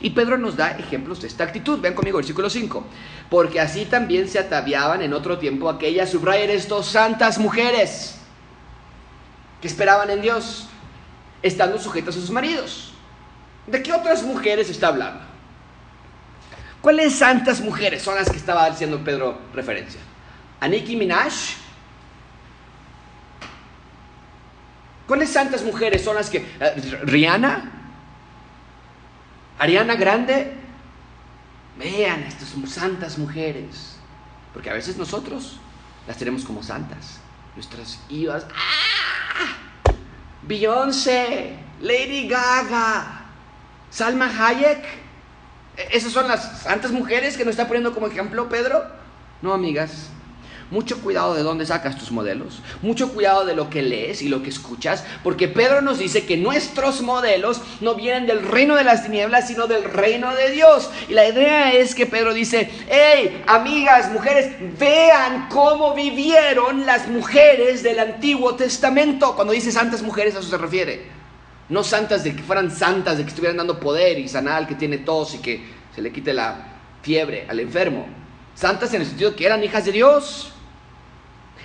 Y 0.00 0.10
Pedro 0.10 0.38
nos 0.38 0.56
da 0.56 0.70
ejemplos 0.72 1.20
de 1.20 1.28
esta 1.28 1.44
actitud. 1.44 1.78
Vean 1.78 1.94
conmigo 1.94 2.16
versículo 2.16 2.48
5. 2.48 2.84
Porque 3.28 3.60
así 3.60 3.84
también 3.84 4.28
se 4.28 4.38
ataviaban 4.38 5.02
en 5.02 5.12
otro 5.12 5.38
tiempo 5.38 5.68
aquellas, 5.68 6.10
subrayen 6.10 6.50
estos, 6.50 6.86
santas 6.86 7.38
mujeres 7.38 8.16
que 9.60 9.68
esperaban 9.68 10.10
en 10.10 10.22
Dios, 10.22 10.66
estando 11.42 11.78
sujetas 11.78 12.16
a 12.16 12.20
sus 12.20 12.30
maridos. 12.30 12.92
¿De 13.66 13.82
qué 13.82 13.92
otras 13.92 14.22
mujeres 14.22 14.68
está 14.68 14.88
hablando? 14.88 15.33
¿Cuáles 16.84 17.14
santas 17.14 17.62
mujeres 17.62 18.02
son 18.02 18.14
las 18.14 18.28
que 18.28 18.36
estaba 18.36 18.66
haciendo 18.66 19.02
Pedro 19.02 19.38
referencia? 19.54 19.98
¿A 20.60 20.68
Nicki 20.68 20.96
Minaj? 20.96 21.32
¿Cuáles 25.06 25.30
santas 25.30 25.62
mujeres 25.62 26.04
son 26.04 26.14
las 26.14 26.28
que... 26.28 26.46
Eh, 26.60 26.98
¿Rihanna? 27.04 27.72
Ariana 29.58 29.94
Grande, 29.94 30.52
vean, 31.78 32.22
estas 32.24 32.50
son 32.50 32.66
santas 32.66 33.16
mujeres. 33.16 33.96
Porque 34.52 34.68
a 34.68 34.74
veces 34.74 34.98
nosotros 34.98 35.58
las 36.06 36.18
tenemos 36.18 36.44
como 36.44 36.62
santas. 36.62 37.18
Nuestras 37.54 37.98
hijas. 38.10 38.46
¡Ah! 38.54 39.94
Beyoncé, 40.42 41.56
Lady 41.80 42.28
Gaga, 42.28 43.22
Salma 43.88 44.26
Hayek. 44.26 45.03
¿E-, 45.76 45.96
¿Esas 45.96 46.12
son 46.12 46.28
las 46.28 46.62
santas 46.62 46.92
mujeres 46.92 47.36
que 47.36 47.44
nos 47.44 47.52
está 47.52 47.66
poniendo 47.66 47.94
como 47.94 48.06
ejemplo 48.06 48.48
Pedro? 48.48 48.84
No, 49.42 49.52
amigas. 49.52 50.10
Mucho 50.70 50.98
cuidado 51.02 51.34
de 51.34 51.42
dónde 51.42 51.66
sacas 51.66 51.98
tus 51.98 52.10
modelos. 52.10 52.60
Mucho 52.80 53.12
cuidado 53.12 53.44
de 53.44 53.54
lo 53.54 53.68
que 53.68 53.82
lees 53.82 54.22
y 54.22 54.28
lo 54.28 54.42
que 54.42 54.48
escuchas. 54.48 55.04
Porque 55.22 55.46
Pedro 55.46 55.82
nos 55.82 55.98
dice 55.98 56.24
que 56.24 56.38
nuestros 56.38 57.02
modelos 57.02 57.60
no 57.80 57.94
vienen 57.94 58.26
del 58.26 58.42
reino 58.42 58.74
de 58.74 58.82
las 58.82 59.04
tinieblas, 59.04 59.46
sino 59.46 59.66
del 59.66 59.84
reino 59.84 60.34
de 60.34 60.50
Dios. 60.50 60.90
Y 61.08 61.12
la 61.12 61.28
idea 61.28 61.72
es 61.72 61.94
que 61.94 62.06
Pedro 62.06 62.32
dice, 62.32 62.70
hey, 62.88 63.44
amigas, 63.46 64.10
mujeres, 64.10 64.52
vean 64.78 65.48
cómo 65.50 65.94
vivieron 65.94 66.86
las 66.86 67.08
mujeres 67.08 67.82
del 67.82 67.98
Antiguo 67.98 68.54
Testamento. 68.54 69.36
Cuando 69.36 69.52
dice 69.52 69.70
santas 69.70 70.02
mujeres, 70.02 70.34
a 70.34 70.38
eso 70.38 70.48
se 70.48 70.58
refiere. 70.58 71.23
No 71.68 71.82
santas 71.82 72.24
de 72.24 72.36
que 72.36 72.42
fueran 72.42 72.70
santas, 72.70 73.16
de 73.16 73.24
que 73.24 73.30
estuvieran 73.30 73.56
dando 73.56 73.80
poder 73.80 74.18
y 74.18 74.28
sanar 74.28 74.66
que 74.66 74.74
tiene 74.74 74.98
tos 74.98 75.34
y 75.34 75.38
que 75.38 75.64
se 75.94 76.02
le 76.02 76.12
quite 76.12 76.32
la 76.32 76.56
fiebre 77.02 77.46
al 77.48 77.60
enfermo. 77.60 78.06
Santas 78.54 78.92
en 78.94 79.00
el 79.00 79.06
sentido 79.06 79.34
que 79.34 79.46
eran 79.46 79.64
hijas 79.64 79.84
de 79.84 79.92
Dios. 79.92 80.52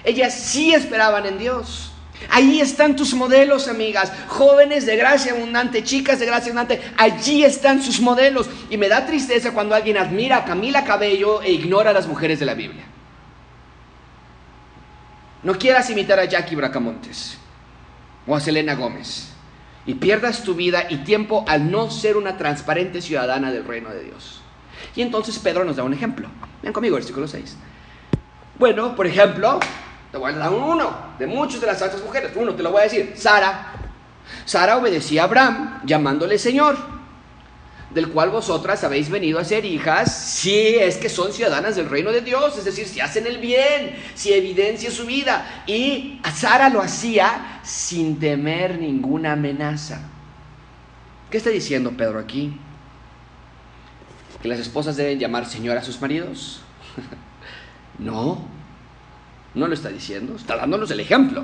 Ellas 0.03 0.33
sí 0.33 0.73
esperaban 0.73 1.25
en 1.25 1.37
Dios. 1.37 1.91
Ahí 2.29 2.59
están 2.59 2.95
tus 2.95 3.13
modelos, 3.13 3.67
amigas. 3.67 4.11
Jóvenes 4.27 4.85
de 4.85 4.95
gracia 4.95 5.33
abundante, 5.33 5.83
chicas 5.83 6.19
de 6.19 6.25
gracia 6.25 6.51
abundante. 6.51 6.81
Allí 6.97 7.43
están 7.43 7.81
sus 7.81 7.99
modelos. 7.99 8.49
Y 8.69 8.77
me 8.77 8.89
da 8.89 9.05
tristeza 9.05 9.51
cuando 9.53 9.75
alguien 9.75 9.97
admira 9.97 10.37
a 10.37 10.45
Camila 10.45 10.83
Cabello 10.83 11.41
e 11.41 11.51
ignora 11.51 11.91
a 11.91 11.93
las 11.93 12.07
mujeres 12.07 12.39
de 12.39 12.45
la 12.45 12.53
Biblia. 12.53 12.83
No 15.43 15.57
quieras 15.57 15.89
imitar 15.89 16.19
a 16.19 16.25
Jackie 16.25 16.55
Bracamontes 16.55 17.37
o 18.27 18.35
a 18.35 18.39
Selena 18.39 18.75
Gómez 18.75 19.28
y 19.89 19.95
pierdas 19.95 20.43
tu 20.43 20.53
vida 20.53 20.85
y 20.87 20.97
tiempo 20.97 21.43
al 21.47 21.71
no 21.71 21.89
ser 21.89 22.15
una 22.15 22.37
transparente 22.37 23.01
ciudadana 23.01 23.51
del 23.51 23.65
reino 23.65 23.89
de 23.89 24.03
Dios. 24.03 24.39
Y 24.95 25.01
entonces 25.01 25.39
Pedro 25.39 25.65
nos 25.65 25.77
da 25.77 25.83
un 25.83 25.93
ejemplo. 25.93 26.27
Ven 26.61 26.71
conmigo, 26.71 26.93
versículo 26.93 27.27
6. 27.27 27.57
Bueno, 28.59 28.95
por 28.95 29.07
ejemplo, 29.07 29.59
te 30.11 30.19
voy 30.19 30.31
a 30.31 30.35
dar 30.35 30.51
uno 30.51 30.95
de 31.17 31.25
muchas 31.25 31.59
de 31.59 31.65
las 31.65 31.79
santas 31.79 32.03
mujeres. 32.03 32.31
Uno, 32.35 32.53
te 32.53 32.61
lo 32.61 32.69
voy 32.69 32.81
a 32.81 32.83
decir. 32.83 33.13
Sara. 33.15 33.73
Sara 34.45 34.77
obedecía 34.77 35.23
a 35.23 35.25
Abraham 35.25 35.81
llamándole 35.85 36.37
Señor, 36.37 36.77
del 37.91 38.09
cual 38.09 38.29
vosotras 38.29 38.83
habéis 38.83 39.09
venido 39.09 39.39
a 39.39 39.43
ser 39.43 39.65
hijas 39.65 40.15
si 40.15 40.75
es 40.75 40.97
que 40.97 41.09
son 41.09 41.33
ciudadanas 41.33 41.75
del 41.75 41.89
reino 41.89 42.11
de 42.11 42.21
Dios, 42.21 42.57
es 42.57 42.65
decir, 42.65 42.87
si 42.87 42.99
hacen 42.99 43.25
el 43.25 43.39
bien, 43.39 43.95
si 44.13 44.33
evidencia 44.33 44.91
su 44.91 45.05
vida. 45.05 45.63
Y 45.65 46.21
Sara 46.35 46.69
lo 46.69 46.81
hacía 46.81 47.59
sin 47.63 48.19
temer 48.19 48.79
ninguna 48.79 49.33
amenaza. 49.33 50.01
¿Qué 51.31 51.37
está 51.37 51.49
diciendo 51.49 51.91
Pedro 51.91 52.19
aquí? 52.19 52.53
¿Que 54.41 54.47
las 54.47 54.59
esposas 54.59 54.95
deben 54.95 55.19
llamar 55.19 55.45
Señor 55.45 55.77
a 55.77 55.83
sus 55.83 55.99
maridos? 55.99 56.61
no. 57.99 58.47
No 59.55 59.67
lo 59.67 59.73
está 59.73 59.89
diciendo, 59.89 60.35
está 60.35 60.55
dándonos 60.55 60.91
el 60.91 60.99
ejemplo. 60.99 61.43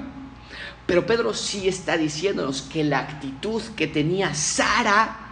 Pero 0.86 1.08
Pedro 1.08 1.34
sí 1.34 1.68
está 1.68 1.98
diciéndonos 1.98 2.62
que 2.62 2.84
la 2.84 3.00
actitud 3.00 3.62
que 3.76 3.88
tenía 3.88 4.36
Sara 4.36 5.25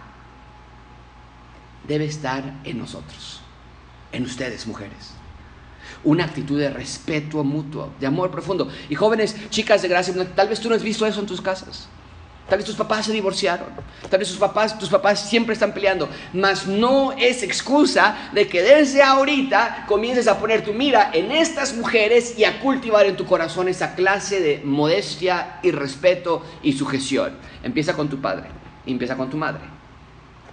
debe 1.86 2.04
estar 2.04 2.60
en 2.64 2.78
nosotros, 2.78 3.40
en 4.12 4.24
ustedes 4.24 4.66
mujeres. 4.66 5.12
Una 6.02 6.24
actitud 6.24 6.58
de 6.58 6.70
respeto 6.70 7.42
mutuo, 7.44 7.92
de 8.00 8.06
amor 8.06 8.30
profundo. 8.30 8.68
Y 8.88 8.94
jóvenes, 8.94 9.36
chicas 9.50 9.82
de 9.82 9.88
gracia, 9.88 10.14
tal 10.34 10.48
vez 10.48 10.60
tú 10.60 10.68
no 10.68 10.74
has 10.74 10.82
visto 10.82 11.06
eso 11.06 11.20
en 11.20 11.26
tus 11.26 11.40
casas. 11.40 11.88
Tal 12.48 12.58
vez 12.58 12.66
tus 12.66 12.76
papás 12.76 13.06
se 13.06 13.12
divorciaron. 13.12 13.68
Tal 14.10 14.18
vez 14.18 14.28
tus 14.28 14.36
papás, 14.36 14.78
tus 14.78 14.90
papás 14.90 15.28
siempre 15.28 15.54
están 15.54 15.72
peleando. 15.72 16.08
Mas 16.34 16.66
no 16.66 17.12
es 17.12 17.42
excusa 17.42 18.30
de 18.32 18.46
que 18.48 18.62
desde 18.62 19.02
ahorita 19.02 19.86
comiences 19.88 20.28
a 20.28 20.38
poner 20.38 20.62
tu 20.62 20.74
mira 20.74 21.10
en 21.14 21.32
estas 21.32 21.74
mujeres 21.74 22.38
y 22.38 22.44
a 22.44 22.60
cultivar 22.60 23.06
en 23.06 23.16
tu 23.16 23.24
corazón 23.24 23.68
esa 23.68 23.94
clase 23.94 24.40
de 24.40 24.60
modestia 24.62 25.58
y 25.62 25.70
respeto 25.70 26.44
y 26.62 26.74
sujeción. 26.74 27.38
Empieza 27.62 27.94
con 27.94 28.10
tu 28.10 28.20
padre, 28.20 28.48
empieza 28.84 29.16
con 29.16 29.30
tu 29.30 29.38
madre. 29.38 29.73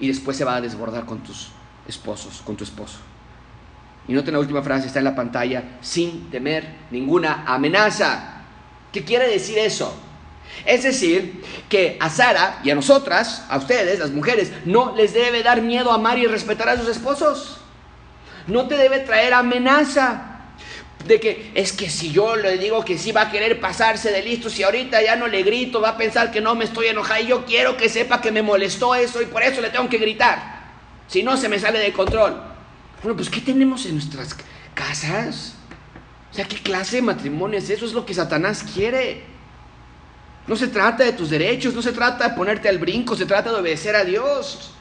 Y 0.01 0.09
después 0.09 0.35
se 0.35 0.43
va 0.43 0.55
a 0.55 0.61
desbordar 0.61 1.05
con 1.05 1.19
tus 1.19 1.47
esposos, 1.87 2.41
con 2.43 2.57
tu 2.57 2.65
esposo. 2.65 2.97
Y 4.07 4.13
noten 4.13 4.33
la 4.33 4.39
última 4.39 4.61
frase, 4.61 4.87
está 4.87 4.99
en 4.99 5.05
la 5.05 5.15
pantalla, 5.15 5.77
sin 5.81 6.29
temer 6.29 6.67
ninguna 6.91 7.45
amenaza. 7.47 8.41
¿Qué 8.91 9.05
quiere 9.05 9.29
decir 9.29 9.57
eso? 9.59 9.95
Es 10.65 10.83
decir, 10.83 11.43
que 11.69 11.97
a 11.99 12.09
Sara 12.09 12.59
y 12.63 12.71
a 12.71 12.75
nosotras, 12.75 13.45
a 13.49 13.57
ustedes, 13.57 13.99
las 13.99 14.11
mujeres, 14.11 14.51
no 14.65 14.95
les 14.95 15.13
debe 15.13 15.43
dar 15.43 15.61
miedo 15.61 15.91
amar 15.91 16.17
y 16.19 16.27
respetar 16.27 16.69
a 16.69 16.77
sus 16.77 16.89
esposos. 16.89 17.61
No 18.47 18.67
te 18.67 18.75
debe 18.75 18.99
traer 18.99 19.33
amenaza. 19.33 20.30
De 21.05 21.19
que 21.19 21.51
es 21.55 21.73
que 21.73 21.89
si 21.89 22.11
yo 22.11 22.35
le 22.35 22.57
digo 22.57 22.83
que 22.85 22.97
sí 22.97 23.11
va 23.11 23.23
a 23.23 23.31
querer 23.31 23.59
pasarse 23.59 24.11
de 24.11 24.21
listo, 24.21 24.49
si 24.49 24.63
ahorita 24.63 25.01
ya 25.01 25.15
no 25.15 25.27
le 25.27 25.43
grito, 25.43 25.81
va 25.81 25.89
a 25.89 25.97
pensar 25.97 26.31
que 26.31 26.41
no 26.41 26.55
me 26.55 26.65
estoy 26.65 26.87
enojada 26.87 27.21
y 27.21 27.27
yo 27.27 27.45
quiero 27.45 27.77
que 27.77 27.89
sepa 27.89 28.21
que 28.21 28.31
me 28.31 28.41
molestó 28.41 28.93
eso 28.95 29.21
y 29.21 29.25
por 29.25 29.43
eso 29.43 29.61
le 29.61 29.69
tengo 29.69 29.89
que 29.89 29.97
gritar. 29.97 30.61
Si 31.07 31.23
no, 31.23 31.37
se 31.37 31.49
me 31.49 31.59
sale 31.59 31.79
de 31.79 31.91
control. 31.91 32.41
Bueno, 33.01 33.15
pues 33.15 33.29
¿qué 33.29 33.41
tenemos 33.41 33.85
en 33.85 33.93
nuestras 33.93 34.35
casas? 34.73 35.55
O 36.31 36.33
sea, 36.33 36.45
¿qué 36.45 36.57
clase 36.57 36.97
de 36.97 37.01
matrimonio 37.01 37.57
es 37.57 37.69
eso? 37.69 37.85
Es 37.85 37.93
lo 37.93 38.05
que 38.05 38.13
Satanás 38.13 38.63
quiere. 38.73 39.23
No 40.47 40.55
se 40.55 40.67
trata 40.67 41.03
de 41.03 41.13
tus 41.13 41.29
derechos, 41.29 41.73
no 41.73 41.81
se 41.81 41.91
trata 41.91 42.29
de 42.29 42.35
ponerte 42.35 42.69
al 42.69 42.77
brinco, 42.77 43.15
se 43.15 43.25
trata 43.25 43.51
de 43.51 43.57
obedecer 43.57 43.95
a 43.95 44.03
Dios. 44.03 44.71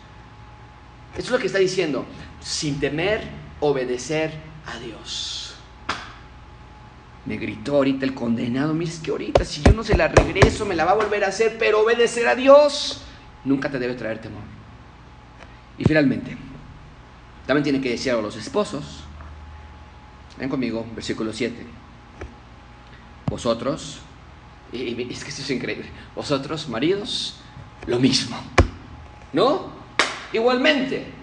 Eso 1.14 1.22
es 1.22 1.30
lo 1.30 1.38
que 1.38 1.46
está 1.46 1.58
diciendo. 1.58 2.06
Sin 2.40 2.78
temer, 2.78 3.22
obedecer 3.60 4.32
a 4.66 4.78
Dios. 4.78 5.39
Me 7.26 7.36
gritó 7.36 7.76
ahorita 7.76 8.06
el 8.06 8.14
condenado, 8.14 8.72
mira, 8.72 8.90
es 8.90 8.98
que 8.98 9.10
ahorita 9.10 9.44
si 9.44 9.62
yo 9.62 9.72
no 9.72 9.84
se 9.84 9.96
la 9.96 10.08
regreso 10.08 10.64
me 10.64 10.74
la 10.74 10.84
va 10.84 10.92
a 10.92 10.94
volver 10.94 11.24
a 11.24 11.28
hacer, 11.28 11.56
pero 11.58 11.82
obedecer 11.82 12.26
a 12.26 12.34
Dios 12.34 13.02
nunca 13.44 13.70
te 13.70 13.78
debe 13.78 13.94
traer 13.94 14.20
temor. 14.20 14.42
Y 15.78 15.84
finalmente, 15.84 16.36
también 17.46 17.64
tiene 17.64 17.80
que 17.80 17.90
decir 17.90 18.12
a 18.12 18.20
los 18.20 18.36
esposos, 18.36 19.04
ven 20.38 20.48
conmigo, 20.48 20.86
versículo 20.94 21.32
7, 21.32 21.66
vosotros, 23.28 23.98
y 24.72 25.12
es 25.12 25.24
que 25.24 25.30
esto 25.30 25.42
es 25.42 25.50
increíble, 25.50 25.86
vosotros 26.14 26.68
maridos, 26.68 27.36
lo 27.86 27.98
mismo, 27.98 28.36
¿no? 29.32 29.72
Igualmente, 30.32 31.19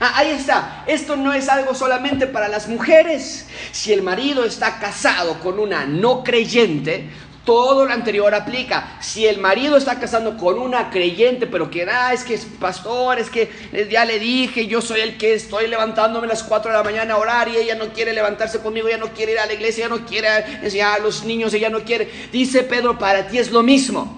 Ah, 0.00 0.12
ahí 0.16 0.30
está. 0.30 0.84
Esto 0.86 1.16
no 1.16 1.32
es 1.32 1.48
algo 1.48 1.74
solamente 1.74 2.26
para 2.26 2.48
las 2.48 2.68
mujeres. 2.68 3.48
Si 3.72 3.92
el 3.92 4.02
marido 4.02 4.44
está 4.44 4.78
casado 4.78 5.40
con 5.40 5.58
una 5.58 5.86
no 5.86 6.22
creyente, 6.22 7.10
todo 7.44 7.84
lo 7.84 7.92
anterior 7.92 8.32
aplica. 8.32 8.98
Si 9.00 9.26
el 9.26 9.38
marido 9.38 9.76
está 9.76 9.98
casando 9.98 10.36
con 10.36 10.58
una 10.58 10.90
creyente, 10.90 11.48
pero 11.48 11.68
que 11.68 11.82
ah, 11.90 12.12
es 12.12 12.22
que 12.22 12.34
es 12.34 12.44
pastor, 12.44 13.18
es 13.18 13.28
que 13.28 13.50
ya 13.90 14.04
le 14.04 14.20
dije, 14.20 14.68
yo 14.68 14.80
soy 14.80 15.00
el 15.00 15.18
que 15.18 15.34
estoy 15.34 15.66
levantándome 15.66 16.26
a 16.26 16.30
las 16.30 16.44
4 16.44 16.70
de 16.70 16.76
la 16.76 16.84
mañana 16.84 17.14
a 17.14 17.18
orar 17.18 17.48
y 17.48 17.56
ella 17.56 17.74
no 17.74 17.88
quiere 17.92 18.12
levantarse 18.12 18.60
conmigo, 18.60 18.86
ella 18.86 18.98
no 18.98 19.12
quiere 19.14 19.32
ir 19.32 19.40
a 19.40 19.46
la 19.46 19.54
iglesia, 19.54 19.86
ella 19.86 19.96
no 19.96 20.06
quiere 20.06 20.28
enseñar 20.62 21.00
a 21.00 21.02
los 21.02 21.24
niños, 21.24 21.52
ella 21.54 21.70
no 21.70 21.80
quiere. 21.80 22.08
Dice 22.30 22.62
Pedro, 22.62 22.98
para 22.98 23.26
ti 23.26 23.38
es 23.38 23.50
lo 23.50 23.64
mismo. 23.64 24.16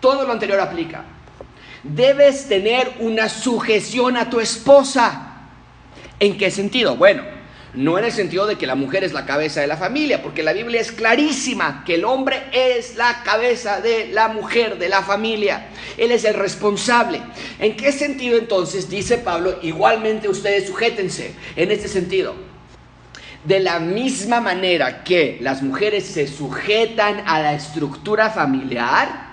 Todo 0.00 0.24
lo 0.24 0.32
anterior 0.32 0.58
aplica 0.58 1.04
debes 1.94 2.48
tener 2.48 2.92
una 3.00 3.28
sujeción 3.28 4.16
a 4.16 4.30
tu 4.30 4.40
esposa. 4.40 5.24
¿En 6.20 6.36
qué 6.36 6.50
sentido? 6.50 6.96
Bueno, 6.96 7.22
no 7.74 7.98
en 7.98 8.04
el 8.04 8.12
sentido 8.12 8.46
de 8.46 8.56
que 8.56 8.66
la 8.66 8.74
mujer 8.74 9.04
es 9.04 9.12
la 9.12 9.26
cabeza 9.26 9.60
de 9.60 9.66
la 9.66 9.76
familia, 9.76 10.22
porque 10.22 10.42
la 10.42 10.52
Biblia 10.52 10.80
es 10.80 10.90
clarísima 10.90 11.84
que 11.86 11.94
el 11.94 12.04
hombre 12.04 12.44
es 12.52 12.96
la 12.96 13.22
cabeza 13.22 13.80
de 13.80 14.08
la 14.08 14.28
mujer, 14.28 14.78
de 14.78 14.88
la 14.88 15.02
familia. 15.02 15.68
Él 15.96 16.10
es 16.10 16.24
el 16.24 16.34
responsable. 16.34 17.20
¿En 17.58 17.76
qué 17.76 17.92
sentido 17.92 18.38
entonces 18.38 18.88
dice 18.88 19.18
Pablo, 19.18 19.58
igualmente 19.62 20.28
ustedes 20.28 20.66
sujétense? 20.66 21.34
En 21.56 21.70
este 21.70 21.88
sentido, 21.88 22.34
de 23.44 23.60
la 23.60 23.78
misma 23.78 24.40
manera 24.40 25.04
que 25.04 25.38
las 25.40 25.62
mujeres 25.62 26.04
se 26.04 26.26
sujetan 26.26 27.22
a 27.26 27.40
la 27.40 27.54
estructura 27.54 28.30
familiar, 28.30 29.27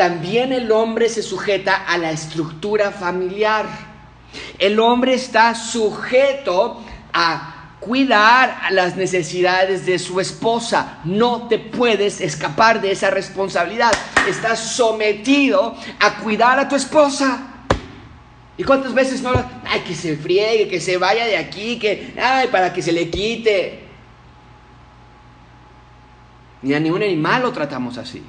también 0.00 0.50
el 0.54 0.72
hombre 0.72 1.10
se 1.10 1.22
sujeta 1.22 1.74
a 1.76 1.98
la 1.98 2.10
estructura 2.10 2.90
familiar. 2.90 3.66
El 4.58 4.80
hombre 4.80 5.12
está 5.12 5.54
sujeto 5.54 6.82
a 7.12 7.74
cuidar 7.80 8.62
las 8.70 8.96
necesidades 8.96 9.84
de 9.84 9.98
su 9.98 10.18
esposa. 10.18 11.00
No 11.04 11.48
te 11.48 11.58
puedes 11.58 12.22
escapar 12.22 12.80
de 12.80 12.92
esa 12.92 13.10
responsabilidad. 13.10 13.92
Estás 14.26 14.74
sometido 14.74 15.76
a 15.98 16.14
cuidar 16.14 16.58
a 16.58 16.66
tu 16.66 16.76
esposa. 16.76 17.66
¿Y 18.56 18.64
cuántas 18.64 18.94
veces 18.94 19.20
no? 19.20 19.32
Ay, 19.66 19.80
que 19.80 19.94
se 19.94 20.16
friegue, 20.16 20.66
que 20.66 20.80
se 20.80 20.96
vaya 20.96 21.26
de 21.26 21.36
aquí, 21.36 21.78
que, 21.78 22.14
ay, 22.18 22.48
para 22.48 22.72
que 22.72 22.80
se 22.80 22.92
le 22.92 23.10
quite. 23.10 23.80
Ni 26.62 26.72
a 26.72 26.80
ningún 26.80 27.02
animal 27.02 27.42
lo 27.42 27.52
tratamos 27.52 27.98
así. 27.98 28.24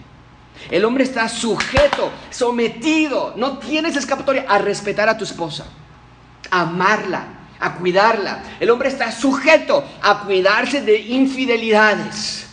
El 0.70 0.86
hombre 0.86 1.04
está 1.04 1.28
sujeto, 1.28 2.12
sometido, 2.30 3.34
no 3.36 3.58
tienes 3.58 3.96
escapatoria 3.96 4.46
a 4.48 4.58
respetar 4.58 5.10
a 5.10 5.18
tu 5.18 5.24
esposa, 5.24 5.66
a 6.50 6.62
amarla, 6.62 7.26
a 7.60 7.76
cuidarla. 7.76 8.44
El 8.60 8.70
hombre 8.70 8.90
está 8.90 9.12
sujeto 9.12 9.84
a 10.02 10.22
cuidarse 10.22 10.82
de 10.82 11.00
infidelidades. 11.00 12.48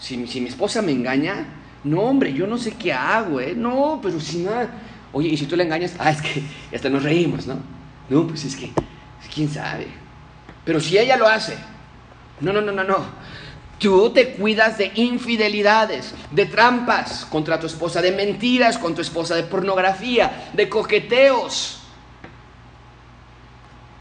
Si, 0.00 0.16
mi 0.16 0.48
esposa 0.48 0.80
me 0.80 0.92
engaña, 0.92 1.46
no, 1.84 2.02
hombre, 2.02 2.32
yo 2.32 2.46
no 2.46 2.58
sé 2.58 2.72
qué 2.72 2.92
hago, 2.92 3.40
¿eh? 3.40 3.54
No, 3.56 4.00
pero 4.02 4.20
si 4.20 4.38
nada. 4.38 4.70
Oye, 5.12 5.28
y 5.28 5.36
si 5.36 5.46
tú 5.46 5.56
la 5.56 5.64
engañas, 5.64 5.94
ah, 5.98 6.10
es 6.10 6.22
que 6.22 6.42
hasta 6.74 6.88
nos 6.88 7.02
reímos, 7.02 7.46
¿no? 7.46 7.56
No, 8.08 8.26
pues 8.26 8.44
es 8.44 8.56
que, 8.56 8.70
quién 9.34 9.50
sabe. 9.50 9.88
Pero 10.64 10.80
si 10.80 10.98
ella 10.98 11.16
lo 11.16 11.26
hace, 11.26 11.56
no, 12.40 12.52
no, 12.52 12.60
no, 12.60 12.72
no, 12.72 12.84
no. 12.84 13.04
Tú 13.78 14.10
te 14.10 14.32
cuidas 14.32 14.76
de 14.76 14.90
infidelidades, 14.96 16.12
de 16.32 16.46
trampas 16.46 17.24
contra 17.26 17.60
tu 17.60 17.66
esposa, 17.66 18.02
de 18.02 18.10
mentiras 18.10 18.76
con 18.76 18.94
tu 18.94 19.00
esposa, 19.00 19.36
de 19.36 19.44
pornografía, 19.44 20.50
de 20.52 20.68
coqueteos. 20.68 21.78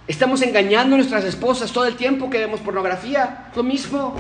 Estamos 0.08 0.42
engañando 0.42 0.96
a 0.96 0.98
nuestras 0.98 1.24
esposas 1.26 1.72
todo 1.72 1.86
el 1.86 1.96
tiempo 1.96 2.30
que 2.30 2.40
vemos 2.40 2.60
pornografía. 2.62 3.52
Lo 3.56 3.62
mismo. 3.62 4.16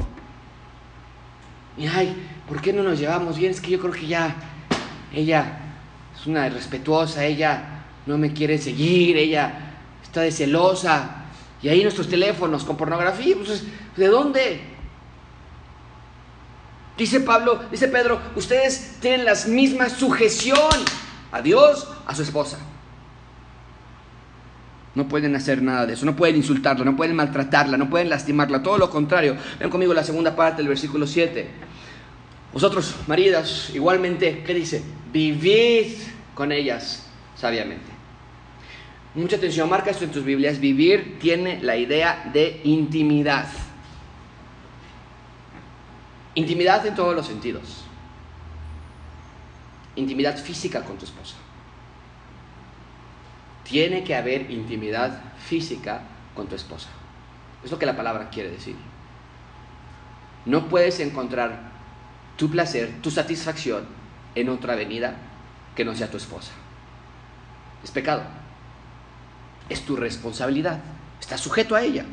Y 1.75 1.87
ay, 1.87 2.15
¿por 2.47 2.61
qué 2.61 2.71
no 2.71 2.83
nos 2.83 2.99
llevamos 2.99 3.37
bien? 3.37 3.51
Es 3.51 3.61
que 3.61 3.71
yo 3.71 3.79
creo 3.79 3.93
que 3.93 4.05
ya 4.05 4.35
ella 5.11 5.59
es 6.19 6.27
una 6.27 6.45
irrespetuosa, 6.45 7.25
ella 7.25 7.83
no 8.05 8.17
me 8.17 8.31
quiere 8.31 8.59
seguir, 8.59 9.17
ella 9.17 9.73
está 10.03 10.21
de 10.21 10.31
celosa. 10.31 11.23
Y 11.63 11.69
ahí 11.69 11.81
nuestros 11.81 12.07
teléfonos 12.07 12.63
con 12.63 12.77
pornografía, 12.77 13.35
pues, 13.35 13.63
¿de 13.95 14.07
dónde? 14.07 14.76
Dice 16.97 17.19
Pablo, 17.19 17.61
dice 17.69 17.87
Pedro, 17.87 18.19
ustedes 18.35 18.97
tienen 18.99 19.23
la 19.23 19.35
misma 19.47 19.89
sujeción 19.89 20.57
a 21.31 21.41
Dios, 21.41 21.87
a 22.05 22.15
su 22.15 22.23
esposa. 22.23 22.57
No 24.95 25.07
pueden 25.07 25.35
hacer 25.35 25.61
nada 25.61 25.85
de 25.85 25.93
eso, 25.93 26.07
no 26.07 26.15
pueden 26.15 26.37
insultarla, 26.37 26.83
no 26.83 26.95
pueden 26.95 27.15
maltratarla, 27.15 27.77
no 27.77 27.87
pueden 27.87 28.09
lastimarla, 28.09 28.63
todo 28.63 28.79
lo 28.79 28.89
contrario. 28.89 29.37
Ven 29.59 29.69
conmigo 29.69 29.93
la 29.93 30.03
segunda 30.03 30.35
parte 30.35 30.57
del 30.57 30.69
versículo 30.69 31.05
7. 31.05 31.47
Vosotros, 32.51 32.95
maridas, 33.05 33.69
igualmente, 33.75 34.43
¿qué 34.43 34.55
dice? 34.55 34.81
Vivid 35.13 35.93
con 36.33 36.51
ellas 36.51 37.05
sabiamente. 37.35 37.91
Mucha 39.13 39.35
atención, 39.35 39.69
marca 39.69 39.91
esto 39.91 40.05
en 40.05 40.11
tus 40.11 40.23
Biblias. 40.23 40.59
Vivir 40.59 41.17
tiene 41.19 41.61
la 41.61 41.77
idea 41.77 42.29
de 42.33 42.61
intimidad. 42.63 43.47
Intimidad 46.37 46.85
en 46.85 46.93
todos 46.93 47.15
los 47.15 47.25
sentidos. 47.25 47.83
Intimidad 49.95 50.37
física 50.37 50.83
con 50.83 50.95
tu 50.95 51.05
esposa. 51.05 51.35
Tiene 53.63 54.03
que 54.03 54.13
haber 54.13 54.51
intimidad 54.51 55.19
física 55.39 56.01
con 56.35 56.45
tu 56.45 56.53
esposa. 56.53 56.89
Es 57.63 57.71
lo 57.71 57.79
que 57.79 57.87
la 57.87 57.97
palabra 57.97 58.29
quiere 58.29 58.51
decir. 58.51 58.75
No 60.45 60.69
puedes 60.69 60.99
encontrar 60.99 61.71
tu 62.37 62.51
placer, 62.51 63.01
tu 63.01 63.09
satisfacción 63.09 63.87
en 64.35 64.49
otra 64.49 64.73
avenida 64.73 65.15
que 65.75 65.85
no 65.85 65.95
sea 65.95 66.11
tu 66.11 66.17
esposa. 66.17 66.51
Es 67.83 67.89
pecado. 67.89 68.21
Es 69.69 69.83
tu 69.83 69.95
responsabilidad. 69.95 70.81
Estás 71.19 71.41
sujeto 71.41 71.73
a 71.73 71.81
ella. 71.81 72.05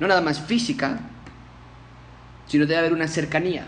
No 0.00 0.08
nada 0.08 0.22
más 0.22 0.40
física, 0.40 0.98
sino 2.54 2.66
debe 2.66 2.78
haber 2.78 2.92
una 2.92 3.08
cercanía. 3.08 3.66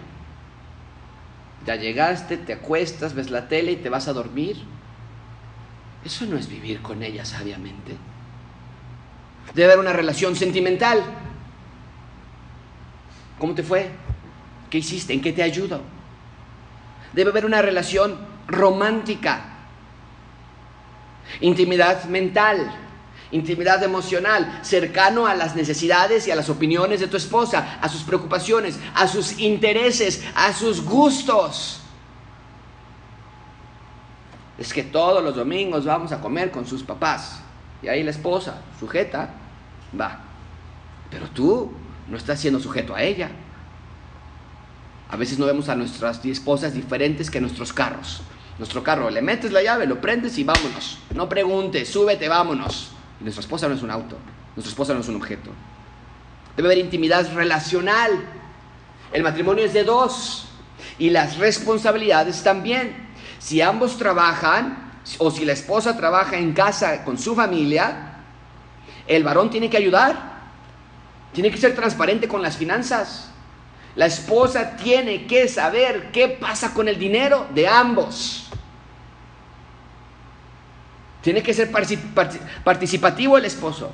Ya 1.67 1.75
llegaste, 1.75 2.37
te 2.37 2.53
acuestas, 2.53 3.15
ves 3.15 3.33
la 3.33 3.49
tele 3.49 3.73
y 3.73 3.77
te 3.79 3.89
vas 3.89 4.07
a 4.07 4.13
dormir. 4.13 4.59
Eso 6.05 6.25
no 6.27 6.37
es 6.37 6.49
vivir 6.49 6.81
con 6.83 7.03
ella 7.03 7.25
sabiamente. 7.25 7.97
Debe 9.55 9.73
haber 9.73 9.81
una 9.81 9.93
relación 9.93 10.37
sentimental. 10.37 11.03
¿Cómo 13.41 13.57
te 13.57 13.65
fue? 13.65 13.91
¿Qué 14.71 14.79
hiciste? 14.79 15.13
¿En 15.13 15.21
qué 15.21 15.33
te 15.33 15.43
ayudo? 15.43 15.81
Debe 17.13 17.31
haber 17.31 17.45
una 17.45 17.63
relación 17.63 18.17
romántica. 18.47 19.47
Intimidad 21.41 22.05
mental 22.05 22.71
intimidad 23.31 23.83
emocional, 23.83 24.61
cercano 24.63 25.27
a 25.27 25.35
las 25.35 25.57
necesidades 25.57 26.27
y 26.27 26.31
a 26.31 26.37
las 26.37 26.49
opiniones 26.49 27.01
de 27.01 27.09
tu 27.09 27.17
esposa, 27.17 27.79
a 27.81 27.89
sus 27.89 28.03
preocupaciones, 28.03 28.79
a 28.95 29.09
sus 29.09 29.39
intereses, 29.39 30.25
a 30.35 30.53
sus 30.53 30.85
gustos. 30.85 31.81
Es 34.59 34.73
que 34.73 34.83
todos 34.83 35.23
los 35.23 35.37
domingos 35.37 35.85
vamos 35.85 36.13
a 36.13 36.21
comer 36.21 36.51
con 36.51 36.67
sus 36.67 36.83
papás. 36.83 37.41
Y 37.83 37.89
ahí 37.89 38.03
la 38.03 38.11
esposa, 38.11 38.63
sujeta, 38.81 39.35
va. 39.99 40.21
Pero 41.11 41.29
tú 41.29 41.73
no 42.09 42.17
estás 42.17 42.41
siendo 42.41 42.59
sujeto 42.59 42.95
a 42.95 43.03
ella. 43.03 43.31
A 45.11 45.17
veces 45.17 45.39
no 45.39 45.47
vemos 45.47 45.69
a 45.69 45.77
nuestras 45.77 46.25
esposas 46.25 46.75
diferentes 46.75 47.31
que 47.31 47.41
nuestros 47.41 47.73
carros. 47.73 48.23
Nuestro 48.59 48.83
carro, 48.83 49.11
le 49.11 49.21
metes 49.21 49.53
la 49.53 49.63
llave, 49.63 49.87
lo 49.87 50.01
prendes 50.01 50.39
y 50.39 50.45
vámonos. 50.45 50.99
No 51.15 51.29
preguntes, 51.29 51.91
súbete, 51.91 52.29
vámonos. 52.29 52.96
Nuestra 53.21 53.41
esposa 53.41 53.69
no 53.69 53.75
es 53.75 53.83
un 53.83 53.91
auto, 53.91 54.17
nuestra 54.55 54.71
esposa 54.71 54.95
no 54.95 55.01
es 55.01 55.09
un 55.09 55.17
objeto. 55.17 55.51
Debe 56.57 56.69
haber 56.69 56.79
intimidad 56.79 57.33
relacional. 57.35 58.13
El 59.13 59.23
matrimonio 59.23 59.65
es 59.65 59.73
de 59.73 59.85
dos 59.85 60.49
y 60.99 61.11
las 61.11 61.39
responsabilidades 61.39 62.43
también. 62.43 63.07
Si 63.39 63.61
ambos 63.61 63.99
trabajan 63.99 65.01
o 65.19 65.31
si 65.31 65.45
la 65.45 65.53
esposa 65.53 65.97
trabaja 65.97 66.37
en 66.37 66.53
casa 66.53 67.05
con 67.05 67.19
su 67.19 67.35
familia, 67.35 68.17
el 69.07 69.23
varón 69.23 69.51
tiene 69.51 69.71
que 69.71 69.77
ayudar. 69.77 70.37
Tiene 71.33 71.51
que 71.51 71.59
ser 71.59 71.75
transparente 71.75 72.27
con 72.27 72.41
las 72.41 72.57
finanzas. 72.57 73.31
La 73.95 74.07
esposa 74.07 74.77
tiene 74.77 75.27
que 75.27 75.49
saber 75.49 76.11
qué 76.13 76.29
pasa 76.29 76.73
con 76.75 76.89
el 76.89 76.99
dinero 76.99 77.47
de 77.55 77.69
ambos. 77.69 78.46
Tiene 81.27 81.43
que 81.43 81.53
ser 81.53 81.73
participativo 82.63 83.37
el 83.37 83.47
esposo. 83.47 83.91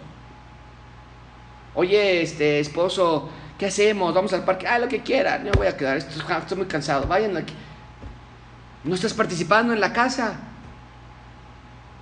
Oye, 1.74 2.20
este 2.20 2.61
esposo, 2.61 3.30
¿qué 3.59 3.64
hacemos? 3.64 4.12
Vamos 4.12 4.35
al 4.35 4.45
parque. 4.45 4.66
Ah, 4.68 4.78
lo 4.78 4.87
que 4.87 5.01
quieran. 5.01 5.47
Yo 5.47 5.53
voy 5.53 5.66
a 5.66 5.74
quedar. 5.74 5.97
Estoy 5.97 6.59
muy 6.59 6.66
cansado. 6.66 7.07
Vayan 7.07 7.35
aquí. 7.39 7.55
No 8.85 8.95
estás 8.95 9.14
participando 9.14 9.72
en 9.72 9.80
la 9.80 9.95
casa. 9.95 10.41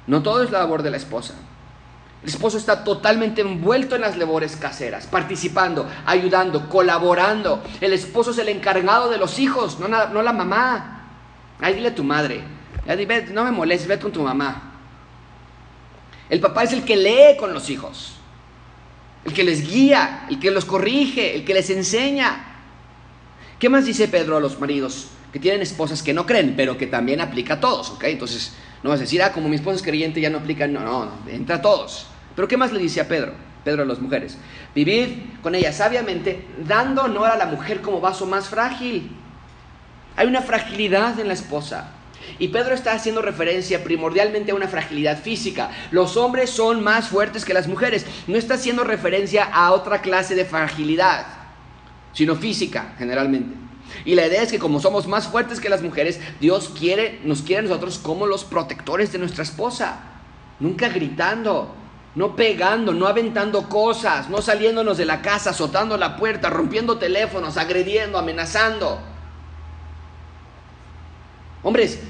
No 0.08 0.20
todo 0.20 0.42
es 0.42 0.50
la 0.50 0.58
labor 0.58 0.82
de 0.82 0.90
la 0.90 0.96
esposa. 0.96 1.34
El 2.24 2.28
esposo 2.28 2.58
está 2.58 2.82
totalmente 2.82 3.42
envuelto 3.42 3.94
en 3.94 4.00
las 4.00 4.16
labores 4.16 4.56
caseras, 4.56 5.06
participando, 5.06 5.88
ayudando, 6.06 6.68
colaborando. 6.68 7.62
El 7.80 7.92
esposo 7.92 8.32
es 8.32 8.38
el 8.38 8.48
encargado 8.48 9.08
de 9.08 9.18
los 9.18 9.38
hijos, 9.38 9.78
no, 9.78 9.86
no 9.86 10.22
la 10.22 10.32
mamá. 10.32 11.04
Ahí 11.60 11.74
dile 11.74 11.90
a 11.90 11.94
tu 11.94 12.02
madre, 12.02 12.42
no 13.32 13.44
me 13.44 13.52
molestes, 13.52 13.86
ve 13.86 13.96
con 14.00 14.10
tu 14.10 14.24
mamá. 14.24 14.69
El 16.30 16.40
papá 16.40 16.62
es 16.62 16.72
el 16.72 16.84
que 16.84 16.96
lee 16.96 17.36
con 17.38 17.52
los 17.52 17.68
hijos, 17.68 18.12
el 19.24 19.32
que 19.32 19.42
les 19.42 19.68
guía, 19.68 20.26
el 20.30 20.38
que 20.38 20.52
los 20.52 20.64
corrige, 20.64 21.34
el 21.34 21.44
que 21.44 21.54
les 21.54 21.68
enseña. 21.70 22.46
¿Qué 23.58 23.68
más 23.68 23.84
dice 23.84 24.08
Pedro 24.08 24.36
a 24.36 24.40
los 24.40 24.58
maridos 24.60 25.08
que 25.32 25.40
tienen 25.40 25.60
esposas 25.60 26.02
que 26.02 26.14
no 26.14 26.24
creen, 26.26 26.54
pero 26.56 26.78
que 26.78 26.86
también 26.86 27.20
aplica 27.20 27.54
a 27.54 27.60
todos? 27.60 27.90
¿ok? 27.90 28.04
Entonces, 28.04 28.54
no 28.82 28.90
vas 28.90 29.00
a 29.00 29.02
decir, 29.02 29.22
ah, 29.22 29.32
como 29.32 29.48
mi 29.48 29.56
esposa 29.56 29.76
es 29.76 29.82
creyente 29.82 30.20
ya 30.20 30.30
no 30.30 30.38
aplica. 30.38 30.66
No, 30.66 30.80
no, 30.80 31.12
entra 31.28 31.56
a 31.56 31.62
todos. 31.62 32.06
Pero 32.36 32.48
¿qué 32.48 32.56
más 32.56 32.72
le 32.72 32.78
dice 32.78 33.00
a 33.00 33.08
Pedro? 33.08 33.34
Pedro 33.64 33.82
a 33.82 33.86
las 33.86 33.98
mujeres. 33.98 34.38
Vivid 34.74 35.08
con 35.42 35.54
ella 35.54 35.72
sabiamente, 35.72 36.46
dando 36.66 37.02
honor 37.02 37.28
a 37.28 37.36
la 37.36 37.46
mujer 37.46 37.82
como 37.82 38.00
vaso 38.00 38.24
más 38.24 38.48
frágil. 38.48 39.10
Hay 40.16 40.26
una 40.26 40.42
fragilidad 40.42 41.18
en 41.18 41.28
la 41.28 41.34
esposa. 41.34 41.92
Y 42.38 42.48
Pedro 42.48 42.74
está 42.74 42.92
haciendo 42.92 43.22
referencia 43.22 43.82
primordialmente 43.84 44.52
a 44.52 44.54
una 44.54 44.68
fragilidad 44.68 45.20
física. 45.20 45.70
Los 45.90 46.16
hombres 46.16 46.50
son 46.50 46.82
más 46.82 47.08
fuertes 47.08 47.44
que 47.44 47.54
las 47.54 47.66
mujeres. 47.66 48.06
No 48.26 48.36
está 48.36 48.54
haciendo 48.54 48.84
referencia 48.84 49.44
a 49.44 49.72
otra 49.72 50.00
clase 50.00 50.34
de 50.34 50.44
fragilidad, 50.44 51.26
sino 52.12 52.36
física 52.36 52.94
generalmente. 52.98 53.56
Y 54.04 54.14
la 54.14 54.26
idea 54.26 54.42
es 54.42 54.50
que 54.50 54.58
como 54.58 54.80
somos 54.80 55.06
más 55.06 55.28
fuertes 55.28 55.60
que 55.60 55.68
las 55.68 55.82
mujeres, 55.82 56.20
Dios 56.40 56.72
quiere, 56.78 57.20
nos 57.24 57.42
quiere 57.42 57.60
a 57.60 57.68
nosotros 57.68 57.98
como 57.98 58.26
los 58.26 58.44
protectores 58.44 59.12
de 59.12 59.18
nuestra 59.18 59.42
esposa. 59.42 60.00
Nunca 60.60 60.88
gritando, 60.88 61.74
no 62.14 62.36
pegando, 62.36 62.92
no 62.92 63.06
aventando 63.06 63.68
cosas, 63.68 64.28
no 64.28 64.42
saliéndonos 64.42 64.98
de 64.98 65.04
la 65.04 65.22
casa, 65.22 65.50
azotando 65.50 65.96
la 65.96 66.16
puerta, 66.16 66.50
rompiendo 66.50 66.98
teléfonos, 66.98 67.56
agrediendo, 67.56 68.18
amenazando. 68.18 69.00
Hombres, 71.62 72.00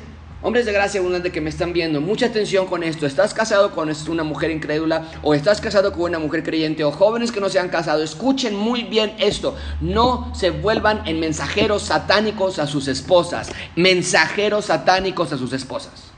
hombres 0.43 0.65
de 0.65 0.73
gracia 0.73 1.01
abundante 1.01 1.33
que 1.33 1.41
me 1.41 1.51
están 1.51 1.73
viendo, 1.73 2.01
mucha 2.01 2.27
atención 2.27 2.67
con 2.67 2.83
esto. 2.83 3.07
¿Estás 3.07 3.35
casado 3.35 3.73
con 3.73 3.91
una 4.09 4.25
mujer 4.25 4.51
incrédula 4.51 5.11
o 5.23 5.35
estás 5.35 5.61
casado 5.61 5.93
con 5.93 6.03
una 6.03 6.19
mujer 6.19 6.43
creyente 6.43 6.85
o 6.85 6.93
jóvenes 6.93 7.31
que 7.33 7.41
no 7.41 7.49
se 7.49 7.59
han 7.59 7.69
casado? 7.69 8.03
Escuchen 8.03 8.57
muy 8.57 8.85
bien 8.85 9.15
esto. 9.19 9.57
No 9.81 10.33
se 10.35 10.51
vuelvan 10.51 11.07
en 11.07 11.21
mensajeros 11.21 11.83
satánicos 11.83 12.59
a 12.59 12.67
sus 12.67 12.89
esposas. 12.89 13.53
Mensajeros 13.77 14.67
satánicos 14.67 15.33
a 15.33 15.39
sus 15.39 15.53
esposas. 15.53 16.11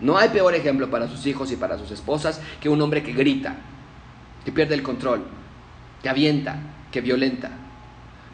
No 0.00 0.18
hay 0.18 0.30
peor 0.30 0.54
ejemplo 0.54 0.90
para 0.90 1.08
sus 1.08 1.24
hijos 1.26 1.52
y 1.52 1.56
para 1.56 1.78
sus 1.78 1.90
esposas 1.90 2.40
que 2.60 2.68
un 2.68 2.82
hombre 2.82 3.02
que 3.04 3.12
grita, 3.12 3.56
que 4.44 4.50
pierde 4.50 4.74
el 4.74 4.82
control, 4.82 5.24
que 6.02 6.08
avienta, 6.08 6.58
que 6.90 7.00
violenta. 7.00 7.50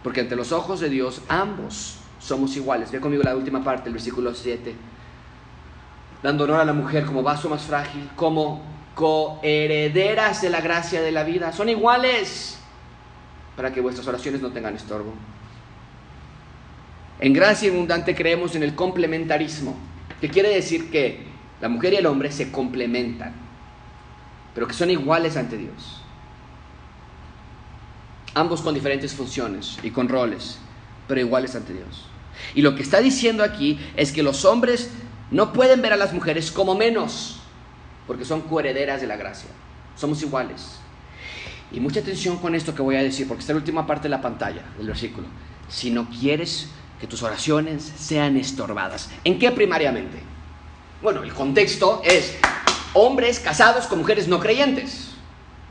Porque 0.03 0.21
ante 0.23 0.35
los 0.35 0.51
ojos 0.51 0.81
de 0.81 0.89
Dios 0.89 1.21
ambos 1.29 1.98
somos 2.29 2.55
iguales. 2.57 2.93
Ve 2.93 3.01
conmigo 3.01 3.23
la 3.23 3.35
última 3.35 3.65
parte 3.65 3.85
del 3.85 3.95
versículo 3.95 4.35
7. 4.35 4.75
Dando 6.23 6.45
honor 6.45 6.61
a 6.61 6.65
la 6.65 6.73
mujer 6.73 7.07
como 7.07 7.23
vaso 7.23 7.49
más 7.49 7.63
frágil, 7.63 8.11
como 8.15 8.63
coherederas 8.95 10.43
de 10.43 10.51
la 10.51 10.61
gracia 10.61 11.01
de 11.01 11.11
la 11.11 11.25
vida. 11.25 11.53
Son 11.53 11.69
iguales 11.69 12.59
para 13.57 13.73
que 13.73 13.81
vuestras 13.81 14.07
oraciones 14.07 14.43
no 14.43 14.51
tengan 14.51 14.75
estorbo. 14.77 15.15
En 17.21 17.33
gracia 17.33 17.71
abundante 17.71 18.15
creemos 18.15 18.55
en 18.55 18.63
el 18.63 18.75
complementarismo, 18.75 19.77
que 20.21 20.29
quiere 20.29 20.51
decir 20.51 20.91
que 20.91 21.27
la 21.61 21.69
mujer 21.69 21.95
y 21.95 21.97
el 21.97 22.07
hombre 22.07 22.31
se 22.31 22.53
complementan, 22.53 23.33
pero 24.55 24.69
que 24.69 24.75
son 24.75 24.91
iguales 24.91 25.37
ante 25.37 25.57
Dios. 25.57 26.03
Ambos 28.35 28.61
con 28.61 28.75
diferentes 28.75 29.15
funciones 29.15 29.79
y 29.83 29.91
con 29.91 30.09
roles, 30.09 30.59
pero 31.09 31.21
iguales 31.21 31.57
ante 31.57 31.73
Dios. 31.73 32.08
Y 32.55 32.63
lo 32.63 32.75
que 32.75 32.83
está 32.83 33.01
diciendo 33.01 33.45
aquí 33.45 33.79
es 33.97 34.13
que 34.13 34.23
los 34.23 34.45
hombres 34.45 34.91
no 35.31 35.53
pueden 35.53 35.83
ver 35.83 35.93
a 35.93 35.97
las 35.97 36.13
mujeres 36.13 36.51
como 36.51 36.75
menos, 36.75 37.41
porque 38.07 38.25
son 38.25 38.43
coherederas 38.43 39.01
de 39.01 39.07
la 39.07 39.17
gracia. 39.17 39.51
Somos 39.97 40.23
iguales. 40.23 40.79
Y 41.71 41.81
mucha 41.81 42.01
atención 42.01 42.39
con 42.39 42.55
esto 42.55 42.75
que 42.75 42.83
voy 42.83 42.97
a 42.97 43.03
decir, 43.03 43.29
porque 43.29 43.41
está 43.41 43.53
la 43.53 43.59
última 43.59 43.87
parte 43.87 44.05
de 44.05 44.11
la 44.11 44.23
pantalla 44.23 44.63
del 44.79 44.87
versículo. 44.87 45.27
Si 45.69 45.91
no 45.91 46.09
quieres 46.09 46.69
que 46.99 47.07
tus 47.07 47.23
oraciones 47.23 47.93
sean 47.97 48.37
estorbadas, 48.37 49.11
¿en 49.25 49.39
qué 49.39 49.51
primariamente? 49.51 50.19
Bueno, 51.03 51.23
el 51.23 51.33
contexto 51.35 52.01
es 52.05 52.37
hombres 52.95 53.39
casados 53.39 53.87
con 53.87 53.99
mujeres 53.99 54.27
no 54.29 54.41
creyentes. 54.41 55.08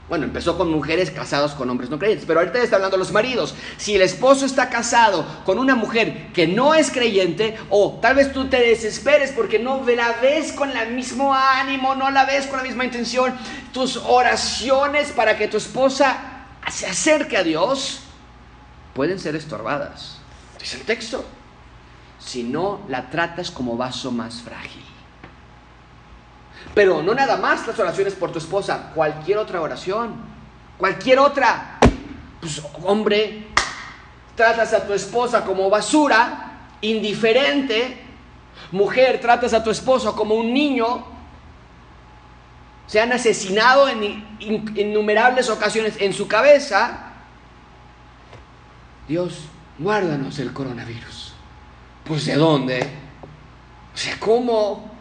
Bueno, 0.09 0.23
empezó 0.23 0.57
con 0.57 0.71
mujeres 0.71 1.11
casadas 1.11 1.53
con 1.53 1.69
hombres 1.69 1.89
no 1.89 1.99
creyentes, 1.99 2.25
pero 2.25 2.39
ahorita 2.39 2.59
está 2.59 2.77
hablando 2.77 2.95
de 2.95 3.03
los 3.03 3.11
maridos. 3.11 3.55
Si 3.75 3.95
el 3.95 4.01
esposo 4.01 4.45
está 4.45 4.69
casado 4.69 5.25
con 5.43 5.59
una 5.59 5.75
mujer 5.75 6.31
que 6.31 6.47
no 6.47 6.73
es 6.73 6.91
creyente, 6.91 7.57
o 7.69 7.99
tal 8.01 8.15
vez 8.15 8.31
tú 8.31 8.47
te 8.47 8.57
desesperes 8.57 9.33
porque 9.33 9.59
no 9.59 9.83
la 9.85 10.13
ves 10.21 10.53
con 10.53 10.75
el 10.75 10.93
mismo 10.93 11.33
ánimo, 11.33 11.93
no 11.95 12.09
la 12.09 12.23
ves 12.23 12.47
con 12.47 12.57
la 12.57 12.63
misma 12.63 12.85
intención, 12.85 13.35
tus 13.73 13.97
oraciones 13.97 15.11
para 15.11 15.37
que 15.37 15.49
tu 15.49 15.57
esposa 15.57 16.45
se 16.71 16.85
acerque 16.85 17.35
a 17.35 17.43
Dios 17.43 17.99
pueden 18.93 19.19
ser 19.19 19.35
estorbadas. 19.35 20.19
Dice 20.59 20.77
el 20.77 20.83
texto. 20.83 21.25
Si 22.19 22.43
no 22.43 22.81
la 22.89 23.09
tratas 23.09 23.51
como 23.51 23.77
vaso 23.77 24.11
más 24.11 24.41
frágil. 24.41 24.83
Pero 26.73 27.01
no 27.01 27.13
nada 27.13 27.37
más 27.37 27.65
las 27.65 27.79
oraciones 27.79 28.13
por 28.13 28.31
tu 28.31 28.39
esposa, 28.39 28.91
cualquier 28.93 29.37
otra 29.37 29.61
oración, 29.61 30.15
cualquier 30.77 31.19
otra. 31.19 31.79
Pues 32.39 32.61
hombre, 32.83 33.47
tratas 34.35 34.73
a 34.73 34.85
tu 34.85 34.93
esposa 34.93 35.43
como 35.43 35.69
basura, 35.69 36.51
indiferente. 36.81 38.03
Mujer, 38.71 39.19
tratas 39.19 39.53
a 39.53 39.63
tu 39.63 39.71
esposo 39.71 40.15
como 40.15 40.35
un 40.35 40.53
niño. 40.53 41.05
Se 42.85 43.01
han 43.01 43.11
asesinado 43.11 43.89
en 43.89 44.37
innumerables 44.39 45.49
ocasiones 45.49 45.95
en 45.99 46.13
su 46.13 46.27
cabeza. 46.27 47.11
Dios, 49.07 49.39
guárdanos 49.77 50.39
el 50.39 50.53
coronavirus. 50.53 51.33
Pues 52.03 52.25
de 52.25 52.35
dónde? 52.35 52.79
O 53.93 53.97
sea, 53.97 54.17
¿cómo? 54.19 54.96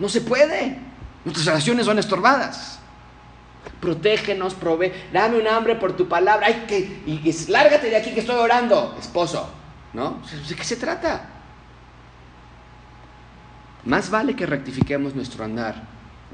No 0.00 0.08
se 0.08 0.22
puede. 0.22 0.78
Nuestras 1.24 1.46
oraciones 1.46 1.86
son 1.86 1.98
estorbadas. 1.98 2.80
Protégenos, 3.80 4.54
provee. 4.54 4.92
Dame 5.12 5.38
un 5.38 5.46
hambre 5.46 5.76
por 5.76 5.94
tu 5.94 6.08
palabra. 6.08 6.46
Ay, 6.46 6.64
que, 6.66 6.78
y, 7.06 7.50
lárgate 7.50 7.90
de 7.90 7.96
aquí 7.96 8.12
que 8.12 8.20
estoy 8.20 8.36
orando, 8.36 8.96
esposo. 8.98 9.48
¿No? 9.92 10.22
¿De 10.48 10.56
qué 10.56 10.64
se 10.64 10.76
trata? 10.76 11.28
Más 13.84 14.10
vale 14.10 14.34
que 14.34 14.46
rectifiquemos 14.46 15.14
nuestro 15.14 15.44
andar 15.44 15.82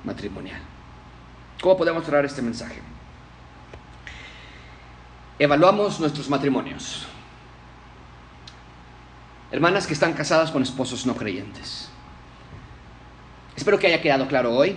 matrimonial. 0.04 0.60
¿Cómo 1.60 1.76
podemos 1.76 2.04
cerrar 2.04 2.24
este 2.24 2.42
mensaje? 2.42 2.80
Evaluamos 5.38 5.98
nuestros 6.00 6.28
matrimonios. 6.28 7.06
Hermanas 9.50 9.86
que 9.86 9.94
están 9.94 10.12
casadas 10.12 10.50
con 10.50 10.62
esposos 10.62 11.06
no 11.06 11.14
creyentes. 11.16 11.88
Espero 13.66 13.80
que 13.80 13.88
haya 13.88 14.00
quedado 14.00 14.28
claro 14.28 14.54
hoy 14.54 14.76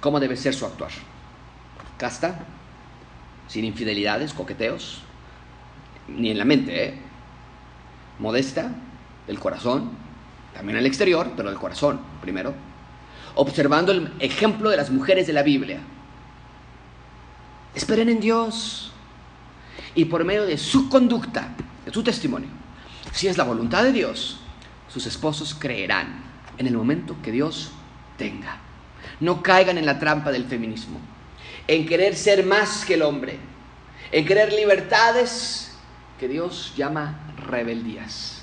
cómo 0.00 0.18
debe 0.18 0.34
ser 0.34 0.54
su 0.54 0.64
actuar. 0.64 0.92
Casta, 1.98 2.38
sin 3.48 3.66
infidelidades, 3.66 4.32
coqueteos, 4.32 5.02
ni 6.08 6.30
en 6.30 6.38
la 6.38 6.46
mente, 6.46 6.84
¿eh? 6.86 6.94
modesta, 8.18 8.72
del 9.26 9.38
corazón, 9.38 9.90
también 10.54 10.78
al 10.78 10.86
exterior, 10.86 11.32
pero 11.36 11.50
del 11.50 11.58
corazón 11.58 12.00
primero, 12.22 12.54
observando 13.34 13.92
el 13.92 14.10
ejemplo 14.20 14.70
de 14.70 14.78
las 14.78 14.88
mujeres 14.88 15.26
de 15.26 15.34
la 15.34 15.42
Biblia. 15.42 15.80
Esperen 17.74 18.08
en 18.08 18.20
Dios 18.20 18.90
y 19.94 20.06
por 20.06 20.24
medio 20.24 20.46
de 20.46 20.56
su 20.56 20.88
conducta, 20.88 21.48
de 21.84 21.92
su 21.92 22.02
testimonio, 22.02 22.48
si 23.12 23.28
es 23.28 23.36
la 23.36 23.44
voluntad 23.44 23.82
de 23.82 23.92
Dios, 23.92 24.40
sus 24.88 25.04
esposos 25.04 25.54
creerán 25.54 26.24
en 26.56 26.66
el 26.66 26.74
momento 26.74 27.16
que 27.22 27.32
Dios 27.32 27.72
tenga. 28.20 28.58
No 29.18 29.42
caigan 29.42 29.78
en 29.78 29.86
la 29.86 29.98
trampa 29.98 30.30
del 30.30 30.44
feminismo, 30.44 31.00
en 31.66 31.86
querer 31.86 32.14
ser 32.14 32.44
más 32.44 32.84
que 32.84 32.94
el 32.94 33.02
hombre, 33.02 33.38
en 34.12 34.26
querer 34.26 34.52
libertades 34.52 35.74
que 36.18 36.28
Dios 36.28 36.74
llama 36.76 37.18
rebeldías. 37.48 38.42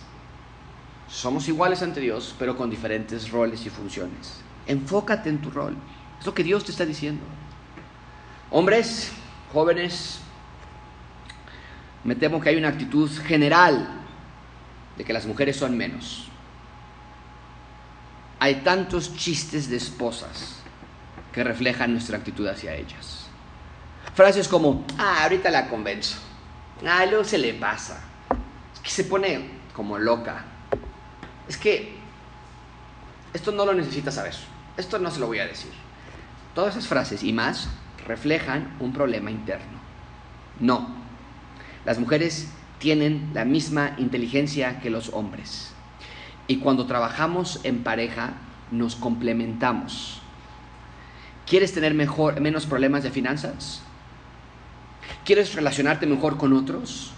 Somos 1.08 1.48
iguales 1.48 1.84
ante 1.84 2.02
Dios, 2.02 2.36
pero 2.40 2.58
con 2.58 2.72
diferentes 2.72 3.30
roles 3.30 3.66
y 3.66 3.70
funciones. 3.70 4.42
Enfócate 4.66 5.30
en 5.30 5.42
tu 5.42 5.52
rol. 5.52 5.78
Es 6.20 6.26
lo 6.26 6.34
que 6.34 6.44
Dios 6.44 6.66
te 6.66 6.72
está 6.72 6.84
diciendo. 6.84 7.24
Hombres, 8.50 9.12
jóvenes, 9.54 10.20
me 12.04 12.16
temo 12.16 12.42
que 12.42 12.50
hay 12.50 12.58
una 12.58 12.70
actitud 12.70 13.10
general 13.26 13.88
de 14.98 15.04
que 15.04 15.14
las 15.14 15.26
mujeres 15.28 15.56
son 15.56 15.78
menos. 15.78 16.30
Hay 18.40 18.56
tantos 18.56 19.16
chistes 19.16 19.70
de 19.70 19.78
esposas 19.78 20.58
que 21.34 21.44
reflejan 21.44 21.92
nuestra 21.92 22.18
actitud 22.18 22.48
hacia 22.48 22.76
ellas. 22.76 23.28
Frases 24.14 24.48
como, 24.48 24.86
ah, 24.98 25.24
ahorita 25.24 25.50
la 25.50 25.68
convenzo. 25.70 26.18
Ah, 26.86 27.06
luego 27.06 27.24
se 27.24 27.38
le 27.38 27.54
pasa. 27.54 28.02
Es 28.74 28.80
que 28.80 28.90
se 28.90 29.04
pone 29.04 29.50
como 29.74 29.98
loca. 29.98 30.46
Es 31.48 31.58
que 31.58 31.96
esto 33.34 33.52
no 33.52 33.66
lo 33.66 33.74
necesitas 33.74 34.16
saber. 34.16 34.34
Esto 34.78 35.00
no 35.00 35.12
se 35.12 35.20
lo 35.20 35.28
voy 35.28 35.40
a 35.40 35.48
decir. 35.48 35.72
Todas 36.54 36.76
esas 36.76 36.88
frases 36.88 37.24
y 37.24 37.34
más 37.34 37.68
reflejan 38.08 38.76
un 38.80 38.94
problema 38.94 39.32
interno. 39.32 39.80
No. 40.60 40.96
Las 41.86 42.00
mujeres 42.00 42.48
tienen 42.80 43.32
la 43.34 43.46
misma 43.46 43.96
inteligencia 43.98 44.80
que 44.80 44.90
los 44.90 45.10
hombres. 45.10 45.74
Y 46.48 46.58
cuando 46.58 46.86
trabajamos 46.86 47.60
en 47.64 47.84
pareja, 47.84 48.34
nos 48.72 48.96
complementamos. 48.96 50.22
¿Quieres 51.46 51.74
tener 51.74 51.94
mejor, 51.94 52.40
menos 52.42 52.66
problemas 52.66 53.04
de 53.04 53.12
finanzas? 53.12 53.82
¿Quieres 55.26 55.54
relacionarte 55.56 56.06
mejor 56.06 56.38
con 56.38 56.54
otros? 56.54 57.12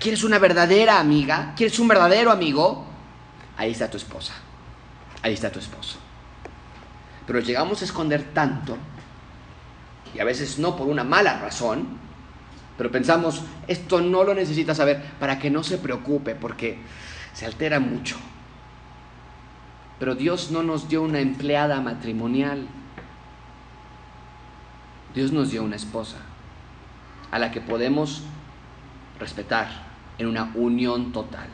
¿Quieres 0.00 0.24
una 0.24 0.38
verdadera 0.38 1.00
amiga? 1.00 1.54
¿Quieres 1.56 1.78
un 1.78 1.88
verdadero 1.88 2.30
amigo? 2.30 2.86
Ahí 3.56 3.72
está 3.72 3.90
tu 3.90 3.96
esposa. 3.96 4.34
Ahí 5.22 5.34
está 5.34 5.50
tu 5.50 5.58
esposo. 5.58 5.98
Pero 7.26 7.40
llegamos 7.40 7.82
a 7.82 7.84
esconder 7.84 8.32
tanto, 8.32 8.76
y 10.14 10.20
a 10.20 10.24
veces 10.24 10.58
no 10.58 10.76
por 10.76 10.88
una 10.88 11.04
mala 11.04 11.38
razón, 11.38 11.86
pero 12.78 12.90
pensamos, 12.90 13.42
esto 13.66 14.00
no 14.00 14.24
lo 14.24 14.34
necesita 14.34 14.74
saber 14.74 15.02
para 15.18 15.38
que 15.38 15.50
no 15.50 15.62
se 15.62 15.78
preocupe, 15.78 16.34
porque 16.34 16.78
se 17.32 17.46
altera 17.46 17.80
mucho. 17.80 18.16
Pero 19.98 20.14
Dios 20.14 20.50
no 20.50 20.62
nos 20.62 20.88
dio 20.88 21.02
una 21.02 21.20
empleada 21.20 21.80
matrimonial. 21.80 22.66
Dios 25.14 25.32
nos 25.32 25.50
dio 25.50 25.64
una 25.64 25.76
esposa 25.76 26.18
a 27.30 27.38
la 27.38 27.50
que 27.50 27.60
podemos 27.60 28.22
respetar 29.18 29.68
en 30.18 30.28
una 30.28 30.52
unión 30.54 31.12
total. 31.12 31.48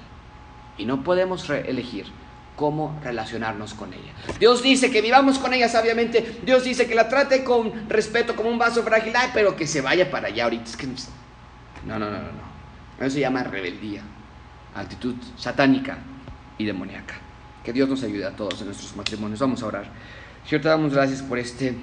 Y 0.76 0.84
no 0.84 1.02
podemos 1.02 1.48
elegir 1.48 2.06
cómo 2.56 3.00
relacionarnos 3.02 3.74
con 3.74 3.92
ella. 3.94 4.12
Dios 4.38 4.62
dice 4.62 4.90
que 4.90 5.00
vivamos 5.00 5.38
con 5.38 5.54
ella 5.54 5.68
sabiamente. 5.68 6.40
Dios 6.44 6.64
dice 6.64 6.86
que 6.86 6.94
la 6.94 7.08
trate 7.08 7.44
con 7.44 7.88
respeto 7.88 8.36
como 8.36 8.50
un 8.50 8.58
vaso 8.58 8.82
frágil, 8.82 9.12
pero 9.32 9.56
que 9.56 9.66
se 9.66 9.80
vaya 9.80 10.10
para 10.10 10.28
allá 10.28 10.44
ahorita. 10.44 10.64
Es 10.64 10.76
que 10.76 10.86
no, 10.86 11.98
no, 11.98 11.98
no, 11.98 12.10
no. 12.10 12.18
no. 12.18 12.54
Eso 13.00 13.14
se 13.14 13.20
llama 13.20 13.42
rebeldía 13.42 14.02
actitud 14.74 15.14
satánica 15.36 15.98
y 16.58 16.64
demoníaca. 16.64 17.14
Que 17.62 17.72
Dios 17.72 17.88
nos 17.88 18.02
ayude 18.02 18.26
a 18.26 18.36
todos 18.36 18.60
en 18.60 18.66
nuestros 18.66 18.94
matrimonios. 18.96 19.40
Vamos 19.40 19.62
a 19.62 19.66
orar. 19.66 19.84
Señor, 20.44 20.62
te 20.62 20.68
damos 20.68 20.92
gracias 20.92 21.22
por 21.22 21.38
este 21.38 21.76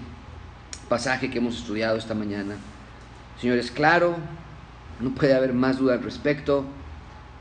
pasaje 0.88 1.30
que 1.32 1.40
hemos 1.40 1.58
estudiado 1.58 1.98
esta 1.98 2.14
mañana. 2.14 2.56
Señor, 3.40 3.58
es 3.58 3.72
claro, 3.72 4.16
no 5.00 5.12
puede 5.12 5.34
haber 5.34 5.54
más 5.54 5.78
duda 5.78 5.94
al 5.94 6.04
respecto. 6.04 6.66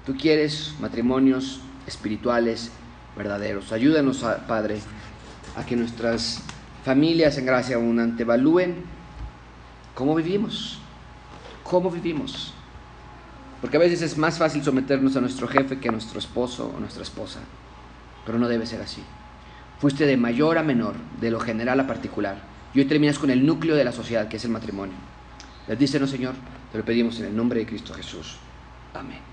Tú 0.07 0.17
quieres 0.17 0.75
matrimonios 0.81 1.61
espirituales 1.87 2.71
verdaderos. 3.17 3.73
Ayúdanos, 3.73 4.25
Padre, 4.49 4.79
a 5.57 5.67
que 5.67 5.77
nuestras 5.77 6.43
familias 6.85 7.37
en 7.37 7.47
gracia 7.47 7.77
abundante 7.77 8.23
evalúen 8.23 8.77
cómo 9.95 10.15
vivimos, 10.15 10.79
cómo 11.63 11.91
vivimos 11.91 12.55
porque 13.61 13.77
a 13.77 13.81
veces 13.81 14.03
es 14.03 14.17
más 14.17 14.39
fácil 14.39 14.63
someternos 14.63 15.17
a 15.17 15.21
nuestro 15.21 15.47
jefe 15.47 15.79
que 15.79 15.89
a 15.89 15.93
nuestro 15.93 16.19
esposo 16.19 16.73
o 16.75 16.81
nuestra 16.81 17.03
esposa. 17.03 17.41
Pero 18.25 18.39
no 18.39 18.49
debe 18.49 18.67
ser 18.67 18.81
así. 18.81 19.03
Fuiste 19.79 20.07
de 20.07 20.17
mayor 20.17 20.59
a 20.59 20.63
menor, 20.63 20.95
de 21.21 21.31
lo 21.31 21.41
general 21.41 21.81
a 21.81 21.87
particular. 21.87 22.39
Y 22.75 22.81
hoy 22.81 22.85
terminas 22.87 23.19
con 23.19 23.31
el 23.31 23.45
núcleo 23.45 23.77
de 23.77 23.85
la 23.85 23.93
sociedad, 23.93 24.29
que 24.29 24.37
es 24.37 24.45
el 24.45 24.51
matrimonio. 24.51 24.95
Les 25.67 26.01
no 26.01 26.07
Señor, 26.07 26.35
te 26.73 26.79
lo 26.79 26.85
pedimos 26.85 27.19
en 27.21 27.27
el 27.27 27.37
nombre 27.37 27.61
de 27.61 27.67
Cristo 27.67 27.95
Jesús. 27.95 28.37
Amén. 28.95 29.30